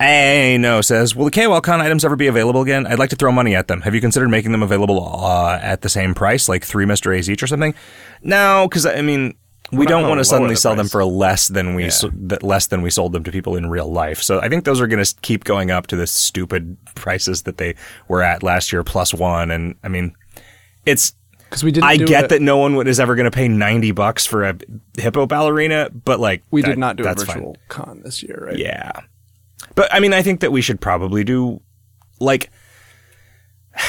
A 0.00 0.58
no 0.58 0.80
says, 0.80 1.14
will 1.14 1.26
the 1.26 1.30
KOL 1.30 1.60
con 1.60 1.80
items 1.80 2.04
ever 2.04 2.16
be 2.16 2.26
available 2.26 2.62
again? 2.62 2.86
I'd 2.86 2.98
like 2.98 3.10
to 3.10 3.16
throw 3.16 3.30
money 3.30 3.54
at 3.54 3.68
them. 3.68 3.82
Have 3.82 3.94
you 3.94 4.00
considered 4.00 4.28
making 4.28 4.52
them 4.52 4.62
available 4.62 5.24
uh, 5.24 5.58
at 5.62 5.82
the 5.82 5.88
same 5.88 6.14
price, 6.14 6.48
like 6.48 6.64
three 6.64 6.84
Mister 6.84 7.12
A's 7.12 7.30
each 7.30 7.42
or 7.42 7.46
something? 7.46 7.74
No, 8.22 8.66
because 8.68 8.86
I 8.86 9.02
mean, 9.02 9.36
we 9.70 9.84
not 9.84 9.90
don't 9.90 10.08
want 10.08 10.18
to 10.18 10.24
suddenly 10.24 10.54
the 10.54 10.60
sell 10.60 10.74
them 10.74 10.88
for 10.88 11.04
less 11.04 11.46
than 11.48 11.74
we 11.76 11.90
so, 11.90 12.10
that 12.12 12.42
less 12.42 12.66
than 12.66 12.82
we 12.82 12.90
sold 12.90 13.12
them 13.12 13.22
to 13.24 13.30
people 13.30 13.54
in 13.56 13.70
real 13.70 13.90
life. 13.90 14.20
So 14.20 14.40
I 14.40 14.48
think 14.48 14.64
those 14.64 14.80
are 14.80 14.88
going 14.88 15.02
to 15.02 15.14
keep 15.22 15.44
going 15.44 15.70
up 15.70 15.86
to 15.88 15.96
the 15.96 16.08
stupid 16.08 16.76
prices 16.96 17.42
that 17.42 17.58
they 17.58 17.76
were 18.08 18.22
at 18.22 18.42
last 18.42 18.72
year 18.72 18.82
plus 18.82 19.14
one. 19.14 19.52
And 19.52 19.76
I 19.84 19.88
mean, 19.88 20.14
it's 20.84 21.14
Because 21.38 21.62
we 21.62 21.70
didn't. 21.70 21.84
I 21.84 21.96
get 21.98 22.30
that 22.30 22.42
no 22.42 22.58
one 22.58 22.86
is 22.88 22.98
ever 22.98 23.14
going 23.14 23.30
to 23.30 23.30
pay 23.30 23.46
90 23.46 23.92
bucks 23.92 24.26
for 24.26 24.42
a 24.44 24.56
hippo 24.98 25.26
ballerina, 25.26 25.88
but 25.90 26.18
like 26.18 26.42
we 26.50 26.62
that- 26.62 26.68
did 26.68 26.78
not 26.78 26.96
do 26.96 27.06
a 27.06 27.14
virtual 27.14 27.56
con 27.68 28.02
this 28.02 28.24
year, 28.24 28.46
right? 28.48 28.58
Yeah. 28.58 28.90
But 29.74 29.92
I 29.92 30.00
mean, 30.00 30.12
I 30.12 30.22
think 30.22 30.40
that 30.40 30.52
we 30.52 30.60
should 30.60 30.80
probably 30.80 31.24
do 31.24 31.60
like 32.20 32.50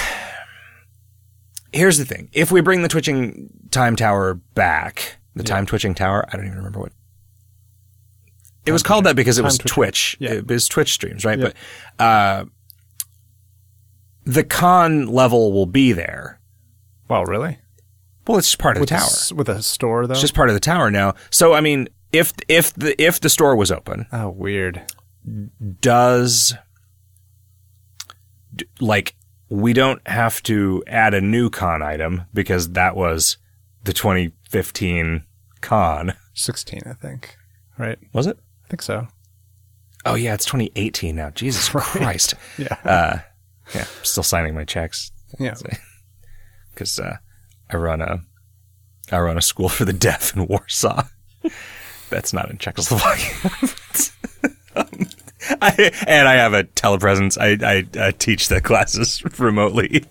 Here's 1.74 1.98
the 1.98 2.06
thing. 2.06 2.30
If 2.32 2.52
we 2.52 2.62
bring 2.62 2.82
the 2.84 2.88
twitching 2.88 3.50
time 3.72 3.96
tower 3.96 4.36
back, 4.36 5.18
the 5.36 5.44
time 5.44 5.66
twitching 5.66 5.94
tower, 5.94 6.26
I 6.32 6.38
don't 6.38 6.46
even 6.46 6.58
remember 6.58 6.80
what 6.80 6.92
it 8.66 8.72
was 8.72 8.82
called 8.82 9.04
that 9.04 9.16
because 9.16 9.38
it 9.38 9.44
was 9.44 9.58
Twitch. 9.60 10.18
Yeah. 10.20 10.32
It 10.34 10.48
was 10.48 10.68
Twitch 10.68 10.92
streams, 10.94 11.24
right? 11.26 11.38
Yeah. 11.38 11.52
But 11.98 12.04
uh 12.04 12.46
the 14.24 14.44
con 14.44 15.06
level 15.08 15.52
will 15.52 15.68
be 15.68 15.92
there. 15.92 16.40
Well, 17.08 17.26
really? 17.26 17.60
Well, 18.26 18.40
it's 18.40 18.48
just 18.48 18.58
part 18.58 18.76
of 18.78 18.80
With 18.82 18.90
the 18.90 18.96
tower. 18.96 19.04
s- 19.04 19.32
with 19.32 19.50
a 19.50 19.62
store 19.62 20.08
though. 20.08 20.14
It's 20.14 20.22
just 20.22 20.34
part 20.34 20.50
of 20.50 20.56
the 20.56 20.60
tower 20.60 20.90
now. 20.90 21.14
So 21.30 21.54
I 21.54 21.62
mean, 21.62 21.90
if 22.12 22.34
if 22.48 22.74
the 22.74 23.00
if 23.02 23.20
the 23.20 23.30
store 23.30 23.56
was 23.56 23.72
open, 23.72 24.08
oh, 24.12 24.30
weird. 24.30 24.82
Does 25.80 26.54
like 28.80 29.16
we 29.50 29.74
don't 29.74 30.06
have 30.08 30.42
to 30.44 30.84
add 30.88 31.14
a 31.14 31.22
new 31.22 31.50
con 31.50 31.82
item 31.82 32.24
because 32.34 32.72
that 32.72 32.96
was 32.96 33.38
the 33.84 33.94
2015 33.94 35.24
con, 35.62 36.14
Sixteen, 36.34 36.82
I 36.86 36.94
think. 36.94 37.38
Right? 37.78 37.98
was 38.14 38.28
it? 38.28 38.38
I 38.66 38.68
think 38.68 38.82
so. 38.82 39.08
Oh 40.06 40.16
yeah, 40.16 40.34
it's 40.34 40.46
2018 40.46 41.16
now. 41.16 41.30
Jesus 41.32 41.70
Christ. 41.70 42.34
Yeah. 42.58 42.78
Uh, 42.84 43.20
yeah, 43.74 43.82
I'm 43.82 44.04
still 44.06 44.24
signing 44.24 44.54
my 44.54 44.64
checks 44.64 45.12
yeah. 45.40 45.56
because 46.74 47.00
uh, 47.00 47.18
I 47.70 47.78
run 47.78 48.02
a 48.02 48.20
I 49.12 49.20
run 49.20 49.38
a 49.38 49.42
school 49.42 49.70
for 49.70 49.86
the 49.86 49.94
deaf 49.94 50.36
in 50.36 50.48
Warsaw. 50.48 51.04
That's 52.10 52.34
not 52.34 52.50
in 52.50 52.58
Czechoslovakia. 52.58 53.52
Um, 54.76 55.08
I, 55.62 55.91
and 56.08 56.28
I 56.28 56.36
have 56.36 56.54
a 56.54 56.64
telepresence. 56.64 57.38
I, 57.39 57.58
I, 57.66 58.08
I 58.08 58.12
teach 58.12 58.48
the 58.48 58.62
classes 58.62 59.24
remotely. 59.39 60.06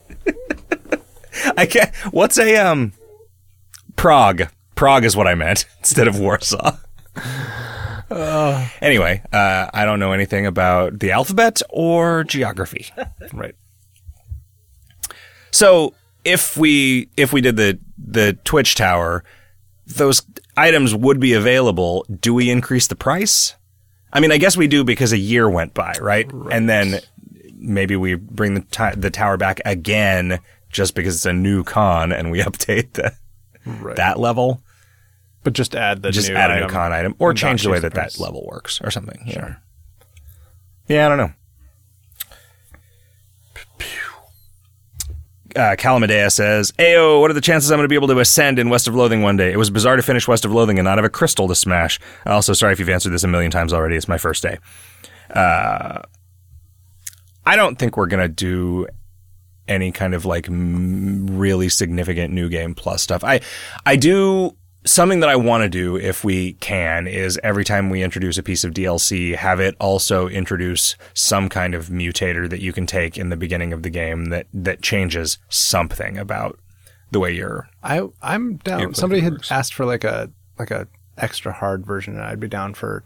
I 1.57 1.67
can't. 1.67 1.95
What's 2.13 2.39
a 2.39 2.57
um? 2.57 2.93
Prague. 3.97 4.49
Prague 4.75 5.05
is 5.05 5.17
what 5.17 5.27
I 5.27 5.35
meant 5.35 5.67
instead 5.79 6.09
of 6.09 6.19
Warsaw. 6.19 6.77
anyway, 8.81 9.23
uh, 9.33 9.71
I 9.73 9.85
don't 9.85 9.99
know 9.99 10.13
anything 10.13 10.47
about 10.47 10.99
the 10.99 11.13
alphabet 11.13 11.63
or 11.71 12.25
geography. 12.25 12.87
Right. 13.33 13.55
So 15.51 15.95
if 16.25 16.57
we 16.57 17.09
if 17.17 17.33
we 17.33 17.41
did 17.41 17.57
the 17.57 17.79
the 17.97 18.37
Twitch 18.45 18.75
tower, 18.75 19.25
those 19.87 20.23
items 20.57 20.95
would 20.95 21.21
be 21.21 21.33
available. 21.33 22.07
Do 22.21 22.35
we 22.35 22.51
increase 22.51 22.87
the 22.87 22.97
price? 22.97 23.55
I 24.15 24.21
mean, 24.21 24.31
I 24.33 24.39
guess 24.39 24.57
we 24.57 24.69
do 24.69 24.85
because 24.85 25.13
a 25.13 25.19
year 25.19 25.51
went 25.51 25.75
by, 25.75 25.95
right? 26.01 26.31
And 26.51 26.69
then 26.69 27.01
maybe 27.57 27.97
we 27.97 28.15
bring 28.15 28.55
the 28.55 28.61
ti 28.61 28.91
the 28.97 29.11
tower 29.11 29.37
back 29.37 29.61
again 29.65 30.39
just 30.71 30.95
because 30.95 31.17
it's 31.17 31.27
a 31.27 31.33
new 31.33 31.65
con 31.65 32.13
and 32.13 32.31
we 32.31 32.39
update 32.43 32.93
the 32.93 33.13
Right. 33.67 33.97
that 33.97 34.19
level. 34.21 34.61
But 35.43 35.53
just 35.55 35.75
add 35.75 36.03
the 36.03 36.11
Just 36.11 36.29
new 36.31 36.37
add 36.37 36.51
a 36.51 36.61
new 36.61 36.69
con 36.69 36.93
item 36.93 37.15
or 37.19 37.35
change 37.35 37.63
the 37.65 37.71
way 37.71 37.79
that 37.79 37.95
that 37.95 38.19
level 38.21 38.47
works 38.47 38.81
or 38.83 38.91
something. 38.91 39.27
Sure. 39.31 39.59
Yeah, 40.87 41.07
I 41.07 41.09
don't 41.09 41.19
know. 41.19 41.33
Uh, 45.57 46.29
says, 46.29 46.73
Ayo, 46.73 47.21
what 47.21 47.31
are 47.31 47.35
the 47.35 47.41
chances 47.41 47.71
I'm 47.71 47.79
going 47.79 47.85
to 47.85 47.89
be 47.89 47.95
able 47.95 48.09
to 48.09 48.19
ascend 48.19 48.59
in 48.59 48.71
West 48.71 48.89
of 48.89 48.95
Loathing 48.95 49.23
one 49.23 49.37
day? 49.37 49.53
It 49.53 49.57
was 49.57 49.71
bizarre 49.71 49.97
to 49.97 50.03
finish 50.03 50.27
West 50.27 50.45
of 50.45 50.53
Loathing 50.53 50.79
and 50.79 50.87
not 50.87 50.99
have 50.99 51.05
a 51.05 51.11
crystal 51.11 51.49
to 51.49 51.55
smash. 51.55 52.01
Also, 52.27 52.53
sorry 52.53 52.73
if 52.73 52.79
you've 52.79 52.89
answered 52.89 53.11
this 53.11 53.25
a 53.25 53.29
million 53.29 53.51
times 53.51 53.73
already. 53.73 53.97
It's 53.97 54.09
my 54.09 54.19
first 54.19 54.43
day. 54.43 54.59
Uh, 55.31 56.03
I 57.47 57.57
don't 57.57 57.79
think 57.79 57.97
we're 57.97 58.07
going 58.07 58.23
to 58.23 58.29
do 58.29 58.87
any 59.69 59.93
kind 59.93 60.15
of 60.15 60.25
like 60.25 60.47
really 60.51 61.69
significant 61.69 62.33
new 62.33 62.49
game 62.49 62.75
plus 62.75 63.03
stuff. 63.03 63.25
I, 63.25 63.41
I 63.87 63.97
do 63.97 64.57
something 64.85 65.21
that 65.21 65.29
I 65.29 65.37
want 65.37 65.63
to 65.63 65.69
do 65.69 65.97
if 65.97 66.25
we 66.25 66.55
can 66.55 67.07
is 67.07 67.39
every 67.43 67.65
time 67.65 67.91
we 67.91 68.03
introduce 68.03 68.39
a 68.39 68.43
piece 68.43 68.65
of 68.65 68.73
DLC, 68.73 69.35
have 69.35 69.61
it 69.61 69.75
also 69.81 70.29
introduce 70.29 70.97
some 71.15 71.49
kind 71.49 71.75
of 71.75 71.89
mutator 71.89 72.49
that 72.49 72.61
you 72.61 72.73
can 72.73 72.87
take 72.87 73.17
in 73.17 73.31
the 73.31 73.37
beginning 73.37 73.73
of 73.73 73.83
the 73.83 73.91
game 73.91 74.27
that 74.27 74.47
that 74.53 74.83
changes 74.83 75.39
something 75.49 76.19
about 76.19 76.59
the 77.11 77.21
way 77.21 77.33
you're. 77.33 77.69
I 77.83 78.03
I'm 78.23 78.57
down. 78.59 78.95
Somebody 78.95 79.23
had 79.23 79.35
works. 79.35 79.51
asked 79.51 79.75
for 79.75 79.87
like 79.87 80.05
a 80.05 80.31
like 80.59 80.71
a 80.71 80.87
extra 81.17 81.53
hard 81.53 81.87
version, 81.87 82.15
and 82.15 82.23
I'd 82.23 82.41
be 82.41 82.49
down 82.49 82.75
for 82.75 83.05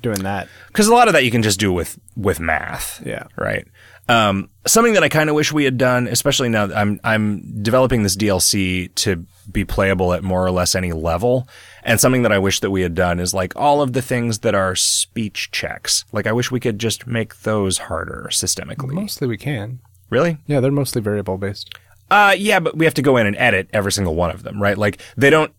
doing 0.00 0.22
that. 0.24 0.48
Because 0.68 0.88
a 0.88 0.94
lot 0.94 1.08
of 1.08 1.14
that 1.14 1.24
you 1.24 1.30
can 1.30 1.42
just 1.42 1.60
do 1.60 1.72
with 1.72 1.98
with 2.16 2.40
math. 2.40 3.00
Yeah. 3.06 3.26
right? 3.36 3.66
Um, 4.08 4.50
something 4.66 4.94
that 4.94 5.04
I 5.04 5.08
kind 5.08 5.30
of 5.30 5.36
wish 5.36 5.52
we 5.52 5.64
had 5.64 5.78
done, 5.78 6.08
especially 6.08 6.48
now 6.48 6.66
that 6.66 6.76
I'm 6.76 7.00
I'm 7.04 7.62
developing 7.62 8.02
this 8.02 8.16
DLC 8.16 8.92
to 8.96 9.24
be 9.50 9.64
playable 9.64 10.12
at 10.12 10.22
more 10.22 10.44
or 10.44 10.50
less 10.50 10.74
any 10.74 10.92
level, 10.92 11.48
and 11.82 12.00
something 12.00 12.22
that 12.22 12.32
I 12.32 12.38
wish 12.38 12.60
that 12.60 12.70
we 12.70 12.82
had 12.82 12.94
done 12.94 13.20
is 13.20 13.34
like 13.34 13.54
all 13.56 13.82
of 13.82 13.92
the 13.92 14.02
things 14.02 14.40
that 14.40 14.54
are 14.54 14.74
speech 14.76 15.50
checks. 15.50 16.04
Like 16.12 16.26
I 16.26 16.32
wish 16.32 16.50
we 16.50 16.60
could 16.60 16.78
just 16.78 17.06
make 17.06 17.42
those 17.42 17.78
harder 17.78 18.28
systemically. 18.30 18.92
Mostly 18.92 19.26
we 19.26 19.36
can. 19.36 19.80
Really? 20.10 20.38
Yeah, 20.46 20.60
they're 20.60 20.70
mostly 20.70 21.00
variable 21.00 21.38
based. 21.38 21.74
Uh, 22.10 22.34
yeah, 22.36 22.60
but 22.60 22.76
we 22.76 22.84
have 22.84 22.94
to 22.94 23.02
go 23.02 23.16
in 23.16 23.26
and 23.26 23.36
edit 23.36 23.70
every 23.72 23.90
single 23.90 24.14
one 24.14 24.30
of 24.30 24.42
them, 24.42 24.60
right? 24.60 24.76
Like 24.76 25.00
they 25.16 25.30
don't 25.30 25.52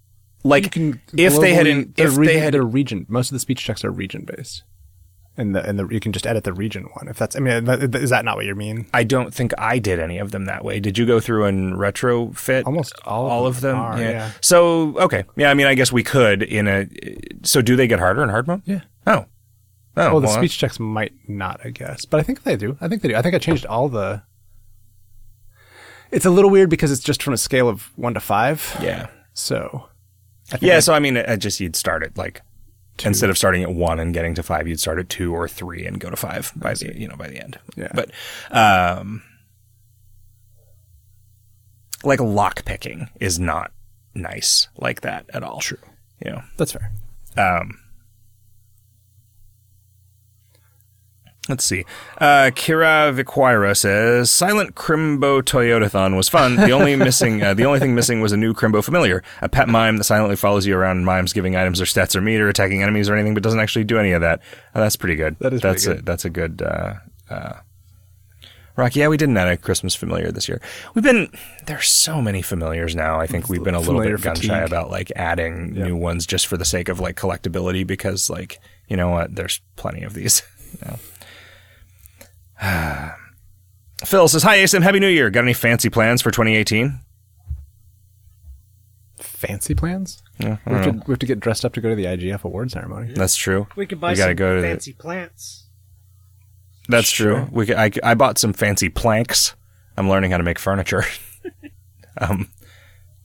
like 0.43 0.77
if 0.77 1.39
they 1.39 1.53
had 1.53 1.65
in, 1.65 1.93
if 1.97 2.13
they 2.15 2.37
had 2.37 2.53
they're 2.53 2.61
region. 2.61 3.05
Most 3.09 3.31
of 3.31 3.33
the 3.33 3.39
speech 3.39 3.63
checks 3.63 3.83
are 3.83 3.91
region 3.91 4.25
based, 4.25 4.63
and 5.35 5.55
the 5.55 5.63
and 5.67 5.79
the 5.79 5.87
you 5.87 5.99
can 5.99 6.11
just 6.11 6.27
edit 6.27 6.43
the 6.43 6.53
region 6.53 6.83
one 6.93 7.07
if 7.07 7.17
that's. 7.17 7.35
I 7.35 7.39
mean, 7.39 7.67
is 7.67 8.09
that 8.11 8.23
not 8.25 8.35
what 8.35 8.45
you 8.45 8.55
mean? 8.55 8.85
I 8.93 9.03
don't 9.03 9.33
think 9.33 9.51
I 9.57 9.79
did 9.79 9.99
any 9.99 10.17
of 10.19 10.31
them 10.31 10.45
that 10.45 10.63
way. 10.63 10.79
Did 10.79 10.97
you 10.97 11.05
go 11.05 11.19
through 11.19 11.45
and 11.45 11.73
retrofit 11.73 12.65
Almost 12.65 12.93
all 13.05 13.25
of 13.25 13.31
all 13.31 13.43
them 13.43 13.49
of 13.49 13.61
them? 13.61 13.77
are, 13.77 13.99
yeah. 14.01 14.31
So 14.41 14.97
okay, 14.99 15.23
yeah. 15.35 15.49
I 15.49 15.53
mean, 15.53 15.67
I 15.67 15.73
guess 15.73 15.91
we 15.91 16.03
could 16.03 16.43
in 16.43 16.67
a. 16.67 16.87
So 17.43 17.61
do 17.61 17.75
they 17.75 17.87
get 17.87 17.99
harder 17.99 18.21
in 18.23 18.29
hard 18.29 18.47
mode? 18.47 18.61
Yeah. 18.65 18.81
Oh. 19.07 19.25
Oh. 19.95 20.11
Well, 20.13 20.19
the 20.21 20.27
well, 20.27 20.37
speech 20.37 20.57
checks 20.57 20.79
might 20.79 21.13
not, 21.27 21.61
I 21.63 21.69
guess, 21.69 22.05
but 22.05 22.19
I 22.19 22.23
think 22.23 22.43
they 22.43 22.55
do. 22.55 22.77
I 22.81 22.87
think 22.87 23.01
they 23.03 23.09
do. 23.09 23.15
I 23.15 23.21
think 23.21 23.35
I 23.35 23.39
changed 23.39 23.65
all 23.65 23.89
the. 23.89 24.23
It's 26.11 26.25
a 26.25 26.29
little 26.29 26.49
weird 26.51 26.69
because 26.69 26.91
it's 26.91 27.03
just 27.03 27.23
from 27.23 27.33
a 27.33 27.37
scale 27.37 27.67
of 27.67 27.91
one 27.95 28.13
to 28.13 28.19
five. 28.19 28.77
Yeah. 28.81 29.07
So. 29.33 29.89
Yeah. 30.61 30.75
I- 30.77 30.79
So 30.79 30.93
I 30.93 30.99
mean, 30.99 31.17
I 31.17 31.35
just 31.37 31.59
you'd 31.59 31.75
start 31.75 32.03
it 32.03 32.17
like 32.17 32.41
instead 33.05 33.29
of 33.29 33.37
starting 33.37 33.63
at 33.63 33.71
one 33.71 33.99
and 33.99 34.13
getting 34.13 34.35
to 34.35 34.43
five, 34.43 34.67
you'd 34.67 34.79
start 34.79 34.99
at 34.99 35.09
two 35.09 35.33
or 35.33 35.47
three 35.47 35.85
and 35.85 35.99
go 35.99 36.09
to 36.09 36.15
five 36.15 36.51
by 36.55 36.73
the 36.73 36.97
you 36.97 37.07
know 37.07 37.15
by 37.15 37.27
the 37.27 37.39
end. 37.39 37.59
Yeah. 37.75 37.91
But 37.93 38.11
um, 38.51 39.23
like 42.03 42.19
lock 42.19 42.65
picking 42.65 43.09
is 43.19 43.39
not 43.39 43.71
nice 44.13 44.67
like 44.77 45.01
that 45.01 45.25
at 45.33 45.43
all. 45.43 45.59
True. 45.59 45.79
You 46.23 46.31
know. 46.31 46.43
that's 46.57 46.71
fair. 46.73 46.91
Um, 47.35 47.79
Let's 51.49 51.65
see. 51.65 51.83
Uh, 52.19 52.51
Kira 52.55 53.13
Viquira 53.13 53.75
says 53.75 54.31
Silent 54.31 54.75
Crimbo 54.75 55.41
Toyotathon 55.41 56.15
was 56.15 56.29
fun. 56.29 56.55
The 56.55 56.71
only 56.71 56.95
missing, 56.95 57.43
uh, 57.43 57.53
the 57.53 57.65
only 57.65 57.79
thing 57.79 57.93
missing 57.93 58.21
was 58.21 58.31
a 58.31 58.37
new 58.37 58.53
Crimbo 58.53 58.81
familiar, 58.81 59.23
a 59.41 59.49
pet 59.49 59.67
mime 59.67 59.97
that 59.97 60.05
silently 60.05 60.37
follows 60.37 60.65
you 60.65 60.77
around 60.77 60.97
and 60.97 61.05
mimes 61.05 61.33
giving 61.33 61.57
items 61.57 61.81
or 61.81 61.85
stats 61.85 62.15
or 62.15 62.21
meter, 62.21 62.47
attacking 62.47 62.81
enemies 62.81 63.09
or 63.09 63.15
anything, 63.15 63.33
but 63.33 63.43
doesn't 63.43 63.59
actually 63.59 63.83
do 63.83 63.99
any 63.99 64.13
of 64.13 64.21
that. 64.21 64.39
Oh, 64.73 64.79
that's 64.79 64.95
pretty 64.95 65.15
good. 65.15 65.35
That 65.39 65.51
is 65.53 65.59
pretty 65.59 65.73
that's 65.73 65.85
good. 65.85 65.99
A, 65.99 66.01
that's 66.03 66.25
a 66.25 66.29
good. 66.29 66.61
Uh, 66.61 66.93
uh, 67.29 67.53
Rock, 68.77 68.95
yeah, 68.95 69.09
we 69.09 69.17
didn't 69.17 69.37
add 69.37 69.49
a 69.49 69.57
Christmas 69.57 69.93
familiar 69.93 70.31
this 70.31 70.47
year. 70.47 70.61
We've 70.95 71.03
been 71.03 71.27
there's 71.67 71.89
so 71.89 72.21
many 72.21 72.41
familiars 72.41 72.95
now. 72.95 73.19
I 73.19 73.27
think 73.27 73.49
we've 73.49 73.63
been 73.63 73.75
a 73.75 73.79
little 73.79 74.01
bit 74.01 74.19
gun 74.21 74.35
shy 74.37 74.61
about 74.61 74.89
like 74.89 75.11
adding 75.15 75.73
new 75.73 75.95
ones 75.95 76.25
just 76.25 76.47
for 76.47 76.57
the 76.57 76.65
sake 76.65 76.89
of 76.89 76.99
like 76.99 77.15
collectability 77.17 77.85
because 77.85 78.29
like 78.29 78.59
you 78.87 78.95
know 78.97 79.09
what, 79.09 79.35
there's 79.35 79.61
plenty 79.75 80.03
of 80.03 80.13
these. 80.13 80.41
Phil 84.05 84.27
says, 84.27 84.43
"Hi, 84.43 84.57
Asym. 84.57 84.81
Happy 84.83 84.99
New 84.99 85.07
Year. 85.07 85.29
Got 85.29 85.43
any 85.43 85.53
fancy 85.53 85.89
plans 85.89 86.21
for 86.21 86.31
2018?" 86.31 86.99
Fancy 89.17 89.75
plans? 89.75 90.21
Yeah, 90.39 90.57
We 90.65 90.73
have, 90.73 90.83
to, 90.85 90.91
we 91.05 91.11
have 91.11 91.19
to 91.19 91.25
get 91.25 91.39
dressed 91.39 91.63
up 91.65 91.73
to 91.73 91.81
go 91.81 91.89
to 91.89 91.95
the 91.95 92.05
IGF 92.05 92.43
award 92.43 92.71
ceremony. 92.71 93.13
That's 93.13 93.35
true. 93.35 93.67
We 93.75 93.85
could 93.85 93.99
buy 93.99 94.11
We 94.11 94.17
gotta 94.17 94.31
some 94.31 94.35
go 94.37 94.55
to 94.55 94.61
the- 94.61 94.67
fancy 94.67 94.93
plants. 94.93 95.67
That's 96.89 97.11
true. 97.11 97.47
We 97.51 97.65
could, 97.65 97.75
I, 97.77 97.91
I 98.03 98.13
bought 98.13 98.37
some 98.37 98.51
fancy 98.53 98.89
planks. 98.89 99.55
I'm 99.95 100.09
learning 100.09 100.31
how 100.31 100.37
to 100.37 100.43
make 100.43 100.59
furniture. 100.59 101.03
um, 102.17 102.49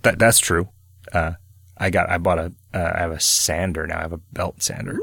that 0.03 0.19
that's 0.19 0.39
true. 0.39 0.69
Uh, 1.13 1.33
I 1.77 1.91
got 1.91 2.09
I 2.11 2.19
bought 2.19 2.39
a 2.39 2.53
uh, 2.75 2.93
I 2.95 2.99
have 3.01 3.11
a 3.11 3.19
sander 3.21 3.87
now. 3.87 3.99
I 3.99 4.03
have 4.03 4.13
a 4.13 4.19
belt 4.33 4.63
sander. 4.63 4.99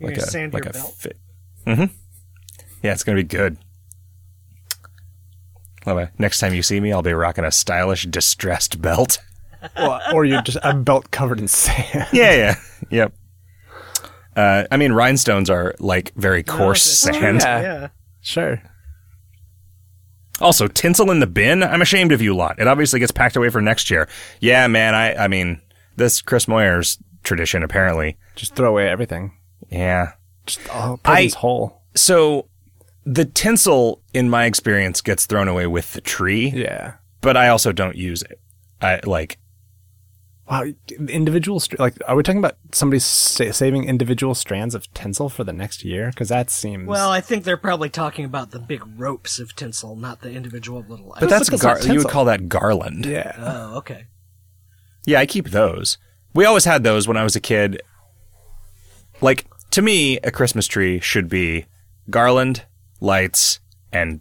You're 0.00 0.10
gonna 0.10 0.20
sand 0.22 0.54
like 0.54 0.64
your 0.64 0.70
a 0.70 0.72
belt? 0.72 0.94
fit. 0.98 1.18
Mm-hmm. 1.66 1.84
Yeah, 2.82 2.92
it's 2.92 3.04
gonna 3.04 3.16
be 3.16 3.22
good. 3.24 3.56
Love 5.86 5.98
it. 5.98 6.10
Next 6.18 6.38
time 6.40 6.54
you 6.54 6.62
see 6.62 6.80
me, 6.80 6.92
I'll 6.92 7.02
be 7.02 7.12
rocking 7.12 7.44
a 7.44 7.50
stylish 7.52 8.04
distressed 8.06 8.80
belt. 8.80 9.18
Well, 9.76 10.00
or 10.14 10.24
you're 10.24 10.40
just 10.42 10.58
a 10.62 10.72
belt 10.72 11.10
covered 11.10 11.40
in 11.40 11.48
sand. 11.48 12.06
Yeah, 12.12 12.32
yeah, 12.32 12.54
yep. 12.90 13.12
Uh, 14.36 14.66
I 14.70 14.76
mean, 14.76 14.92
rhinestones 14.92 15.50
are 15.50 15.74
like 15.80 16.12
very 16.14 16.44
coarse 16.44 16.86
it's- 17.04 17.18
sand. 17.18 17.40
Yeah. 17.42 17.60
Yeah. 17.62 17.88
Sure. 18.20 18.62
Also, 20.40 20.68
tinsel 20.68 21.10
in 21.10 21.18
the 21.18 21.26
bin. 21.26 21.64
I'm 21.64 21.82
ashamed 21.82 22.12
of 22.12 22.22
you 22.22 22.32
a 22.34 22.36
lot. 22.36 22.60
It 22.60 22.68
obviously 22.68 23.00
gets 23.00 23.10
packed 23.10 23.34
away 23.34 23.48
for 23.50 23.60
next 23.60 23.90
year. 23.90 24.08
Yeah, 24.40 24.64
man. 24.68 24.94
I, 24.94 25.24
I 25.24 25.26
mean, 25.26 25.60
this 25.96 26.22
Chris 26.22 26.46
Moyer's 26.46 26.96
tradition 27.24 27.64
apparently. 27.64 28.16
Just 28.36 28.54
throw 28.54 28.68
away 28.70 28.88
everything. 28.88 29.32
Yeah. 29.70 30.12
Just 30.46 30.60
oh, 30.72 31.00
presents 31.02 31.34
I- 31.34 31.38
whole. 31.40 31.82
So 31.96 32.47
the 33.10 33.24
tinsel, 33.24 34.02
in 34.12 34.28
my 34.28 34.44
experience, 34.44 35.00
gets 35.00 35.24
thrown 35.26 35.48
away 35.48 35.66
with 35.66 35.92
the 35.94 36.00
tree, 36.00 36.50
Yeah. 36.50 36.94
but 37.22 37.36
I 37.36 37.48
also 37.48 37.72
don't 37.72 37.96
use 37.96 38.22
it. 38.22 38.38
I 38.82 39.00
like. 39.04 39.38
Wow. 40.50 40.64
Individual, 41.08 41.60
str- 41.60 41.76
like, 41.78 41.94
are 42.06 42.16
we 42.16 42.22
talking 42.22 42.38
about 42.38 42.56
somebody 42.72 43.00
sa- 43.00 43.50
saving 43.52 43.84
individual 43.84 44.34
strands 44.34 44.74
of 44.74 44.92
tinsel 44.94 45.28
for 45.28 45.44
the 45.44 45.52
next 45.52 45.84
year? 45.84 46.08
Because 46.10 46.28
that 46.30 46.48
seems. 46.50 46.86
Well, 46.86 47.10
I 47.10 47.20
think 47.20 47.44
they're 47.44 47.56
probably 47.58 47.90
talking 47.90 48.24
about 48.24 48.50
the 48.50 48.58
big 48.58 48.82
ropes 48.98 49.38
of 49.38 49.54
tinsel, 49.56 49.94
not 49.96 50.20
the 50.22 50.32
individual 50.32 50.84
little. 50.88 51.14
But 51.20 51.28
that's, 51.28 51.50
that's 51.50 51.62
gar- 51.62 51.74
not 51.76 51.86
you 51.86 51.98
would 51.98 52.08
call 52.08 52.24
that 52.26 52.48
garland. 52.48 53.04
yeah. 53.06 53.34
oh, 53.38 53.76
okay. 53.78 54.06
Yeah, 55.06 55.20
I 55.20 55.26
keep 55.26 55.48
those. 55.50 55.96
We 56.34 56.44
always 56.44 56.64
had 56.66 56.82
those 56.82 57.08
when 57.08 57.16
I 57.16 57.24
was 57.24 57.36
a 57.36 57.40
kid. 57.40 57.80
Like 59.20 59.46
to 59.72 59.82
me, 59.82 60.18
a 60.18 60.30
Christmas 60.30 60.66
tree 60.66 61.00
should 61.00 61.28
be 61.28 61.66
garland, 62.10 62.64
lights, 63.00 63.60
and 63.92 64.20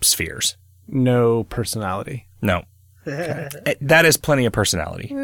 spheres. 0.00 0.56
No 0.88 1.44
personality. 1.44 2.26
No. 2.42 2.62
Eh, 3.06 3.74
That 3.82 4.06
is 4.06 4.16
plenty 4.16 4.46
of 4.46 4.52
personality. 4.54 5.14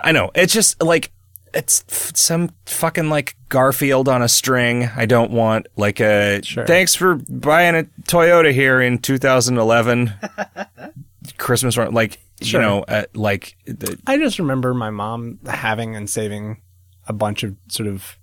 I 0.00 0.12
know. 0.12 0.30
It's 0.34 0.52
just 0.52 0.82
like 0.82 1.12
it's 1.54 1.84
f- 1.88 2.12
some 2.16 2.50
fucking 2.66 3.08
like 3.08 3.36
Garfield 3.48 4.08
on 4.08 4.22
a 4.22 4.28
string. 4.28 4.90
I 4.96 5.06
don't 5.06 5.30
want 5.30 5.66
like 5.76 6.00
a 6.00 6.40
Sure. 6.42 6.66
thanks 6.66 6.94
for 6.94 7.16
buying 7.28 7.74
a 7.76 7.84
Toyota 8.02 8.52
here 8.52 8.80
in 8.80 8.98
2011 8.98 10.12
Christmas 11.38 11.76
run 11.76 11.92
like 11.94 12.18
Sure. 12.42 12.60
you 12.60 12.66
know 12.66 12.82
uh, 12.82 13.04
like 13.14 13.56
the, 13.66 13.98
I 14.06 14.16
just 14.18 14.38
remember 14.38 14.72
my 14.74 14.90
mom 14.90 15.40
having 15.46 15.96
and 15.96 16.08
saving 16.08 16.60
a 17.08 17.12
bunch 17.12 17.42
of 17.42 17.56
sort 17.68 17.88
of 17.88 18.16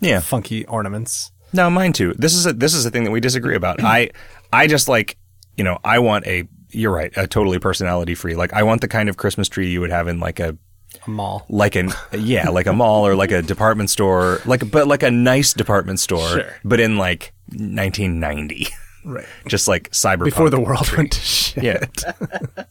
yeah. 0.00 0.20
funky 0.20 0.64
ornaments. 0.66 1.30
No, 1.54 1.70
mine 1.70 1.92
too. 1.94 2.12
This 2.18 2.34
is 2.34 2.44
a 2.46 2.52
this 2.52 2.74
is 2.74 2.84
a 2.84 2.90
thing 2.90 3.04
that 3.04 3.10
we 3.10 3.20
disagree 3.20 3.54
about. 3.56 3.82
I 3.82 4.10
I 4.52 4.66
just 4.66 4.88
like 4.88 5.16
you 5.56 5.64
know 5.64 5.78
I 5.84 5.98
want 6.00 6.26
a 6.26 6.46
you're 6.70 6.90
right 6.92 7.12
a 7.16 7.26
totally 7.26 7.58
personality 7.60 8.14
free 8.16 8.34
like 8.34 8.52
I 8.52 8.64
want 8.64 8.80
the 8.80 8.88
kind 8.88 9.08
of 9.08 9.16
Christmas 9.16 9.48
tree 9.48 9.70
you 9.70 9.80
would 9.80 9.90
have 9.92 10.08
in 10.08 10.18
like 10.18 10.40
a 10.40 10.56
A 11.06 11.10
mall. 11.10 11.46
like 11.48 11.76
an 11.76 11.90
yeah 12.12 12.48
like 12.50 12.66
a 12.66 12.72
mall 12.72 13.06
or 13.06 13.14
like 13.14 13.30
a 13.30 13.40
department 13.42 13.90
store 13.90 14.40
like 14.44 14.68
but 14.70 14.88
like 14.88 15.04
a 15.04 15.10
nice 15.12 15.52
department 15.52 16.00
store 16.00 16.26
Sure. 16.28 16.56
but 16.64 16.80
in 16.80 16.96
like 16.98 17.32
1990 17.52 18.66
Right. 19.04 19.26
just 19.46 19.68
like 19.68 19.90
cyberpunk 19.90 20.24
Before 20.24 20.50
the 20.50 20.58
world 20.60 20.90
went 20.96 21.12
to 21.12 21.20
shit. 21.20 21.62
yeah. 21.62 21.78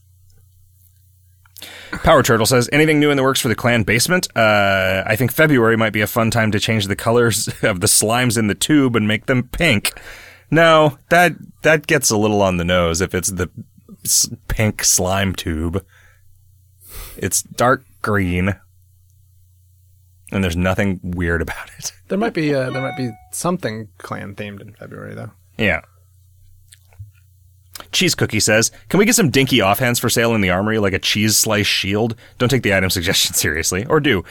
Power 2.03 2.23
Turtle 2.23 2.45
says, 2.45 2.69
anything 2.71 2.99
new 2.99 3.11
in 3.11 3.17
the 3.17 3.23
works 3.23 3.39
for 3.39 3.47
the 3.47 3.55
clan 3.55 3.83
basement? 3.83 4.27
Uh, 4.35 5.03
I 5.05 5.15
think 5.15 5.31
February 5.31 5.77
might 5.77 5.93
be 5.93 6.01
a 6.01 6.07
fun 6.07 6.31
time 6.31 6.51
to 6.51 6.59
change 6.59 6.87
the 6.87 6.95
colors 6.95 7.47
of 7.63 7.79
the 7.79 7.87
slimes 7.87 8.37
in 8.37 8.47
the 8.47 8.55
tube 8.55 8.95
and 8.95 9.07
make 9.07 9.27
them 9.27 9.43
pink. 9.43 9.93
No, 10.51 10.97
that 11.09 11.33
that 11.63 11.87
gets 11.87 12.09
a 12.11 12.17
little 12.17 12.41
on 12.41 12.57
the 12.57 12.63
nose 12.63 13.01
if 13.01 13.15
it's 13.15 13.29
the 13.29 13.49
pink 14.47 14.83
slime 14.83 15.33
tube. 15.33 15.83
It's 17.17 17.41
dark 17.41 17.83
green, 18.01 18.55
and 20.31 20.43
there's 20.43 20.57
nothing 20.57 20.99
weird 21.03 21.41
about 21.41 21.69
it. 21.79 21.91
There 22.07 22.17
might 22.17 22.33
be 22.33 22.53
uh, 22.53 22.69
there 22.69 22.81
might 22.81 22.97
be 22.97 23.11
something 23.31 23.87
clan 23.97 24.35
themed 24.35 24.61
in 24.61 24.73
February 24.73 25.15
though. 25.15 25.31
Yeah. 25.57 25.81
Cheese 27.91 28.15
Cookie 28.15 28.39
says, 28.39 28.71
"Can 28.89 28.99
we 28.99 29.05
get 29.05 29.15
some 29.15 29.29
dinky 29.29 29.57
offhands 29.57 29.99
for 29.99 30.09
sale 30.09 30.35
in 30.35 30.41
the 30.41 30.49
armory, 30.49 30.79
like 30.79 30.93
a 30.93 30.99
cheese 30.99 31.37
slice 31.37 31.67
shield? 31.67 32.15
Don't 32.37 32.49
take 32.49 32.63
the 32.63 32.75
item 32.75 32.89
suggestion 32.91 33.33
seriously, 33.33 33.85
or 33.85 33.99
do." 33.99 34.23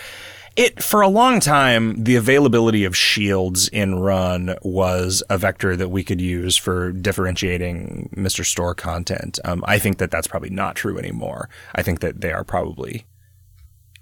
It 0.55 0.83
for 0.83 1.01
a 1.01 1.09
long 1.09 1.41
time, 1.41 2.05
the 2.05 2.17
availability 2.17 2.85
of 2.85 2.95
shields 2.95 3.69
in 3.69 3.95
Run 3.95 4.55
was 4.63 5.23
a 5.31 5.39
vector 5.39 5.77
that 5.77 5.89
we 5.89 6.05
could 6.05 6.21
use 6.21 6.59
for 6.59 6.93
differentiating 6.93 8.11
Mr. 8.15 8.45
Store 8.45 8.75
content. 8.75 9.39
Um, 9.47 9.65
I 9.67 9.79
think 9.79 9.97
that 9.97 10.11
that's 10.11 10.27
probably 10.27 10.51
not 10.51 10.77
true 10.77 10.99
anymore. 10.99 11.49
I 11.75 11.81
think 11.81 12.01
that 12.01 12.21
they 12.21 12.33
are 12.33 12.45
probably, 12.45 13.07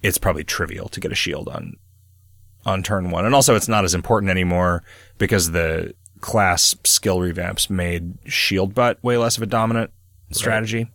it's 0.03 0.19
probably 0.19 0.43
trivial 0.43 0.89
to 0.89 0.99
get 0.99 1.13
a 1.13 1.17
shield 1.17 1.49
on 1.49 1.77
on 2.67 2.83
turn 2.83 3.11
one. 3.11 3.25
And 3.25 3.35
also 3.35 3.55
it's 3.55 3.69
not 3.69 3.85
as 3.85 3.95
important 3.95 4.31
anymore 4.31 4.83
because 5.19 5.53
the 5.53 5.95
class 6.21 6.75
skill 6.85 7.19
revamps 7.19 7.71
made 7.71 8.15
shield 8.25 8.75
butt 8.75 9.03
way 9.03 9.17
less 9.17 9.37
of 9.37 9.43
a 9.43 9.47
dominant 9.47 9.91
strategy 10.33 10.91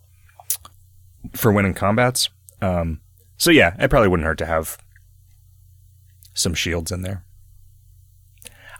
for 1.32 1.52
winning 1.52 1.74
combats. 1.74 2.28
Um, 2.60 3.00
so 3.36 3.50
yeah, 3.50 3.74
it 3.78 3.90
probably 3.90 4.08
wouldn't 4.08 4.26
hurt 4.26 4.38
to 4.38 4.46
have 4.46 4.78
some 6.34 6.54
shields 6.54 6.92
in 6.92 7.02
there. 7.02 7.24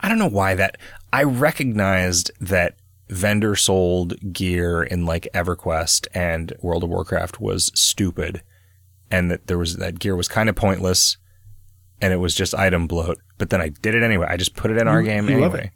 I 0.01 0.09
don't 0.09 0.19
know 0.19 0.29
why 0.29 0.55
that 0.55 0.77
I 1.13 1.25
recognized 1.25 2.31
that 2.41 2.77
vendor 3.09 3.57
sold 3.57 4.33
gear 4.33 4.83
in 4.83 5.07
like 5.07 5.29
EverQuest 5.33 6.09
and 6.13 6.53
World 6.61 6.85
of 6.85 6.91
Warcraft 6.91 7.41
was 7.41 7.71
stupid 7.75 8.43
and 9.11 9.31
that 9.31 9.47
there 9.47 9.59
was 9.59 9.77
that 9.77 9.99
gear 9.99 10.17
was 10.17 10.29
kind 10.29 10.49
of 10.49 10.57
pointless 10.57 11.17
and 12.01 12.13
it 12.13 12.17
was 12.17 12.35
just 12.35 12.55
item 12.55 12.87
bloat. 12.87 13.19
But 13.39 13.51
then 13.51 13.61
I 13.61 13.69
did 13.69 13.95
it 13.95 14.03
anyway. 14.03 14.27
I 14.29 14.37
just 14.37 14.55
put 14.55 14.71
it 14.71 14.79
in 14.79 14.89
our 14.89 15.03
game 15.03 15.29
you 15.29 15.45
anyway. 15.45 15.73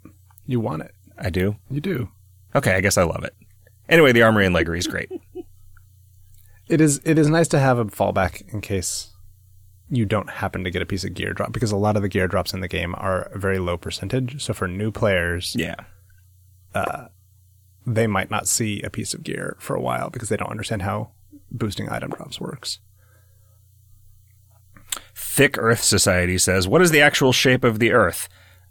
You 0.50 0.58
want 0.58 0.82
it. 0.82 0.92
I 1.16 1.30
do. 1.30 1.54
You 1.70 1.80
do. 1.80 2.08
Okay, 2.56 2.74
I 2.74 2.80
guess 2.80 2.98
I 2.98 3.04
love 3.04 3.22
it. 3.22 3.34
Anyway, 3.88 4.10
the 4.10 4.22
armory 4.22 4.46
and 4.46 4.54
Leggery 4.54 4.78
is 4.78 4.86
great. 4.88 5.10
It 6.68 6.80
is 6.80 7.00
it 7.04 7.18
is 7.18 7.28
nice 7.28 7.48
to 7.48 7.58
have 7.58 7.78
a 7.78 7.84
fallback 7.86 8.52
in 8.54 8.60
case 8.60 9.08
you 9.88 10.04
don't 10.06 10.30
happen 10.30 10.62
to 10.62 10.70
get 10.70 10.80
a 10.82 10.86
piece 10.86 11.02
of 11.02 11.14
gear 11.14 11.32
drop 11.32 11.50
because 11.50 11.72
a 11.72 11.76
lot 11.76 11.96
of 11.96 12.02
the 12.02 12.08
gear 12.08 12.28
drops 12.28 12.54
in 12.54 12.60
the 12.60 12.68
game 12.68 12.94
are 12.96 13.22
a 13.22 13.38
very 13.40 13.58
low 13.58 13.76
percentage. 13.76 14.40
So 14.40 14.54
for 14.54 14.68
new 14.68 14.92
players, 14.92 15.56
Yeah. 15.58 15.74
Uh, 16.72 17.08
they 17.84 18.06
might 18.06 18.30
not 18.30 18.46
see 18.46 18.80
a 18.82 18.88
piece 18.90 19.14
of 19.14 19.24
gear 19.24 19.56
for 19.58 19.74
a 19.74 19.80
while 19.80 20.10
because 20.10 20.28
they 20.28 20.36
don't 20.36 20.50
understand 20.50 20.82
how 20.82 21.10
boosting 21.50 21.88
item 21.90 22.10
drops 22.12 22.40
works. 22.40 22.78
Thick 25.12 25.56
Earth 25.58 25.82
Society 25.82 26.38
says, 26.38 26.68
"What 26.68 26.82
is 26.82 26.92
the 26.92 27.00
actual 27.00 27.32
shape 27.32 27.64
of 27.64 27.80
the 27.80 27.90
Earth? 27.90 28.28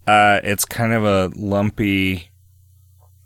Uh, 0.07 0.39
it's 0.43 0.65
kind 0.65 0.93
of 0.93 1.03
a 1.05 1.31
lumpy, 1.35 2.29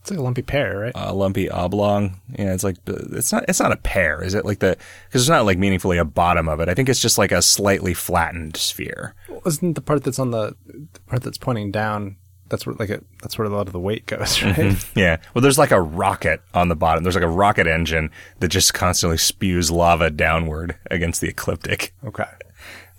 It's 0.01 0.11
like 0.11 0.19
a 0.19 0.24
lumpy 0.24 0.41
pear, 0.41 0.80
right? 0.80 0.91
A 0.95 1.13
lumpy 1.13 1.49
oblong. 1.49 2.19
Yeah, 2.38 2.53
it's 2.53 2.63
like 2.63 2.78
it's 2.88 3.32
not. 3.32 3.45
It's 3.47 3.59
not 3.59 3.71
a 3.71 3.78
pear, 3.78 4.21
is 4.24 4.34
it? 4.34 4.43
Like 4.45 4.59
the 4.59 4.78
because 5.07 5.21
it's 5.21 5.30
not 5.30 5.45
like 5.45 5.57
meaningfully 5.57 5.97
a 5.97 6.05
bottom 6.05 6.49
of 6.49 6.59
it. 6.59 6.67
I 6.69 6.74
think 6.74 6.89
it's 6.89 6.99
just 6.99 7.17
like 7.17 7.32
a 7.32 7.41
slightly 7.41 7.93
flattened 7.93 8.57
sphere. 8.57 9.15
Isn't 9.45 9.74
the 9.74 9.82
part 9.82 10.03
that's 10.03 10.19
on 10.19 10.32
the, 10.32 10.55
the 10.65 10.99
part 11.07 11.24
that's 11.24 11.38
pointing 11.38 11.71
down 11.71 12.17
that's 12.49 12.67
where 12.67 12.76
like 12.76 12.89
a, 12.89 13.01
that's 13.21 13.38
where 13.38 13.47
a 13.47 13.49
lot 13.49 13.65
of 13.65 13.74
the 13.74 13.80
weight 13.80 14.05
goes, 14.05 14.43
right? 14.43 14.86
Yeah. 14.95 15.17
Well, 15.34 15.41
there's 15.41 15.57
like 15.57 15.71
a 15.71 15.82
rocket 15.82 16.41
on 16.53 16.67
the 16.67 16.76
bottom. 16.76 17.03
There's 17.03 17.15
like 17.15 17.24
a 17.24 17.28
rocket 17.28 17.65
engine 17.65 18.11
that 18.41 18.49
just 18.49 18.76
constantly 18.76 19.17
spews 19.17 19.71
lava 19.71 20.11
downward 20.11 20.76
against 20.91 21.19
the 21.19 21.30
ecliptic. 21.30 21.95
Okay. 22.05 22.28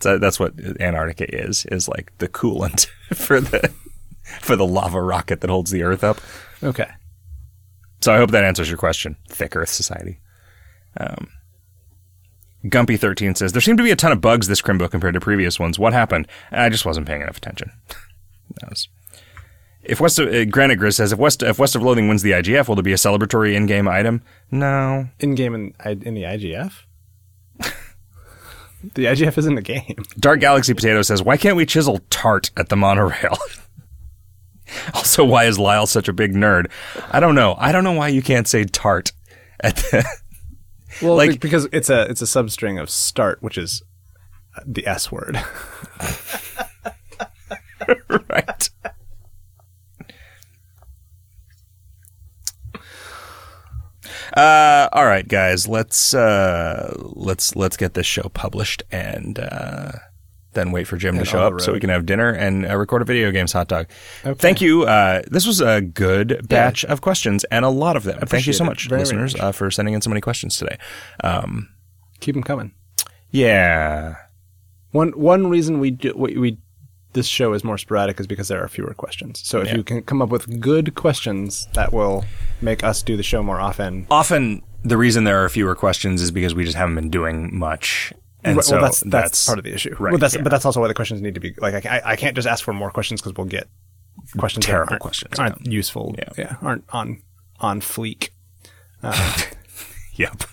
So 0.05 0.19
that's 0.19 0.39
what 0.39 0.53
Antarctica 0.81 1.35
is, 1.35 1.65
is 1.73 1.89
like 1.89 2.13
the 2.19 2.29
coolant 2.29 2.89
for 3.15 3.41
the, 3.41 3.73
for 4.43 4.55
the 4.55 4.67
lava 4.67 5.01
rocket 5.01 5.41
that 5.41 5.49
holds 5.49 5.71
the 5.71 5.83
Earth 5.83 6.05
up. 6.05 6.19
Okay. 6.63 6.91
So 8.03 8.13
I 8.13 8.19
hope 8.19 8.31
that 8.33 8.45
answers 8.45 8.69
your 8.69 8.77
question. 8.77 9.17
Thick 9.31 9.57
Earth 9.57 9.71
Society. 9.71 10.21
Um, 11.01 11.29
Gumpy13 12.67 13.35
says, 13.35 13.53
There 13.53 13.63
seemed 13.63 13.79
to 13.79 13.85
be 13.85 13.93
a 13.93 13.97
ton 13.97 14.13
of 14.13 14.21
bugs 14.21 14.47
this 14.47 14.61
Crimbo 14.61 14.91
compared 14.91 15.15
to 15.15 15.21
previous 15.21 15.59
ones. 15.59 15.79
What 15.79 15.95
happened? 15.95 16.29
I 16.53 16.69
just 16.69 16.85
wasn't 16.85 17.07
paying 17.07 17.23
enough 17.23 17.39
attention. 17.39 17.73
that 18.61 18.69
was. 18.69 18.89
If 19.85 20.03
West 20.03 20.19
of, 20.19 20.29
uh, 20.29 20.45
Granite 20.45 20.81
Grizz 20.81 20.97
says, 20.97 21.13
if 21.13 21.19
West, 21.19 21.43
if 21.43 21.59
West 21.59 21.77
of 21.77 21.83
Loathing 21.83 22.09
wins 22.09 22.21
the 22.21 22.33
IGF, 22.33 22.69
will 22.69 22.75
there 22.75 22.83
be 22.83 22.93
a 22.93 22.97
celebratory 22.97 23.55
in 23.55 23.65
game 23.65 23.89
item? 23.89 24.23
No. 24.51 25.09
In 25.19 25.35
game 25.35 25.55
in 25.55 25.75
in 25.83 26.13
the 26.13 26.25
IGF. 26.25 26.85
The 28.95 29.07
IGF 29.07 29.39
is 29.39 29.47
in 29.47 29.55
the 29.55 29.63
game. 29.63 29.97
Dark 30.19 30.41
Galaxy 30.41 30.75
Potato 30.75 31.03
says, 31.03 31.23
Why 31.23 31.37
can't 31.37 31.57
we 31.57 31.67
chisel 31.67 32.01
tart 32.11 32.51
at 32.57 32.69
the 32.69 32.77
monorail? 32.77 33.37
also, 34.95 35.25
why 35.25 35.45
is 35.45 35.59
Lyle 35.59 35.87
such 35.87 36.09
a 36.09 36.13
big 36.13 36.35
nerd? 36.35 36.71
I 37.11 37.21
don't 37.21 37.35
know. 37.35 37.55
I 37.59 37.73
don't 37.73 37.85
know 37.85 37.93
why 37.93 38.09
you 38.09 38.23
can't 38.23 38.49
say 38.49 38.65
tart 38.65 39.13
at 39.61 39.77
the. 39.77 40.05
Well, 41.03 41.17
Like- 41.17 41.31
like 41.31 41.41
because 41.41 41.67
it's 41.73 41.91
a 41.91 42.03
it's 42.03 42.23
a 42.23 42.25
substring 42.25 42.81
of 42.81 42.89
start, 42.89 43.43
which 43.43 43.59
is 43.59 43.83
uh, 44.57 44.61
the 44.65 44.87
S 44.87 45.11
word. 45.11 45.37
right. 48.31 48.71
Uh, 54.37 54.89
all 54.93 55.07
right, 55.07 55.27
guys. 55.29 55.69
Let's 55.69 56.13
uh, 56.15 56.93
let's 56.99 57.55
let's 57.55 57.77
get 57.77 57.95
this 57.95 58.07
show 58.07 58.29
published 58.35 58.83
and 58.91 59.39
uh, 59.39 59.93
then 60.55 60.73
wait 60.73 60.89
for 60.89 60.97
Jim 60.97 61.19
to 61.19 61.25
show 61.25 61.41
up 61.41 61.61
so 61.61 61.73
we 61.73 61.79
can 61.81 61.91
have 61.91 62.05
dinner 62.05 62.31
and 62.31 62.67
uh, 62.67 62.77
record 62.77 63.03
a 63.03 63.05
video 63.05 63.31
games 63.31 63.53
hot 63.53 63.69
dog. 63.69 63.87
Thank 64.25 64.61
you. 64.61 64.83
Uh, 64.85 65.23
this 65.31 65.47
was 65.47 65.61
a 65.61 65.81
good 65.81 66.49
batch 66.49 66.85
of 66.87 67.01
questions 67.01 67.45
and 67.45 67.65
a 67.65 67.69
lot 67.69 67.97
of 67.97 68.03
them. 68.05 68.19
Thank 68.27 68.47
you 68.47 68.53
so 68.53 68.65
much, 68.65 68.91
listeners, 68.91 69.35
much. 69.35 69.43
uh, 69.43 69.53
for 69.53 69.71
sending 69.71 69.95
in 69.95 70.01
so 70.01 70.11
many 70.11 70.21
questions 70.21 70.57
today. 70.57 70.79
Um, 71.23 71.69
Keep 72.21 72.35
them 72.35 72.43
coming. 72.43 72.73
yeah. 73.31 74.17
One 74.91 75.11
one 75.11 75.49
reason 75.49 75.81
we 75.81 75.91
do 75.91 76.13
we, 76.17 76.37
we 76.39 76.59
this 77.15 77.27
show 77.27 77.53
is 77.55 77.65
more 77.65 77.79
sporadic 77.79 78.21
is 78.21 78.27
because 78.27 78.49
there 78.49 78.63
are 78.63 78.69
fewer 78.69 78.95
questions. 78.95 79.41
So 79.45 79.61
if 79.61 79.69
Yeah. 79.69 79.77
you 79.77 79.83
can 79.85 80.03
come 80.03 80.21
up 80.23 80.29
with 80.29 80.61
good 80.61 80.95
questions, 80.95 81.67
that 81.73 81.93
will 81.93 82.25
make 82.61 82.85
us 82.85 83.03
do 83.03 83.17
the 83.17 83.23
show 83.23 83.43
more 83.43 83.61
often. 83.61 84.07
Often 84.11 84.63
the 84.85 84.97
reason 84.97 85.25
there 85.25 85.43
are 85.45 85.49
fewer 85.49 85.75
questions 85.75 86.21
is 86.23 86.31
because 86.31 86.55
we 86.55 86.65
just 86.65 86.77
haven't 86.77 86.95
been 86.97 87.11
doing 87.11 87.57
much. 87.59 88.13
And 88.45 88.57
Right, 88.57 88.65
so 88.65 88.77
well, 88.77 88.85
that's, 88.85 89.01
that's 89.01 89.47
part 89.47 89.59
of 89.59 89.65
the 89.65 89.73
issue. 89.73 89.97
Right, 89.99 90.11
Well, 90.13 90.19
that's, 90.19 90.35
yeah. 90.35 90.43
But 90.43 90.51
that's 90.51 90.67
also 90.67 90.81
why 90.81 90.89
the 90.89 90.95
questions 90.95 91.23
need 91.23 91.35
to 91.35 91.41
be 91.41 91.55
like 91.59 91.87
I, 91.87 92.03
I 92.05 92.17
can't 92.17 92.37
just 92.37 92.47
ask 92.47 92.63
for 92.63 92.75
more 92.75 92.91
questions 92.91 93.23
because 93.23 93.35
we'll 93.37 93.47
get 93.47 93.69
questions 94.37 94.67
Terrible 94.67 94.99
questions, 94.99 95.39
aren't 95.39 95.65
useful. 95.67 96.15
Yeah. 96.19 96.29
Yeah. 96.37 96.57
aren't 96.61 96.85
on 96.91 97.23
on 97.61 97.81
fleek. 97.81 98.29
Yep. 100.17 100.45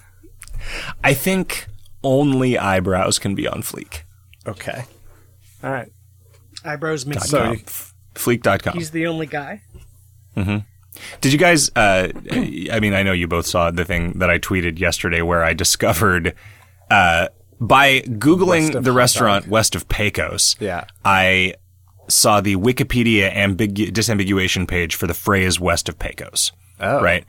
I 1.03 1.13
think 1.13 1.67
only 2.03 2.57
eyebrows 2.57 3.19
can 3.19 3.35
be 3.35 3.47
on 3.47 3.61
Fleek. 3.61 4.01
Okay. 4.47 4.85
All 5.63 5.71
right. 5.71 5.91
Eyebrows 6.65 7.05
McGee. 7.05 7.21
So- 7.23 7.51
f- 7.53 7.93
Fleek.com. 8.15 8.73
He's 8.77 8.91
the 8.91 9.07
only 9.07 9.25
guy. 9.25 9.61
Did 11.21 11.31
you 11.31 11.37
guys, 11.39 11.69
uh, 11.75 12.09
I 12.71 12.79
mean, 12.81 12.93
I 12.93 13.03
know 13.03 13.13
you 13.13 13.27
both 13.27 13.45
saw 13.47 13.71
the 13.71 13.85
thing 13.85 14.19
that 14.19 14.29
I 14.29 14.37
tweeted 14.39 14.79
yesterday 14.79 15.21
where 15.21 15.43
I 15.43 15.53
discovered, 15.53 16.35
uh, 16.89 17.27
by 17.59 18.01
Googling 18.01 18.71
the 18.83 18.91
Hot 18.91 18.97
restaurant 18.97 19.47
west 19.47 19.75
of 19.75 19.87
Pecos, 19.87 20.55
Yeah. 20.59 20.85
I 21.05 21.53
saw 22.09 22.41
the 22.41 22.55
Wikipedia 22.57 23.33
ambigu- 23.33 23.91
disambiguation 23.91 24.67
page 24.67 24.95
for 24.95 25.07
the 25.07 25.13
phrase 25.13 25.59
west 25.59 25.87
of 25.87 25.97
Pecos. 25.97 26.51
Oh. 26.79 27.01
Right. 27.01 27.23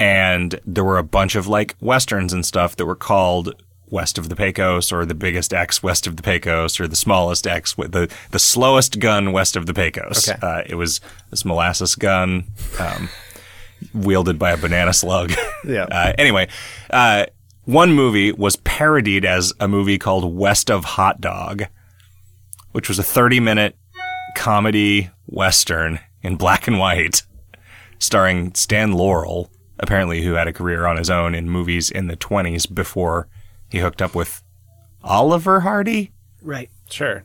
And 0.00 0.60
there 0.66 0.84
were 0.84 0.98
a 0.98 1.02
bunch 1.04 1.34
of 1.36 1.46
like 1.46 1.74
westerns 1.80 2.32
and 2.32 2.44
stuff 2.44 2.76
that 2.76 2.84
were 2.86 2.94
called 2.96 3.54
west 3.90 4.18
of 4.18 4.28
the 4.28 4.36
Pecos 4.36 4.92
or 4.92 5.04
the 5.04 5.14
biggest 5.14 5.52
X 5.52 5.82
west 5.82 6.06
of 6.06 6.16
the 6.16 6.22
Pecos 6.22 6.78
or 6.80 6.86
the 6.86 6.96
smallest 6.96 7.46
X 7.46 7.76
with 7.76 7.92
the, 7.92 8.10
the 8.30 8.38
slowest 8.38 8.98
gun 8.98 9.32
west 9.32 9.56
of 9.56 9.66
the 9.66 9.74
Pecos. 9.74 10.28
Okay. 10.28 10.38
Uh, 10.40 10.62
it 10.66 10.74
was 10.74 11.00
this 11.30 11.44
molasses 11.44 11.94
gun, 11.94 12.44
um, 12.78 13.08
wielded 13.94 14.38
by 14.38 14.52
a 14.52 14.56
banana 14.56 14.92
slug. 14.92 15.32
Yeah. 15.64 15.86
Uh, 15.90 16.12
anyway, 16.16 16.48
uh, 16.88 17.26
one 17.64 17.92
movie 17.92 18.30
was 18.30 18.54
parodied 18.56 19.24
as 19.24 19.52
a 19.58 19.66
movie 19.66 19.98
called 19.98 20.36
West 20.36 20.70
of 20.70 20.84
Hot 20.84 21.20
Dog, 21.20 21.64
which 22.70 22.88
was 22.88 23.00
a 23.00 23.02
30 23.02 23.40
minute 23.40 23.76
comedy 24.36 25.10
western 25.26 25.98
in 26.22 26.36
black 26.36 26.68
and 26.68 26.78
white 26.78 27.24
starring 27.98 28.54
Stan 28.54 28.92
Laurel, 28.92 29.50
apparently 29.80 30.22
who 30.22 30.34
had 30.34 30.46
a 30.46 30.52
career 30.52 30.86
on 30.86 30.96
his 30.96 31.10
own 31.10 31.34
in 31.34 31.50
movies 31.50 31.90
in 31.90 32.06
the 32.06 32.16
20s 32.16 32.72
before 32.72 33.28
he 33.70 33.78
hooked 33.78 34.00
up 34.02 34.14
with 34.14 34.42
Oliver 35.02 35.60
Hardy. 35.60 36.12
Right. 36.42 36.70
Sure. 36.90 37.24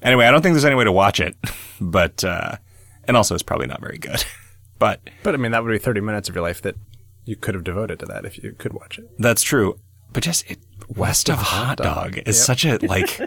Anyway, 0.00 0.26
I 0.26 0.30
don't 0.30 0.42
think 0.42 0.54
there's 0.54 0.64
any 0.64 0.74
way 0.76 0.84
to 0.84 0.92
watch 0.92 1.18
it, 1.20 1.36
but 1.80 2.22
uh, 2.24 2.56
and 3.06 3.16
also 3.16 3.34
it's 3.34 3.42
probably 3.42 3.66
not 3.66 3.80
very 3.80 3.98
good. 3.98 4.24
But 4.80 5.00
But 5.24 5.34
I 5.34 5.38
mean, 5.38 5.50
that 5.50 5.64
would 5.64 5.72
be 5.72 5.78
30 5.78 6.00
minutes 6.02 6.28
of 6.28 6.36
your 6.36 6.44
life 6.44 6.62
that 6.62 6.76
you 7.24 7.34
could 7.34 7.56
have 7.56 7.64
devoted 7.64 7.98
to 7.98 8.06
that 8.06 8.24
if 8.24 8.40
you 8.40 8.52
could 8.52 8.72
watch 8.72 8.96
it. 8.96 9.10
that's 9.18 9.42
true. 9.42 9.80
But 10.12 10.22
just 10.22 10.48
it, 10.48 10.60
West 10.88 11.28
of 11.28 11.38
Hot 11.38 11.78
Dog 11.78 12.16
is 12.18 12.36
Yep. 12.38 12.46
such 12.46 12.64
a 12.64 12.76
like 12.86 13.20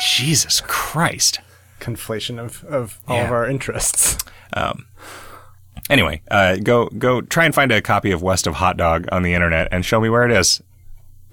Jesus 0.00 0.60
Christ. 0.68 1.40
Conflation 1.80 2.38
of, 2.38 2.62
of 2.66 3.00
all 3.08 3.16
Yeah. 3.16 3.24
of 3.24 3.32
our 3.32 3.44
interests. 3.44 4.18
Anyway, 5.90 6.22
uh, 6.30 6.56
go 6.56 6.86
go 6.86 7.20
try 7.20 7.44
and 7.44 7.54
find 7.54 7.70
a 7.70 7.82
copy 7.82 8.10
of 8.10 8.22
West 8.22 8.46
of 8.46 8.54
Hot 8.54 8.76
Dog 8.76 9.06
on 9.12 9.22
the 9.22 9.34
internet 9.34 9.68
and 9.70 9.84
show 9.84 10.00
me 10.00 10.08
where 10.08 10.24
it 10.24 10.32
is. 10.32 10.62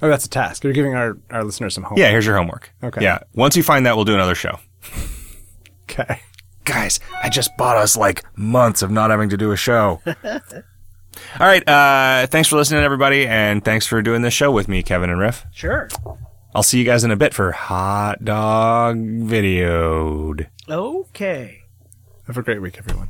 Oh, 0.02 0.10
that's 0.10 0.26
a 0.26 0.30
task. 0.30 0.64
You're 0.64 0.74
giving 0.74 0.96
our, 0.96 1.18
our 1.30 1.44
listeners 1.44 1.76
some 1.76 1.84
homework. 1.84 2.00
Yeah, 2.00 2.10
here's 2.10 2.26
your 2.26 2.36
homework. 2.36 2.72
Okay. 2.84 3.04
Yeah, 3.04 3.20
once 3.36 3.56
you 3.56 3.64
find 3.64 3.86
that, 3.86 3.96
we'll 3.96 4.06
do 4.06 4.16
another 4.16 4.36
show. 4.36 4.60
Okay. 5.84 6.22
Guys, 6.66 7.00
I 7.22 7.30
just 7.30 7.56
bought 7.58 7.78
us 7.78 7.96
like 7.96 8.24
months 8.36 8.82
of 8.82 8.92
not 8.92 9.12
having 9.12 9.30
to 9.30 9.38
do 9.38 9.52
a 9.52 9.58
show. 9.58 10.02
All 10.06 11.48
right, 11.48 11.68
uh, 11.68 12.28
thanks 12.28 12.50
for 12.50 12.56
listening, 12.56 12.84
everybody, 12.84 13.28
and 13.28 13.64
thanks 13.64 13.86
for 13.86 14.02
doing 14.02 14.22
this 14.22 14.34
show 14.34 14.52
with 14.52 14.68
me, 14.68 14.82
Kevin 14.82 15.10
and 15.10 15.20
Riff. 15.20 15.46
Sure. 15.52 15.90
I'll 16.56 16.64
see 16.64 16.80
you 16.80 16.86
guys 16.86 17.04
in 17.04 17.12
a 17.12 17.16
bit 17.16 17.34
for 17.34 17.52
Hot 17.52 18.24
Dog 18.24 18.98
Videoed. 18.98 20.48
Okay. 20.70 21.64
Have 22.28 22.38
a 22.38 22.44
great 22.44 22.62
week, 22.62 22.78
everyone. 22.78 23.10